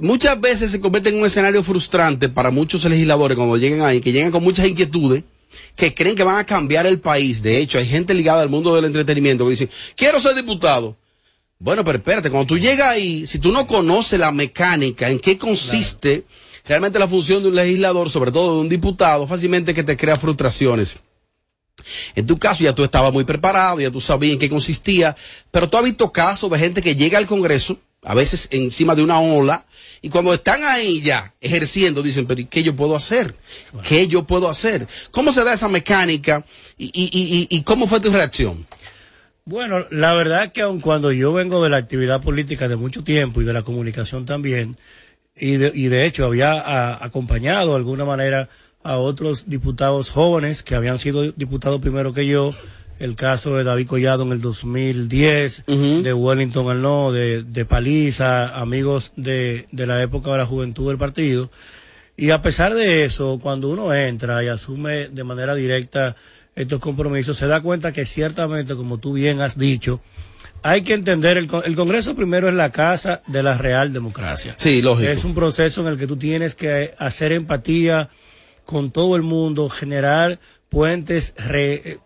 muchas 0.00 0.40
veces 0.40 0.70
se 0.70 0.80
convierte 0.80 1.10
en 1.10 1.16
un 1.16 1.26
escenario 1.26 1.62
frustrante 1.62 2.28
para 2.28 2.50
muchos 2.50 2.84
legisladores 2.84 3.36
cuando 3.36 3.56
llegan 3.56 3.82
ahí, 3.82 4.00
que 4.00 4.12
llegan 4.12 4.30
con 4.30 4.42
muchas 4.42 4.66
inquietudes, 4.66 5.24
que 5.76 5.94
creen 5.94 6.16
que 6.16 6.24
van 6.24 6.38
a 6.38 6.46
cambiar 6.46 6.86
el 6.86 7.00
país. 7.00 7.42
De 7.42 7.58
hecho, 7.58 7.78
hay 7.78 7.86
gente 7.86 8.14
ligada 8.14 8.42
al 8.42 8.48
mundo 8.48 8.74
del 8.74 8.84
entretenimiento 8.86 9.44
que 9.44 9.50
dicen, 9.50 9.70
quiero 9.96 10.20
ser 10.20 10.34
diputado. 10.34 10.96
Bueno, 11.58 11.84
pero 11.84 11.98
espérate, 11.98 12.30
cuando 12.30 12.46
tú 12.48 12.58
llegas 12.58 12.88
ahí, 12.88 13.26
si 13.26 13.38
tú 13.38 13.52
no 13.52 13.66
conoces 13.66 14.18
la 14.18 14.32
mecánica, 14.32 15.08
en 15.08 15.20
qué 15.20 15.38
consiste 15.38 16.24
realmente 16.64 16.98
la 16.98 17.08
función 17.08 17.42
de 17.42 17.48
un 17.48 17.54
legislador, 17.54 18.10
sobre 18.10 18.32
todo 18.32 18.56
de 18.56 18.60
un 18.62 18.68
diputado, 18.68 19.26
fácilmente 19.26 19.74
que 19.74 19.84
te 19.84 19.96
crea 19.96 20.16
frustraciones. 20.16 20.98
En 22.14 22.26
tu 22.26 22.38
caso 22.38 22.64
ya 22.64 22.74
tú 22.74 22.84
estabas 22.84 23.12
muy 23.12 23.24
preparado, 23.24 23.80
ya 23.80 23.90
tú 23.90 24.00
sabías 24.00 24.34
en 24.34 24.38
qué 24.38 24.48
consistía, 24.48 25.16
pero 25.50 25.68
tú 25.68 25.76
has 25.76 25.84
visto 25.84 26.12
casos 26.12 26.50
de 26.50 26.58
gente 26.58 26.82
que 26.82 26.96
llega 26.96 27.18
al 27.18 27.26
Congreso, 27.26 27.78
a 28.02 28.14
veces 28.14 28.48
encima 28.50 28.94
de 28.94 29.02
una 29.02 29.20
ola, 29.20 29.64
y 30.02 30.08
cuando 30.10 30.34
están 30.34 30.62
ahí 30.64 31.00
ya 31.00 31.32
ejerciendo, 31.40 32.02
dicen, 32.02 32.26
pero 32.26 32.40
¿y 32.40 32.46
¿qué 32.46 32.62
yo 32.62 32.74
puedo 32.76 32.96
hacer? 32.96 33.36
¿Qué 33.88 34.08
yo 34.08 34.24
puedo 34.26 34.48
hacer? 34.48 34.88
¿Cómo 35.12 35.32
se 35.32 35.44
da 35.44 35.54
esa 35.54 35.68
mecánica 35.68 36.44
y, 36.76 36.86
y, 36.86 37.46
y, 37.50 37.56
y 37.56 37.62
cómo 37.62 37.86
fue 37.86 38.00
tu 38.00 38.10
reacción? 38.10 38.66
Bueno, 39.44 39.86
la 39.90 40.12
verdad 40.14 40.52
que 40.52 40.62
aun 40.62 40.80
cuando 40.80 41.10
yo 41.12 41.32
vengo 41.32 41.62
de 41.64 41.70
la 41.70 41.76
actividad 41.78 42.20
política 42.20 42.68
de 42.68 42.76
mucho 42.76 43.02
tiempo 43.02 43.40
y 43.40 43.44
de 43.44 43.52
la 43.52 43.62
comunicación 43.62 44.26
también, 44.26 44.76
y 45.36 45.52
de, 45.56 45.72
y 45.74 45.86
de 45.88 46.04
hecho 46.06 46.26
había 46.26 46.52
a- 46.52 47.04
acompañado 47.04 47.70
de 47.70 47.76
alguna 47.76 48.04
manera 48.04 48.48
a 48.84 48.98
otros 48.98 49.48
diputados 49.48 50.10
jóvenes 50.10 50.62
que 50.62 50.74
habían 50.74 50.98
sido 50.98 51.32
diputados 51.32 51.80
primero 51.80 52.12
que 52.12 52.26
yo, 52.26 52.54
el 53.02 53.16
caso 53.16 53.56
de 53.56 53.64
David 53.64 53.88
Collado 53.88 54.22
en 54.22 54.32
el 54.32 54.40
2010, 54.40 55.64
de 55.66 56.12
Wellington 56.12 56.68
Arnaud, 56.70 57.12
de, 57.14 57.42
de 57.42 57.64
Paliza, 57.64 58.58
amigos 58.60 59.12
de, 59.16 59.66
de 59.72 59.86
la 59.86 60.00
época 60.02 60.30
de 60.32 60.38
la 60.38 60.46
juventud 60.46 60.88
del 60.88 60.98
partido. 60.98 61.50
Y 62.16 62.30
a 62.30 62.42
pesar 62.42 62.74
de 62.74 63.04
eso, 63.04 63.38
cuando 63.42 63.68
uno 63.68 63.92
entra 63.94 64.44
y 64.44 64.48
asume 64.48 65.08
de 65.08 65.24
manera 65.24 65.54
directa 65.54 66.14
estos 66.54 66.78
compromisos, 66.80 67.36
se 67.36 67.46
da 67.46 67.60
cuenta 67.60 67.92
que 67.92 68.04
ciertamente, 68.04 68.76
como 68.76 68.98
tú 68.98 69.14
bien 69.14 69.40
has 69.40 69.58
dicho, 69.58 70.00
hay 70.62 70.82
que 70.82 70.92
entender, 70.94 71.38
el, 71.38 71.48
el 71.64 71.74
Congreso 71.74 72.14
primero 72.14 72.48
es 72.48 72.54
la 72.54 72.70
casa 72.70 73.22
de 73.26 73.42
la 73.42 73.56
real 73.58 73.92
democracia. 73.92 74.54
Sí, 74.58 74.80
lógico. 74.82 75.10
Es 75.10 75.24
un 75.24 75.34
proceso 75.34 75.80
en 75.80 75.88
el 75.88 75.98
que 75.98 76.06
tú 76.06 76.16
tienes 76.16 76.54
que 76.54 76.92
hacer 76.98 77.32
empatía 77.32 78.10
con 78.64 78.92
todo 78.92 79.16
el 79.16 79.22
mundo, 79.22 79.68
generar 79.70 80.38
puentes 80.68 81.34
re- 81.48 81.98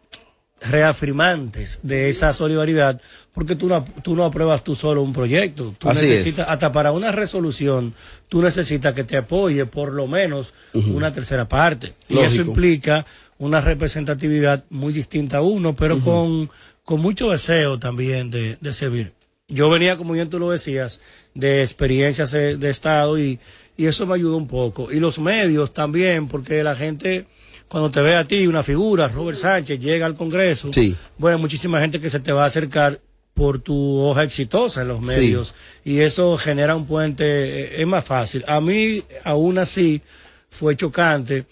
reafirmantes 0.61 1.81
de 1.83 2.09
esa 2.09 2.33
solidaridad, 2.33 3.01
porque 3.33 3.57
tú 3.57 3.69
no, 3.69 3.85
tú 4.03 4.17
no 4.17 4.25
apruebas 4.25 4.65
tú 4.65 4.75
solo 4.75 5.03
un 5.03 5.13
proyecto. 5.13 5.75
Tú 5.79 5.89
Así 5.89 6.05
es. 6.07 6.11
necesitas, 6.11 6.49
hasta 6.49 6.73
para 6.73 6.93
una 6.93 7.13
resolución, 7.13 7.93
tú 8.29 8.43
necesitas 8.43 8.95
que 8.95 9.05
te 9.05 9.17
apoye 9.17 9.67
por 9.67 9.93
lo 9.93 10.07
menos 10.07 10.55
una 10.73 11.13
tercera 11.13 11.49
parte. 11.49 11.95
Y 12.09 12.15
Lógico. 12.15 12.33
eso 12.33 12.43
implica 12.43 13.07
una 13.39 13.61
representatividad 13.61 14.65
muy 14.71 14.93
distinta 14.93 15.39
a 15.39 15.43
uno, 15.43 15.77
pero 15.77 16.01
con, 16.01 16.51
con 16.85 17.01
mucho 17.01 17.31
deseo 17.31 17.79
también 17.79 18.31
de, 18.31 18.57
de 18.61 18.73
servir. 18.75 19.13
Yo 19.49 19.69
venía, 19.71 19.97
como 19.97 20.15
bien 20.15 20.29
tú 20.31 20.39
lo 20.39 20.51
decías, 20.51 21.01
de 21.35 21.63
experiencias 21.63 22.33
de, 22.33 22.57
de 22.57 22.71
Estado 22.71 23.17
y, 23.19 23.39
y 23.77 23.87
eso 23.87 24.07
me 24.07 24.15
ayudó 24.15 24.37
un 24.39 24.47
poco. 24.49 24.91
Y 24.91 24.99
los 24.99 25.21
medios 25.21 25.73
también, 25.73 26.27
porque 26.27 26.65
la 26.65 26.75
gente, 26.75 27.27
cuando 27.69 27.91
te 27.91 28.01
ve 28.01 28.15
a 28.15 28.25
ti, 28.27 28.47
una 28.47 28.63
figura, 28.63 29.09
Robert 29.09 29.39
Sánchez, 29.39 29.81
llega 29.81 30.07
al 30.07 30.17
Congreso, 30.17 30.73
Sí. 30.73 30.95
bueno, 31.19 31.39
muchísima 31.39 31.81
gente 31.81 32.01
que 32.01 32.11
se 32.11 32.21
te 32.21 32.33
va 32.33 32.45
a 32.45 32.47
acercar 32.47 33.01
por 33.35 33.59
tu 33.59 33.99
hoja 33.99 34.23
exitosa 34.23 34.83
en 34.83 34.89
los 34.89 34.99
Sí. 35.01 35.07
medios 35.07 35.55
y 35.85 36.01
eso 36.01 36.37
genera 36.37 36.75
un 36.77 36.87
puente, 36.87 37.25
eh, 37.25 37.81
es 37.83 37.87
más 37.87 38.05
fácil. 38.05 38.45
A 38.47 38.61
mí, 38.61 39.03
aún 39.25 39.59
así, 39.59 40.01
fue 40.49 40.77
chocante 40.77 41.45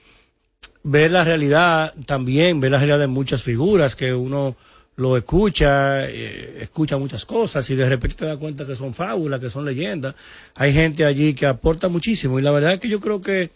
ver 0.83 1.11
la 1.11 1.25
realidad 1.25 1.93
también, 2.07 2.61
ver 2.61 2.71
la 2.71 2.79
realidad 2.79 2.99
de 3.01 3.07
muchas 3.07 3.43
figuras 3.43 3.97
que 3.97 4.15
uno 4.15 4.57
lo 4.97 5.17
escucha, 5.17 6.09
eh, 6.09 6.59
escucha 6.63 6.97
muchas 6.97 7.25
cosas 7.27 7.69
y 7.69 7.75
de 7.75 7.89
repente 7.89 8.17
te 8.17 8.25
das 8.27 8.37
cuenta 8.39 8.65
que 8.65 8.77
son 8.77 8.95
fábulas, 8.95 9.41
que 9.41 9.51
son 9.51 9.65
leyendas. 9.65 10.15
Hay 10.55 10.73
gente 10.73 11.05
allí 11.05 11.35
que 11.35 11.47
aporta 11.47 11.89
muchísimo 11.89 12.39
y 12.39 12.43
la 12.43 12.53
verdad 12.53 12.75
es 12.75 12.81
que 12.81 12.89
yo 12.89 13.01
creo 13.01 13.21
que 13.21 13.51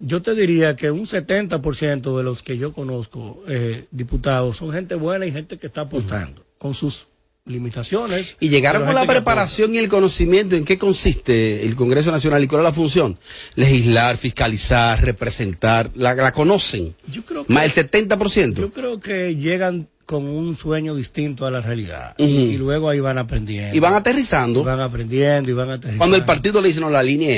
yo 0.00 0.22
te 0.22 0.34
diría 0.34 0.76
que 0.76 0.90
un 0.90 1.04
70% 1.04 2.16
de 2.16 2.22
los 2.22 2.42
que 2.42 2.56
yo 2.56 2.72
conozco, 2.72 3.42
eh, 3.48 3.86
diputados, 3.90 4.56
son 4.56 4.72
gente 4.72 4.94
buena 4.94 5.26
y 5.26 5.32
gente 5.32 5.58
que 5.58 5.66
está 5.66 5.82
aportando 5.82 6.44
con 6.58 6.74
sus 6.74 7.06
limitaciones. 7.46 8.36
Y 8.40 8.48
llegaron 8.48 8.84
con 8.84 8.94
la 8.94 9.06
preparación 9.06 9.74
y 9.74 9.78
el 9.78 9.88
conocimiento 9.88 10.54
en 10.54 10.64
qué 10.64 10.78
consiste 10.78 11.66
el 11.66 11.76
Congreso 11.76 12.10
Nacional 12.12 12.44
y 12.44 12.46
cuál 12.46 12.60
es 12.60 12.64
la 12.64 12.72
función. 12.72 13.18
Legislar, 13.54 14.16
fiscalizar, 14.16 15.02
representar. 15.02 15.90
La, 15.94 16.14
la 16.14 16.32
conocen. 16.32 16.94
Yo 17.10 17.24
creo 17.24 17.44
que- 17.46 17.52
Más 17.52 17.64
el 17.64 17.72
70%. 17.90 18.60
Yo 18.60 18.72
creo 18.72 19.00
que 19.00 19.34
llegan 19.36 19.88
con 20.04 20.24
un 20.26 20.56
sueño 20.56 20.94
distinto 20.94 21.44
a 21.44 21.50
la 21.50 21.60
realidad. 21.60 22.14
y, 22.16 22.56
luego 22.56 22.88
ahí 22.88 23.00
van 23.00 23.18
aprendiendo. 23.18 23.76
Y 23.76 23.80
van 23.80 23.94
aterrizando. 23.94 24.60
Y 24.60 24.64
van 24.64 24.80
aprendiendo 24.80 25.50
y 25.50 25.54
van 25.54 25.70
aterrizando. 25.70 25.98
Cuando 25.98 26.16
el 26.16 26.24
partido 26.24 26.62
le 26.62 26.68
dice, 26.68 26.80
no, 26.80 26.88
la 26.88 27.02
línea. 27.02 27.28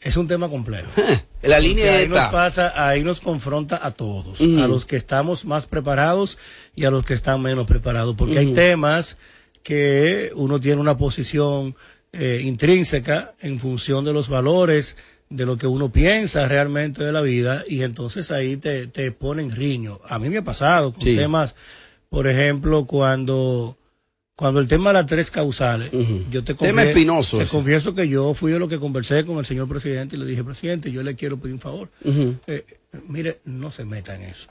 Es 0.00 0.16
un 0.16 0.26
tema 0.26 0.48
complejo. 0.48 0.90
la 1.42 1.58
línea 1.60 1.96
ahí 1.96 2.08
nos 2.08 2.28
pasa, 2.30 2.72
ahí 2.88 3.02
nos 3.04 3.20
confronta 3.20 3.78
a 3.82 3.90
todos, 3.92 4.40
a 4.40 4.66
los 4.66 4.86
que 4.86 4.96
estamos 4.96 5.44
más 5.44 5.66
preparados 5.66 6.38
y 6.74 6.84
a 6.84 6.90
los 6.90 7.04
que 7.04 7.14
están 7.14 7.42
menos 7.42 7.66
preparados, 7.66 8.14
porque 8.16 8.38
hay 8.38 8.54
temas 8.54 9.18
que 9.62 10.32
uno 10.34 10.58
tiene 10.58 10.80
una 10.80 10.96
posición 10.96 11.76
eh, 12.12 12.40
intrínseca 12.42 13.34
en 13.40 13.58
función 13.60 14.04
de 14.04 14.12
los 14.14 14.28
valores, 14.28 14.96
de 15.28 15.46
lo 15.46 15.56
que 15.58 15.66
uno 15.66 15.92
piensa 15.92 16.48
realmente 16.48 17.04
de 17.04 17.12
la 17.12 17.20
vida, 17.20 17.62
y 17.68 17.82
entonces 17.82 18.30
ahí 18.32 18.56
te, 18.56 18.86
te 18.86 19.12
ponen 19.12 19.50
riño. 19.54 20.00
A 20.08 20.18
mí 20.18 20.28
me 20.30 20.38
ha 20.38 20.44
pasado 20.44 20.92
con 20.92 21.02
Sí. 21.02 21.14
temas, 21.14 21.54
por 22.08 22.26
ejemplo, 22.26 22.86
cuando, 22.86 23.76
cuando 24.40 24.58
el 24.58 24.68
tema 24.68 24.88
de 24.88 24.94
las 24.94 25.04
tres 25.04 25.30
causales, 25.30 25.90
yo 26.30 26.42
te 26.42 26.54
Tema 26.54 26.82
espinoso 26.84 27.36
te 27.36 27.44
confieso 27.44 27.94
que 27.94 28.08
yo 28.08 28.32
fui 28.32 28.50
de 28.50 28.58
lo 28.58 28.68
que 28.68 28.78
conversé 28.78 29.26
con 29.26 29.36
el 29.36 29.44
señor 29.44 29.68
presidente 29.68 30.16
y 30.16 30.18
le 30.18 30.24
dije, 30.24 30.42
presidente, 30.42 30.90
yo 30.90 31.02
le 31.02 31.14
quiero 31.14 31.36
pedir 31.36 31.56
un 31.56 31.60
favor. 31.60 31.90
Eh, 32.46 32.64
mire, 33.06 33.40
no 33.44 33.70
se 33.70 33.84
meta 33.84 34.14
en 34.14 34.22
eso. 34.22 34.48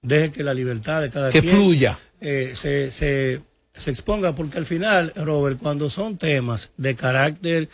Deje 0.00 0.30
que 0.30 0.44
la 0.44 0.54
libertad 0.54 1.02
de 1.02 1.10
cada 1.10 1.30
Que 1.30 1.40
quien 1.40 1.56
fluya. 1.56 1.98
eh, 2.20 2.52
se, 2.54 2.92
se, 2.92 3.40
se 3.74 3.90
exponga, 3.90 4.32
porque 4.32 4.58
al 4.58 4.64
final, 4.64 5.12
Robert, 5.16 5.58
cuando 5.60 5.90
son 5.90 6.18
temas 6.18 6.70
de 6.76 6.94
carácter 6.94 7.68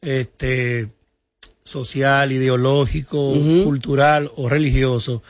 este, 0.00 0.88
social, 1.62 2.32
ideológico, 2.32 3.34
cultural 3.64 4.30
o 4.36 4.48
religioso, 4.48 5.22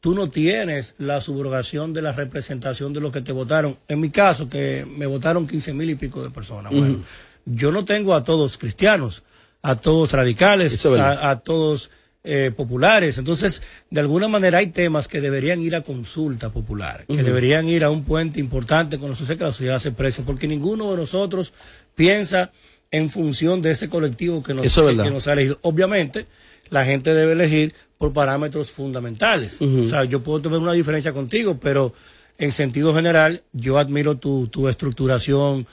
tú 0.00 0.14
no 0.14 0.28
tienes 0.28 0.94
la 0.98 1.20
subrogación 1.20 1.92
de 1.92 2.02
la 2.02 2.12
representación 2.12 2.92
de 2.92 3.00
los 3.00 3.12
que 3.12 3.20
te 3.20 3.32
votaron. 3.32 3.76
En 3.88 4.00
mi 4.00 4.10
caso, 4.10 4.48
que 4.48 4.86
me 4.86 5.06
votaron 5.06 5.46
15 5.46 5.74
mil 5.74 5.90
y 5.90 5.94
pico 5.94 6.22
de 6.22 6.30
personas. 6.30 6.72
Bueno, 6.72 7.02
yo 7.44 7.70
no 7.70 7.84
tengo 7.84 8.14
a 8.14 8.22
todos 8.22 8.58
cristianos, 8.58 9.22
a 9.62 9.76
todos 9.76 10.12
radicales, 10.12 10.84
a, 10.86 11.30
a 11.30 11.40
todos 11.40 11.90
eh, 12.22 12.52
populares. 12.54 13.16
Entonces, 13.16 13.62
de 13.88 14.00
alguna 14.00 14.28
manera 14.28 14.58
hay 14.58 14.66
temas 14.66 15.08
que 15.08 15.22
deberían 15.22 15.60
ir 15.62 15.74
a 15.74 15.82
consulta 15.82 16.50
popular, 16.50 17.06
que 17.06 17.22
deberían 17.22 17.66
ir 17.68 17.82
a 17.82 17.90
un 17.90 18.04
puente 18.04 18.40
importante 18.40 18.98
con 18.98 19.08
la 19.08 19.16
sociedad, 19.16 19.38
que 19.38 19.44
la 19.44 19.52
sociedad 19.52 19.78
se 19.78 20.22
porque 20.22 20.46
ninguno 20.46 20.90
de 20.90 20.98
nosotros 20.98 21.54
piensa 21.94 22.52
en 22.90 23.08
función 23.08 23.62
de 23.62 23.70
ese 23.70 23.88
colectivo 23.88 24.42
que 24.42 24.52
nos, 24.52 24.66
es 24.66 24.74
que 24.74 25.10
nos 25.10 25.28
ha 25.28 25.32
elegido. 25.32 25.58
Obviamente, 25.62 26.26
la 26.68 26.84
gente 26.84 27.14
debe 27.14 27.32
elegir 27.32 27.74
por 28.00 28.14
parámetros 28.14 28.70
fundamentales. 28.70 29.60
O 29.60 29.86
sea, 29.86 30.04
yo 30.04 30.22
puedo 30.22 30.40
tener 30.40 30.58
una 30.58 30.72
diferencia 30.72 31.12
contigo, 31.12 31.58
pero 31.60 31.92
en 32.38 32.50
sentido 32.50 32.94
general, 32.94 33.42
yo 33.52 33.76
admiro 33.76 34.16
tu, 34.16 34.46
tu 34.46 34.68
estructuración 34.68 35.66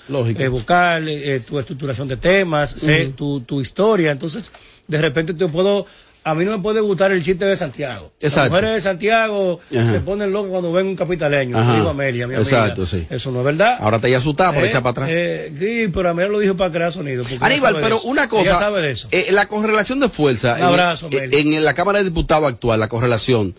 eh, 0.44 0.48
vocal, 0.50 1.08
eh, 1.08 1.40
tu 1.40 1.58
estructuración 1.58 2.10
de 2.10 2.18
temas, 2.18 2.72
sé 2.72 3.14
tu, 3.16 3.40
tu 3.40 3.62
historia. 3.62 4.12
Entonces, 4.12 4.52
de 4.90 5.02
repente 5.02 5.34
te 5.34 5.48
puedo... 5.48 5.86
A 6.30 6.36
mí 6.36 6.44
no 6.46 6.52
me 6.52 6.60
puede 6.60 6.82
gustar 6.82 7.12
el 7.12 7.24
chiste 7.24 7.46
de 7.46 7.56
Santiago. 7.56 8.12
Exacto. 8.20 8.42
Las 8.54 8.62
mujeres 8.62 8.76
de 8.76 8.82
Santiago 8.82 9.60
Ajá. 9.76 9.92
se 9.94 10.00
ponen 10.02 10.32
locas 10.32 10.52
cuando 10.52 10.72
ven 10.74 10.88
un 10.88 10.96
capitaleño. 10.96 11.58
Ajá. 11.58 11.76
Digo 11.76 11.90
Amelia, 11.90 12.28
mi 12.28 12.36
amiga. 12.36 12.42
Exacto, 12.42 12.86
sí. 12.86 13.08
Eso 13.10 13.32
no 13.32 13.40
es 13.40 13.46
verdad. 13.46 13.78
Ahora 13.80 14.00
te 14.00 14.12
ya 14.12 14.18
asustado 14.18 14.54
por 14.54 14.64
Eh, 14.64 14.68
echar 14.68 14.82
para 14.84 14.92
atrás. 14.92 15.10
eh, 15.12 15.54
sí, 15.58 15.90
pero 15.94 16.10
Amelia 16.10 16.30
lo 16.32 16.40
dijo 16.40 16.58
para 16.58 16.72
crear 16.72 16.92
sonido. 16.92 17.24
Aníbal, 17.40 17.76
pero 17.82 17.98
eso. 17.98 18.08
una 18.08 18.28
cosa. 18.28 18.50
Ella 18.50 18.60
sabe 18.60 18.82
de 18.82 18.92
eso. 18.92 19.08
eh, 19.12 19.28
la 19.32 19.48
correlación 19.48 20.00
de 20.00 20.10
fuerza. 20.10 20.56
Un 20.58 20.64
abrazo, 20.64 21.08
en, 21.12 21.30
Meli. 21.30 21.56
en 21.56 21.64
la 21.64 21.74
Cámara 21.74 22.00
de 22.00 22.04
Diputados 22.06 22.50
actual, 22.52 22.80
la 22.80 22.90
correlación 22.90 23.56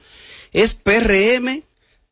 es 0.52 0.74
PRM, 0.74 1.62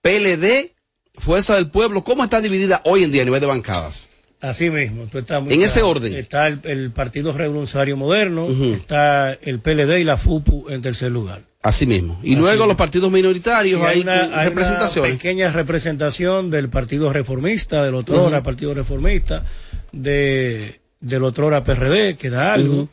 PLD, 0.02 0.72
Fuerza 1.18 1.54
del 1.54 1.70
Pueblo. 1.70 2.04
¿Cómo 2.04 2.24
está 2.24 2.40
dividida 2.40 2.80
hoy 2.84 3.02
en 3.02 3.12
día 3.12 3.22
a 3.22 3.24
nivel 3.24 3.40
de 3.40 3.46
bancadas? 3.46 4.08
Así 4.48 4.70
mismo, 4.70 5.06
tú 5.10 5.18
estás 5.18 5.42
muy 5.42 5.52
En 5.54 5.62
ese 5.62 5.82
orden. 5.82 6.14
Está 6.14 6.46
el, 6.46 6.60
el 6.64 6.90
Partido 6.92 7.32
Revolucionario 7.32 7.96
Moderno, 7.96 8.46
está 8.48 9.32
el 9.32 9.58
PLD 9.60 9.98
y 9.98 10.04
la 10.04 10.16
FUPU 10.16 10.66
en 10.70 10.82
tercer 10.82 11.10
lugar. 11.10 11.42
Así 11.62 11.84
mismo. 11.84 12.20
Y 12.22 12.32
Así 12.32 12.36
luego 12.40 12.52
mismo. 12.52 12.66
los 12.68 12.76
partidos 12.76 13.10
minoritarios, 13.10 13.80
Y 13.80 13.84
hay, 13.84 14.00
una, 14.02 14.38
hay 14.40 14.50
pequeña 15.02 15.50
representación 15.50 16.48
del 16.50 16.68
Partido 16.68 17.12
Reformista, 17.12 17.82
del 17.84 17.96
Otrora 17.96 18.36
Ujú. 18.38 18.44
Partido 18.44 18.72
Reformista, 18.74 19.44
de, 19.92 20.80
del 21.00 21.24
Otrora 21.24 21.64
PRD, 21.64 22.16
queda 22.16 22.52
algo. 22.54 22.88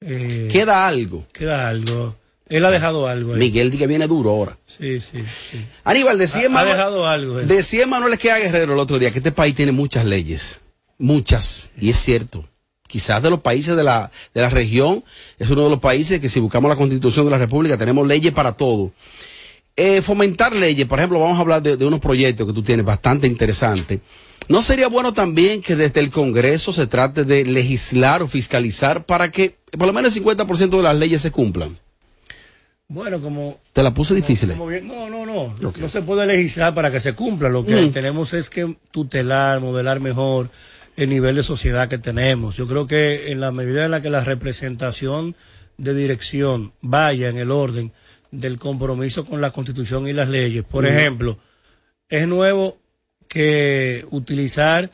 Eh, 0.00 0.48
Queda 0.50 0.86
algo. 0.86 1.26
Queda 1.32 1.68
algo. 1.68 2.16
Él 2.48 2.64
ha 2.64 2.70
dejado 2.70 3.08
algo 3.08 3.32
ahí. 3.34 3.38
Miguel 3.38 3.76
que 3.76 3.86
viene 3.86 4.06
duro 4.06 4.30
ahora. 4.30 4.58
Sí, 4.66 5.00
sí, 5.00 5.18
sí. 5.50 5.64
Aníbal, 5.84 6.18
decía 6.18 6.42
Ha- 6.42 6.46
ha 6.46 6.48
Manuel, 6.50 6.76
dejado 6.76 7.06
algo, 7.08 7.40
eh. 7.40 7.46
decía 7.46 7.86
Manuel 7.86 8.12
Esqueda 8.12 8.38
Guerrero 8.38 8.74
el 8.74 8.78
otro 8.78 8.98
día 8.98 9.10
que 9.10 9.18
este 9.18 9.32
país 9.32 9.54
tiene 9.54 9.72
muchas 9.72 10.04
leyes. 10.04 10.60
Muchas. 11.02 11.68
Y 11.80 11.90
es 11.90 11.96
cierto. 11.98 12.44
Quizás 12.86 13.20
de 13.22 13.30
los 13.30 13.40
países 13.40 13.74
de 13.76 13.82
la, 13.82 14.10
de 14.34 14.40
la 14.40 14.50
región 14.50 15.02
es 15.38 15.50
uno 15.50 15.64
de 15.64 15.70
los 15.70 15.80
países 15.80 16.20
que 16.20 16.28
si 16.28 16.38
buscamos 16.38 16.68
la 16.68 16.76
constitución 16.76 17.24
de 17.24 17.30
la 17.32 17.38
república 17.38 17.76
tenemos 17.76 18.06
leyes 18.06 18.32
para 18.32 18.52
todo. 18.52 18.92
Eh, 19.74 20.00
fomentar 20.02 20.54
leyes, 20.54 20.86
por 20.86 20.98
ejemplo, 21.00 21.18
vamos 21.18 21.38
a 21.38 21.40
hablar 21.40 21.60
de, 21.62 21.76
de 21.76 21.84
unos 21.86 21.98
proyectos 22.00 22.46
que 22.46 22.52
tú 22.52 22.62
tienes 22.62 22.84
bastante 22.86 23.26
interesantes. 23.26 23.98
¿No 24.48 24.62
sería 24.62 24.86
bueno 24.88 25.12
también 25.12 25.60
que 25.62 25.74
desde 25.74 25.98
el 26.00 26.10
Congreso 26.10 26.72
se 26.72 26.86
trate 26.86 27.24
de 27.24 27.44
legislar 27.46 28.22
o 28.22 28.28
fiscalizar 28.28 29.04
para 29.06 29.30
que 29.32 29.56
por 29.76 29.86
lo 29.88 29.92
menos 29.92 30.14
el 30.16 30.22
50% 30.24 30.68
de 30.76 30.82
las 30.82 30.96
leyes 30.96 31.20
se 31.22 31.30
cumplan? 31.32 31.76
Bueno, 32.88 33.20
como 33.22 33.58
Te 33.72 33.82
la 33.82 33.94
puse 33.94 34.14
difícil. 34.14 34.50
Como 34.50 34.66
bien- 34.66 34.86
no, 34.86 35.08
no, 35.08 35.24
no. 35.24 35.54
No 35.58 35.88
se 35.88 36.02
puede 36.02 36.26
legislar 36.26 36.74
para 36.74 36.90
que 36.92 37.00
se 37.00 37.14
cumpla. 37.14 37.48
Lo 37.48 37.64
que 37.64 37.86
Mm. 37.86 37.90
tenemos 37.92 38.34
es 38.34 38.50
que 38.50 38.76
tutelar, 38.90 39.60
modelar 39.62 39.98
mejor 40.00 40.50
el 41.02 41.10
nivel 41.10 41.36
de 41.36 41.42
sociedad 41.42 41.88
que 41.88 41.98
tenemos. 41.98 42.56
Yo 42.56 42.66
creo 42.66 42.86
que 42.86 43.30
en 43.32 43.40
la 43.40 43.50
medida 43.52 43.84
en 43.84 43.90
la 43.90 44.02
que 44.02 44.10
la 44.10 44.24
representación 44.24 45.34
de 45.78 45.94
dirección 45.94 46.72
vaya 46.80 47.28
en 47.28 47.38
el 47.38 47.50
orden 47.50 47.92
del 48.30 48.58
compromiso 48.58 49.24
con 49.24 49.40
la 49.40 49.50
Constitución 49.50 50.08
y 50.08 50.12
las 50.12 50.28
leyes. 50.28 50.64
Por 50.64 50.86
ejemplo, 50.86 51.38
es 52.08 52.26
nuevo 52.28 52.78
que 53.28 54.04
utilizar 54.10 54.90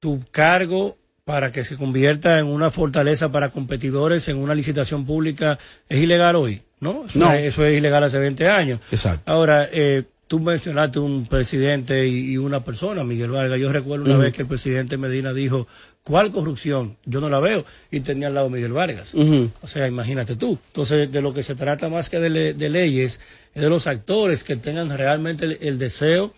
tu 0.00 0.22
cargo 0.30 0.96
para 1.24 1.50
que 1.52 1.64
se 1.64 1.76
convierta 1.76 2.38
en 2.38 2.46
una 2.46 2.70
fortaleza 2.70 3.32
para 3.32 3.48
competidores 3.50 4.28
en 4.28 4.36
una 4.36 4.54
licitación 4.54 5.06
pública 5.06 5.58
es 5.88 6.00
ilegal 6.00 6.36
hoy, 6.36 6.60
¿no? 6.80 7.06
Eso, 7.06 7.18
No. 7.18 7.32
es, 7.32 7.44
eso 7.46 7.64
es 7.64 7.78
ilegal 7.78 8.04
hace 8.04 8.18
20 8.18 8.48
años. 8.48 8.80
Exacto. 8.92 9.32
Ahora, 9.32 9.68
eh, 9.72 10.04
tú 10.26 10.40
mencionaste 10.40 10.98
un 10.98 11.26
presidente 11.26 12.06
y, 12.08 12.36
una 12.36 12.64
persona, 12.64 13.04
Miguel 13.04 13.30
Vargas. 13.30 13.58
Yo 13.60 13.72
recuerdo 13.72 14.04
una 14.06 14.18
vez 14.18 14.32
que 14.32 14.42
el 14.42 14.48
presidente 14.48 14.96
Medina 14.96 15.32
dijo, 15.32 15.66
¿cuál 16.02 16.32
corrupción? 16.32 16.96
Yo 17.04 17.20
no 17.20 17.28
la 17.28 17.40
veo. 17.40 17.64
Y 17.90 18.00
tenía 18.00 18.28
al 18.28 18.34
lado 18.34 18.50
Miguel 18.50 18.72
Vargas. 18.72 19.14
O 19.14 19.66
sea, 19.66 19.86
imagínate 19.86 20.36
tú. 20.36 20.58
Entonces, 20.68 21.10
de 21.12 21.22
lo 21.22 21.32
que 21.34 21.42
se 21.42 21.54
trata 21.54 21.88
más 21.88 22.10
que 22.10 22.18
de, 22.20 22.30
le- 22.30 22.54
de 22.54 22.70
leyes, 22.70 23.20
es 23.54 23.62
de 23.62 23.68
los 23.68 23.86
actores 23.86 24.44
que 24.44 24.56
tengan 24.56 24.96
realmente 24.96 25.44
el, 25.44 25.58
el 25.60 25.78
deseo, 25.78 26.32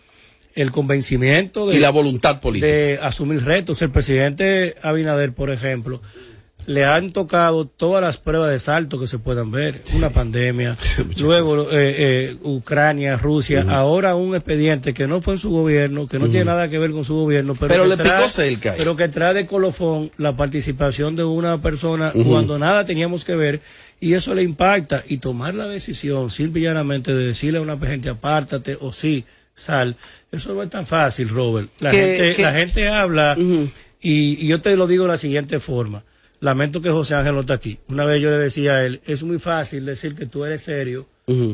el 0.55 0.71
convencimiento 0.71 1.67
de, 1.67 1.77
Y 1.77 1.79
la 1.79 1.89
voluntad 1.91 2.41
política. 2.41 2.67
de 2.67 2.99
asumir 3.01 3.43
retos. 3.43 3.81
El 3.81 3.91
presidente 3.91 4.75
Abinader, 4.81 5.33
por 5.33 5.49
ejemplo, 5.51 6.01
le 6.67 6.85
han 6.85 7.13
tocado 7.13 7.65
todas 7.65 8.03
las 8.03 8.17
pruebas 8.17 8.51
de 8.51 8.59
salto 8.59 8.99
que 8.99 9.07
se 9.07 9.17
puedan 9.19 9.49
ver. 9.51 9.81
Una 9.95 10.09
pandemia, 10.11 10.75
luego 11.19 11.63
eh, 11.71 11.95
eh, 11.97 12.35
Ucrania, 12.43 13.17
Rusia, 13.17 13.65
ahora 13.69 14.15
un 14.15 14.35
expediente 14.35 14.93
que 14.93 15.07
no 15.07 15.21
fue 15.21 15.33
en 15.35 15.39
su 15.39 15.49
gobierno, 15.49 16.07
que 16.07 16.19
no 16.19 16.27
tiene 16.27 16.45
nada 16.45 16.69
que 16.69 16.77
ver 16.77 16.91
con 16.91 17.05
su 17.05 17.15
gobierno, 17.15 17.55
pero, 17.55 17.69
Pero 17.69 17.83
que 17.83 17.89
le 17.89 17.95
trae- 17.97 18.17
picó 18.17 18.27
cerca. 18.29 18.75
pero 18.77 18.95
que 18.95 19.07
trae 19.07 19.33
de 19.33 19.45
colofón 19.47 20.11
la 20.17 20.35
participación 20.37 21.15
de 21.15 21.23
una 21.23 21.61
persona 21.61 22.11
cuando 22.11 22.59
nada 22.59 22.85
teníamos 22.85 23.23
que 23.25 23.35
ver 23.35 23.61
y 23.99 24.13
eso 24.13 24.35
le 24.35 24.43
impacta. 24.43 25.03
Y 25.07 25.17
tomar 25.19 25.55
la 25.55 25.67
decisión 25.67 26.29
simple 26.29 26.59
y 26.59 26.63
llanamente 26.65 27.13
de 27.15 27.27
decirle 27.27 27.59
a 27.59 27.61
una 27.61 27.77
gente 27.79 28.09
apártate 28.09 28.77
o 28.79 28.91
sí, 28.91 29.23
sal, 29.55 29.95
eso 30.31 30.53
no 30.53 30.61
es 30.63 30.69
tan 30.69 30.85
fácil, 30.85 31.29
Robert. 31.29 31.69
La, 31.79 31.91
Que- 31.91 31.97
gente, 31.97 32.33
que- 32.35 32.41
la 32.43 32.51
gente 32.51 32.87
habla 32.89 33.35
y, 33.37 33.63
y 34.43 34.47
yo 34.47 34.59
te 34.61 34.75
lo 34.75 34.85
digo 34.85 35.05
de 35.05 35.11
la 35.11 35.17
siguiente 35.17 35.59
forma. 35.61 36.03
Lamento 36.39 36.81
que 36.81 36.89
José 36.89 37.15
Ángel 37.15 37.33
no 37.35 37.41
está 37.41 37.53
aquí. 37.55 37.79
Una 37.89 38.05
vez 38.05 38.21
yo 38.21 38.29
le 38.29 38.37
decía 38.37 38.75
a 38.75 38.85
él, 38.85 39.01
es 39.05 39.23
muy 39.23 39.39
fácil 39.39 39.85
decir 39.85 40.15
que 40.15 40.25
tú 40.25 40.45
eres 40.45 40.61
serio 40.63 41.07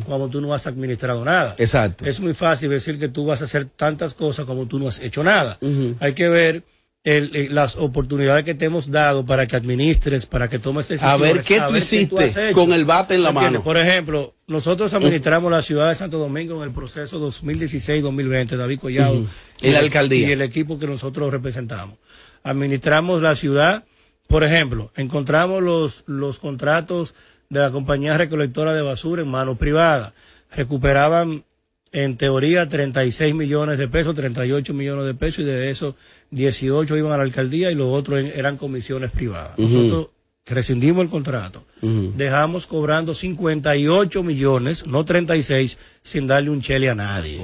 cuando 0.05 0.27
tú 0.29 0.39
no 0.41 0.53
has 0.53 0.67
administrado 0.67 1.23
nada. 1.25 1.55
Exacto. 1.57 2.05
Es 2.05 2.19
muy 2.19 2.33
fácil 2.33 2.69
decir 2.69 2.99
que 2.99 3.07
tú 3.07 3.25
vas 3.25 3.41
a 3.41 3.45
hacer 3.45 3.65
tantas 3.65 4.13
cosas 4.13 4.45
como 4.45 4.67
tú 4.67 4.77
no 4.79 4.87
has 4.87 4.99
hecho 4.99 5.23
nada. 5.23 5.57
Hay 5.99 6.13
que 6.13 6.29
ver 6.29 6.63
el- 7.05 7.35
eh, 7.35 7.47
las 7.51 7.75
oportunidades 7.75 8.45
que 8.45 8.53
te 8.55 8.65
hemos 8.65 8.89
dado 8.91 9.25
para 9.25 9.45
que 9.47 9.55
administres, 9.57 10.25
para 10.25 10.47
que 10.47 10.57
tomes 10.59 10.85
A 10.89 10.93
decisiones. 10.93 11.33
ver 11.33 11.43
qué 11.43 11.59
tú 11.67 11.75
hiciste 11.75 12.23
has 12.25 12.53
con 12.53 12.71
el 12.71 12.85
bate 12.85 13.15
en 13.15 13.23
la 13.23 13.29
¿Entiendes? 13.29 13.51
mano. 13.53 13.63
Por 13.63 13.77
ejemplo, 13.77 14.33
nosotros 14.47 14.93
administramos 14.93 15.51
la 15.51 15.61
ciudad 15.61 15.89
de 15.89 15.95
Santo 15.95 16.17
Domingo 16.17 16.57
en 16.61 16.69
el 16.69 16.73
proceso 16.73 17.19
2016-2020, 17.19 18.55
David 18.55 18.79
Collado. 18.79 19.25
Y 19.61 19.71
la 19.71 19.79
alcaldía. 19.79 20.29
Y 20.29 20.31
el 20.33 20.41
equipo 20.43 20.77
que 20.79 20.87
nosotros 20.87 21.31
representamos. 21.31 21.97
Administramos 22.43 23.21
la 23.21 23.35
ciudad, 23.35 23.83
por 24.33 24.43
ejemplo, 24.43 24.91
encontramos 24.95 25.61
los, 25.61 26.03
los 26.07 26.39
contratos 26.39 27.13
de 27.49 27.59
la 27.59 27.69
compañía 27.69 28.17
recolectora 28.17 28.73
de 28.73 28.81
basura 28.81 29.21
en 29.21 29.27
mano 29.27 29.57
privada. 29.57 30.15
Recuperaban 30.51 31.43
en 31.91 32.17
teoría 32.17 32.67
36 32.67 33.35
millones 33.35 33.77
de 33.77 33.87
pesos, 33.87 34.15
38 34.15 34.73
millones 34.73 35.05
de 35.05 35.13
pesos 35.13 35.41
y 35.41 35.43
de 35.43 35.69
eso 35.69 35.95
18 36.31 36.97
iban 36.97 37.11
a 37.11 37.17
la 37.17 37.23
alcaldía 37.25 37.69
y 37.69 37.75
los 37.75 37.93
otros 37.93 38.23
eran 38.33 38.57
comisiones 38.57 39.11
privadas. 39.11 39.53
Rescindimos 40.45 41.03
el 41.03 41.09
contrato, 41.09 41.63
dejamos 41.81 42.67
cobrando 42.67 43.13
58 43.13 44.23
millones, 44.23 44.85
no 44.87 45.05
36, 45.05 45.77
sin 46.01 46.27
darle 46.27 46.49
un 46.49 46.61
chele 46.61 46.89
a 46.89 46.95
nadie. 46.95 47.39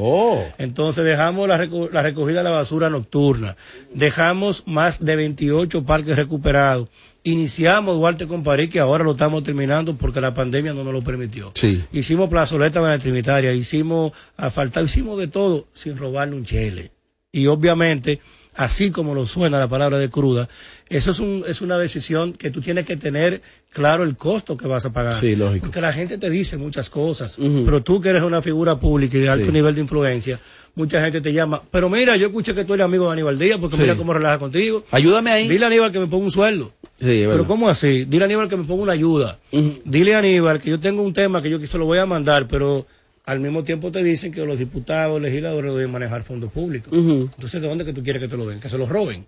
Entonces 0.58 1.06
dejamos 1.06 1.48
la, 1.48 1.58
reco- 1.58 1.90
la 1.92 2.02
recogida 2.02 2.40
de 2.40 2.44
la 2.44 2.50
basura 2.52 2.90
nocturna, 2.90 3.56
dejamos 3.94 4.64
más 4.68 5.04
de 5.04 5.16
28 5.16 5.84
parques 5.86 6.16
recuperados, 6.18 6.90
iniciamos 7.24 7.96
Duarte 7.98 8.28
con 8.28 8.44
París, 8.44 8.70
que 8.70 8.80
ahora 8.80 9.04
lo 9.04 9.12
estamos 9.14 9.44
terminando 9.44 9.96
porque 9.96 10.20
la 10.22 10.34
pandemia 10.34 10.74
no 10.74 10.84
nos 10.84 10.94
lo 10.94 11.02
permitió. 11.02 11.52
Sí. 11.56 11.82
Hicimos 11.94 12.30
plazoleta 12.30 12.80
en 12.80 12.86
la 12.86 13.00
Trinitaria, 13.00 13.54
hicimos 13.54 14.12
asfaltar, 14.36 14.84
hicimos 14.84 15.18
de 15.20 15.28
todo 15.28 15.68
sin 15.72 15.98
robarle 15.98 16.36
un 16.36 16.44
chele. 16.44 16.92
Y 17.32 17.46
obviamente, 17.48 18.20
así 18.60 18.92
como 18.92 19.16
lo 19.16 19.26
suena 19.26 19.58
la 19.58 19.70
palabra 19.70 19.98
de 20.00 20.10
cruda, 20.10 20.50
eso 20.90 21.12
es, 21.12 21.20
un, 21.22 21.46
es 21.48 21.62
una 21.62 21.78
decisión 21.78 22.34
que 22.34 22.52
tú 22.52 22.60
tienes 22.60 22.86
que 22.86 22.98
tener 22.98 23.42
claro 23.72 24.04
el 24.04 24.18
costo 24.18 24.58
que 24.58 24.68
vas 24.68 24.86
a 24.86 24.92
pagar. 24.92 25.18
Sí, 25.18 25.34
lógico. 25.38 25.68
Porque 25.68 25.80
la 25.80 25.94
gente 25.94 26.18
te 26.18 26.30
dice 26.30 26.58
muchas 26.58 26.90
cosas, 26.90 27.38
pero 27.64 27.82
tú 27.82 28.02
que 28.02 28.10
eres 28.10 28.22
una 28.24 28.42
figura 28.42 28.78
pública 28.78 29.18
y 29.18 29.22
de 29.22 29.30
alto 29.30 29.46
Sí. 29.46 29.52
nivel 29.54 29.76
de 29.76 29.82
influencia, 29.82 30.42
mucha 30.76 31.00
gente 31.02 31.22
te 31.22 31.32
llama, 31.32 31.62
pero 31.72 31.90
mira, 31.90 32.18
yo 32.18 32.28
escuché 32.28 32.54
que 32.54 32.66
tú 32.66 32.74
eres 32.74 32.84
amigo 32.84 33.06
de 33.06 33.14
Aníbal 33.14 33.40
Díaz, 33.40 33.60
porque 33.62 33.78
Sí. 33.78 33.82
mira 33.84 33.96
cómo 33.96 34.12
relaja 34.14 34.40
contigo. 34.40 34.84
Ayúdame 34.92 35.32
ahí. 35.32 35.48
Dile 35.48 35.64
a 35.64 35.68
Aníbal 35.68 35.92
que 35.94 36.00
me 36.00 36.08
ponga 36.08 36.26
un 36.26 36.32
sueldo. 36.32 36.74
Sí, 37.00 37.24
Pero. 37.30 37.46
¿cómo 37.46 37.70
así? 37.70 38.04
Dile 38.04 38.24
a 38.24 38.26
Aníbal 38.26 38.50
que 38.50 38.58
me 38.58 38.66
ponga 38.66 38.84
una 38.84 38.92
ayuda. 38.92 39.40
Dile 39.86 40.16
a 40.16 40.20
Aníbal 40.20 40.60
que 40.60 40.70
yo 40.70 40.82
tengo 40.82 41.02
un 41.02 41.14
tema 41.14 41.42
que 41.42 41.50
yo 41.50 41.66
se 41.66 41.78
lo 41.78 41.86
voy 41.86 42.00
a 42.00 42.06
mandar, 42.06 42.46
pero 42.48 42.86
al 43.30 43.40
mismo 43.40 43.64
tiempo 43.64 43.92
te 43.92 44.04
dicen 44.04 44.32
que 44.32 44.44
los 44.44 44.58
diputados, 44.58 45.22
legisladores 45.22 45.72
deben 45.76 45.92
manejar 45.92 46.24
fondos 46.24 46.52
públicos. 46.52 46.92
Entonces, 46.92 47.62
¿de 47.62 47.68
dónde 47.68 47.86
que 47.86 47.94
tú 47.94 48.02
quieres 48.04 48.22
que 48.22 48.28
te 48.28 48.36
lo 48.36 48.48
den? 48.48 48.60
Que 48.60 48.70
se 48.70 48.78
los 48.80 48.90
roben. 48.90 49.28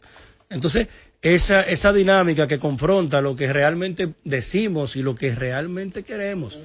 Entonces, 0.50 0.88
esa, 1.22 1.62
esa 1.62 1.94
dinámica 1.94 2.48
que 2.48 2.58
confronta 2.58 3.22
lo 3.22 3.36
que 3.36 3.54
realmente 3.54 4.10
decimos 4.24 4.96
y 4.96 5.04
lo 5.04 5.14
que 5.14 5.36
realmente 5.36 6.02
queremos. 6.02 6.60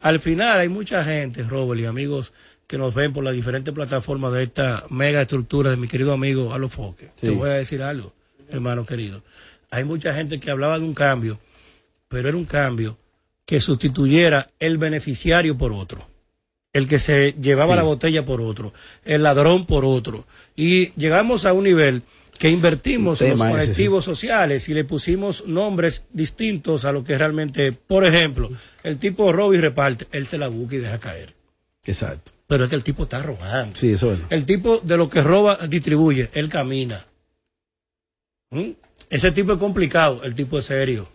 Al 0.00 0.18
final 0.18 0.60
hay 0.60 0.70
mucha 0.70 1.04
gente, 1.04 1.42
Robert 1.42 1.78
y 1.80 1.84
amigos 1.84 2.32
que 2.66 2.78
nos 2.78 2.94
ven 2.94 3.12
por 3.12 3.22
las 3.22 3.34
diferentes 3.34 3.74
plataformas 3.74 4.32
de 4.32 4.44
esta 4.44 4.84
mega 4.88 5.20
estructura 5.20 5.70
de 5.70 5.76
mi 5.76 5.88
querido 5.88 6.12
amigo 6.14 6.54
Alo 6.54 6.70
Foque. 6.70 7.10
Te 7.20 7.26
Sí. 7.28 7.34
voy 7.34 7.50
a 7.50 7.54
decir 7.54 7.82
algo, 7.82 8.14
hermano 8.50 8.86
querido. 8.86 9.22
Hay 9.70 9.84
mucha 9.84 10.14
gente 10.14 10.40
que 10.40 10.50
hablaba 10.50 10.78
de 10.78 10.86
un 10.86 10.94
cambio, 10.94 11.38
pero 12.08 12.28
era 12.30 12.36
un 12.38 12.46
cambio 12.46 12.96
que 13.44 13.60
sustituyera 13.60 14.48
el 14.58 14.78
beneficiario 14.78 15.56
por 15.58 15.72
otro. 15.72 16.07
El 16.78 16.86
que 16.86 17.00
se 17.00 17.34
llevaba 17.40 17.74
la 17.74 17.82
botella 17.82 18.24
por 18.24 18.40
otro, 18.40 18.72
el 19.04 19.24
ladrón 19.24 19.66
por 19.66 19.84
otro. 19.84 20.26
Y 20.54 20.92
llegamos 20.92 21.44
a 21.44 21.52
un 21.52 21.64
nivel 21.64 22.02
que 22.38 22.50
invertimos 22.50 23.20
en 23.20 23.30
los 23.30 23.40
ese, 23.40 23.50
colectivos 23.50 24.04
sociales 24.04 24.68
y 24.68 24.74
le 24.74 24.84
pusimos 24.84 25.44
nombres 25.46 26.04
distintos 26.12 26.84
a 26.84 26.92
lo 26.92 27.02
que 27.02 27.18
realmente, 27.18 27.72
por 27.72 28.04
ejemplo, 28.04 28.48
el 28.84 28.96
tipo 28.96 29.32
roba 29.32 29.56
y 29.56 29.58
reparte, 29.58 30.06
él 30.12 30.24
se 30.26 30.38
la 30.38 30.46
busca 30.46 30.76
y 30.76 30.78
deja 30.78 31.00
caer. 31.00 31.34
Exacto. 31.84 32.30
Pero 32.46 32.64
es 32.64 32.70
que 32.70 32.76
el 32.76 32.84
tipo 32.84 33.02
está 33.02 33.20
robando. 33.22 33.76
Sí, 33.76 33.90
eso 33.90 34.12
es. 34.12 34.20
El 34.30 34.46
tipo 34.46 34.78
de 34.78 34.96
lo 34.96 35.08
que 35.08 35.20
roba 35.20 35.58
distribuye, 35.68 36.30
él 36.32 36.48
camina. 36.48 37.04
¿Mm? 38.50 38.70
Ese 39.10 39.32
tipo 39.32 39.52
es 39.54 39.58
complicado, 39.58 40.22
el 40.22 40.36
tipo 40.36 40.58
es 40.58 40.64
serio. 40.64 41.08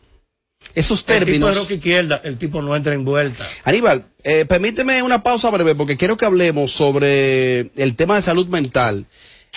Esos 0.75 0.99
El 1.01 1.05
tipo 1.05 1.19
términos. 1.25 1.55
de 1.55 1.61
roca 1.61 1.73
izquierda, 1.75 2.21
el 2.23 2.37
tipo 2.37 2.61
no 2.61 2.75
entra 2.75 2.93
en 2.93 3.05
vuelta. 3.05 3.47
Aníbal, 3.63 4.05
eh, 4.23 4.45
permíteme 4.45 5.03
una 5.03 5.21
pausa 5.23 5.49
breve 5.49 5.75
porque 5.75 5.97
quiero 5.97 6.17
que 6.17 6.25
hablemos 6.25 6.71
sobre 6.71 7.71
el 7.75 7.95
tema 7.95 8.15
de 8.15 8.21
salud 8.23 8.47
mental 8.47 9.05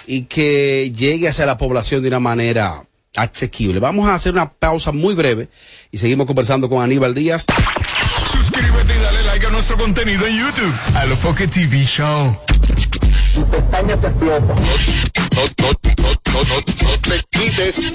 y 0.07 0.23
que 0.23 0.93
llegue 0.95 1.29
hacia 1.29 1.47
la 1.47 1.57
población 1.57 2.03
de 2.03 2.09
una 2.09 2.21
manera 2.21 2.83
asequible. 3.17 3.81
Vamos 3.81 4.09
a 4.09 4.15
hacer 4.15 4.33
una 4.33 4.53
pausa 4.53 4.93
muy 4.93 5.15
breve 5.15 5.49
y 5.91 5.97
seguimos 5.99 6.27
conversando 6.27 6.69
con 6.69 6.83
Aníbal 6.83 7.15
Díaz. 7.15 7.47
Suscríbete 8.31 8.95
y 8.95 9.01
dale 9.03 9.23
like 9.23 9.47
a 9.47 9.51
nuestro 9.51 9.79
contenido 9.79 10.27
en 10.27 10.39
YouTube. 10.39 10.75
A 10.97 11.07
lo 11.07 11.17
Foque 11.17 11.49
TV 11.49 11.83
Show. 11.85 12.39
No, 13.37 13.43
no, 13.43 13.97
no, 13.97 14.13
no, 16.33 16.45
no, 16.45 16.57
no 16.83 17.01
te 17.01 17.25
quites. 17.31 17.93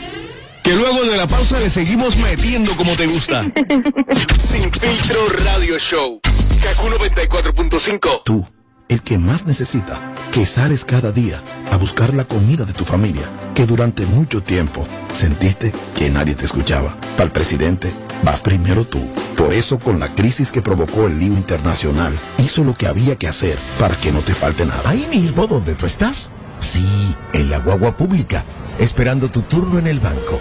Que 0.72 0.78
luego 0.78 1.04
de 1.04 1.18
la 1.18 1.28
pausa 1.28 1.60
le 1.60 1.70
seguimos 1.70 2.16
metiendo 2.16 2.74
como 2.78 2.96
te 2.96 3.06
gusta. 3.06 3.44
Sin 4.40 4.72
filtro 4.72 5.20
radio 5.44 5.78
show. 5.78 6.22
Kaku 6.64 6.88
94.5. 6.88 8.22
Tú, 8.24 8.48
el 8.88 9.02
que 9.02 9.18
más 9.18 9.46
necesita, 9.46 10.16
que 10.32 10.46
sales 10.46 10.86
cada 10.86 11.12
día 11.12 11.44
a 11.70 11.76
buscar 11.76 12.14
la 12.14 12.24
comida 12.24 12.64
de 12.64 12.72
tu 12.72 12.86
familia, 12.86 13.30
que 13.54 13.66
durante 13.66 14.06
mucho 14.06 14.44
tiempo 14.44 14.88
sentiste 15.12 15.74
que 15.94 16.10
nadie 16.10 16.36
te 16.36 16.46
escuchaba. 16.46 16.98
Para 17.18 17.26
el 17.26 17.32
presidente, 17.32 17.92
vas 18.24 18.40
primero 18.40 18.86
tú. 18.86 19.06
Por 19.36 19.52
eso, 19.52 19.78
con 19.78 20.00
la 20.00 20.16
crisis 20.16 20.54
que 20.54 20.62
provocó 20.62 21.08
el 21.08 21.20
lío 21.20 21.34
internacional, 21.34 22.18
hizo 22.38 22.64
lo 22.64 22.76
que 22.76 22.88
había 22.88 23.18
que 23.18 23.28
hacer 23.28 23.58
para 23.78 23.98
que 23.98 24.14
no 24.14 24.22
te 24.22 24.34
falte 24.34 24.66
nada. 24.66 24.92
Ahí 24.92 25.06
mismo 25.12 25.48
donde 25.48 25.76
tú 25.76 25.86
estás. 25.86 26.32
Sí, 26.62 26.88
en 27.34 27.50
la 27.50 27.58
guagua 27.58 27.98
pública, 27.98 28.46
esperando 28.80 29.30
tu 29.30 29.42
turno 29.42 29.78
en 29.78 29.88
el 29.88 30.00
banco. 30.00 30.40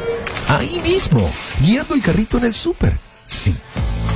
Ahí 0.50 0.80
mismo, 0.82 1.30
guiando 1.60 1.94
el 1.94 2.02
carrito 2.02 2.36
en 2.38 2.46
el 2.46 2.52
súper. 2.52 2.98
Sí. 3.24 3.54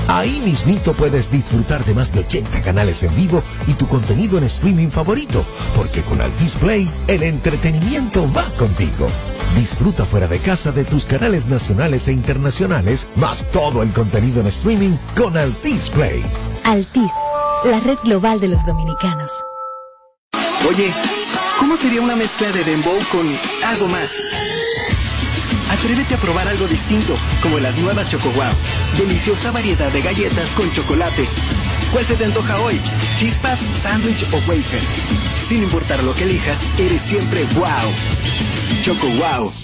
Ahí 0.08 0.42
mismito 0.44 0.92
puedes 0.92 1.30
disfrutar 1.30 1.84
de 1.84 1.94
más 1.94 2.12
de 2.12 2.20
80 2.20 2.60
canales 2.60 3.04
en 3.04 3.14
vivo 3.14 3.40
y 3.68 3.74
tu 3.74 3.86
contenido 3.86 4.36
en 4.36 4.42
streaming 4.42 4.88
favorito, 4.88 5.46
porque 5.76 6.02
con 6.02 6.20
Altis 6.20 6.56
Play 6.56 6.90
el 7.06 7.22
entretenimiento 7.22 8.28
va 8.32 8.42
contigo. 8.58 9.06
Disfruta 9.54 10.04
fuera 10.04 10.26
de 10.26 10.40
casa 10.40 10.72
de 10.72 10.84
tus 10.84 11.04
canales 11.04 11.46
nacionales 11.46 12.08
e 12.08 12.12
internacionales, 12.12 13.06
más 13.14 13.48
todo 13.52 13.84
el 13.84 13.92
contenido 13.92 14.40
en 14.40 14.48
streaming 14.48 14.96
con 15.16 15.36
Altis 15.36 15.88
Play. 15.90 16.24
Altis, 16.64 17.12
la 17.64 17.78
red 17.78 17.98
global 18.02 18.40
de 18.40 18.48
los 18.48 18.66
dominicanos. 18.66 19.30
Oye, 20.68 20.92
¿cómo 21.60 21.76
sería 21.76 22.00
una 22.00 22.16
mezcla 22.16 22.50
de 22.50 22.64
dembow 22.64 22.98
con 23.12 23.24
algo 23.64 23.86
más? 23.86 24.10
Atrévete 25.70 26.14
a 26.14 26.18
probar 26.18 26.46
algo 26.48 26.66
distinto, 26.66 27.16
como 27.42 27.58
las 27.58 27.76
nuevas 27.78 28.08
Choco 28.10 28.30
Wow. 28.30 28.52
Deliciosa 28.98 29.50
variedad 29.50 29.90
de 29.92 30.02
galletas 30.02 30.50
con 30.50 30.70
chocolate. 30.70 31.26
¿Cuál 31.92 32.04
se 32.04 32.14
te 32.14 32.24
antoja 32.24 32.60
hoy? 32.60 32.80
¿Chispas, 33.16 33.60
sándwich 33.74 34.26
o 34.32 34.36
wafer? 34.48 34.82
Sin 35.36 35.62
importar 35.62 36.02
lo 36.02 36.14
que 36.14 36.24
elijas, 36.24 36.66
eres 36.78 37.00
siempre 37.00 37.44
wow. 37.54 37.92
Choco 38.82 39.06
Wow. 39.08 39.63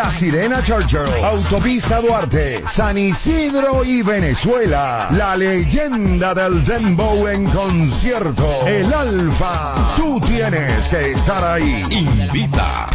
Sirena 0.09 0.61
Churchill, 0.63 1.23
Autopista 1.23 2.01
Duarte, 2.01 2.63
San 2.65 2.97
Isidro 2.97 3.83
y 3.83 4.01
Venezuela. 4.01 5.09
La 5.11 5.35
leyenda 5.35 6.33
del 6.33 6.63
Dembow 6.63 7.27
en 7.27 7.45
concierto. 7.49 8.65
El 8.65 8.91
Alfa. 8.93 9.93
Tú 9.95 10.19
tienes 10.21 10.87
que 10.87 11.11
estar 11.11 11.43
ahí. 11.43 11.85
Invita. 11.91 12.89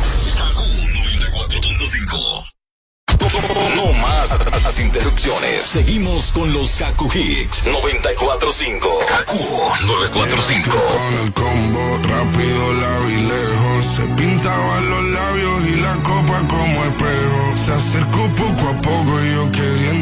No 3.37 3.93
más 3.93 4.35
las 4.63 4.81
interrupciones. 4.81 5.63
Seguimos 5.63 6.33
con 6.33 6.51
los 6.55 6.71
Kaku 6.77 7.05
Hicks 7.13 7.67
945. 7.67 8.99
Kaku 9.07 9.39
945. 9.87 10.71
Con 10.71 11.15
el 11.23 11.33
combo 11.35 11.99
rápido 12.09 12.73
la 12.73 12.99
lejos. 13.01 13.87
Se 13.95 14.03
pintaban 14.15 14.89
los 14.89 15.05
labios 15.05 15.63
y 15.69 15.77
la 15.81 15.95
copa 15.97 16.43
como 16.49 16.85
espejo. 16.85 17.57
Se 17.57 17.73
acercó 17.73 18.27
poco 18.37 18.69
a 18.71 18.81
poco 18.81 19.23
y 19.23 19.35
yo 19.35 19.53
queriendo 19.53 19.96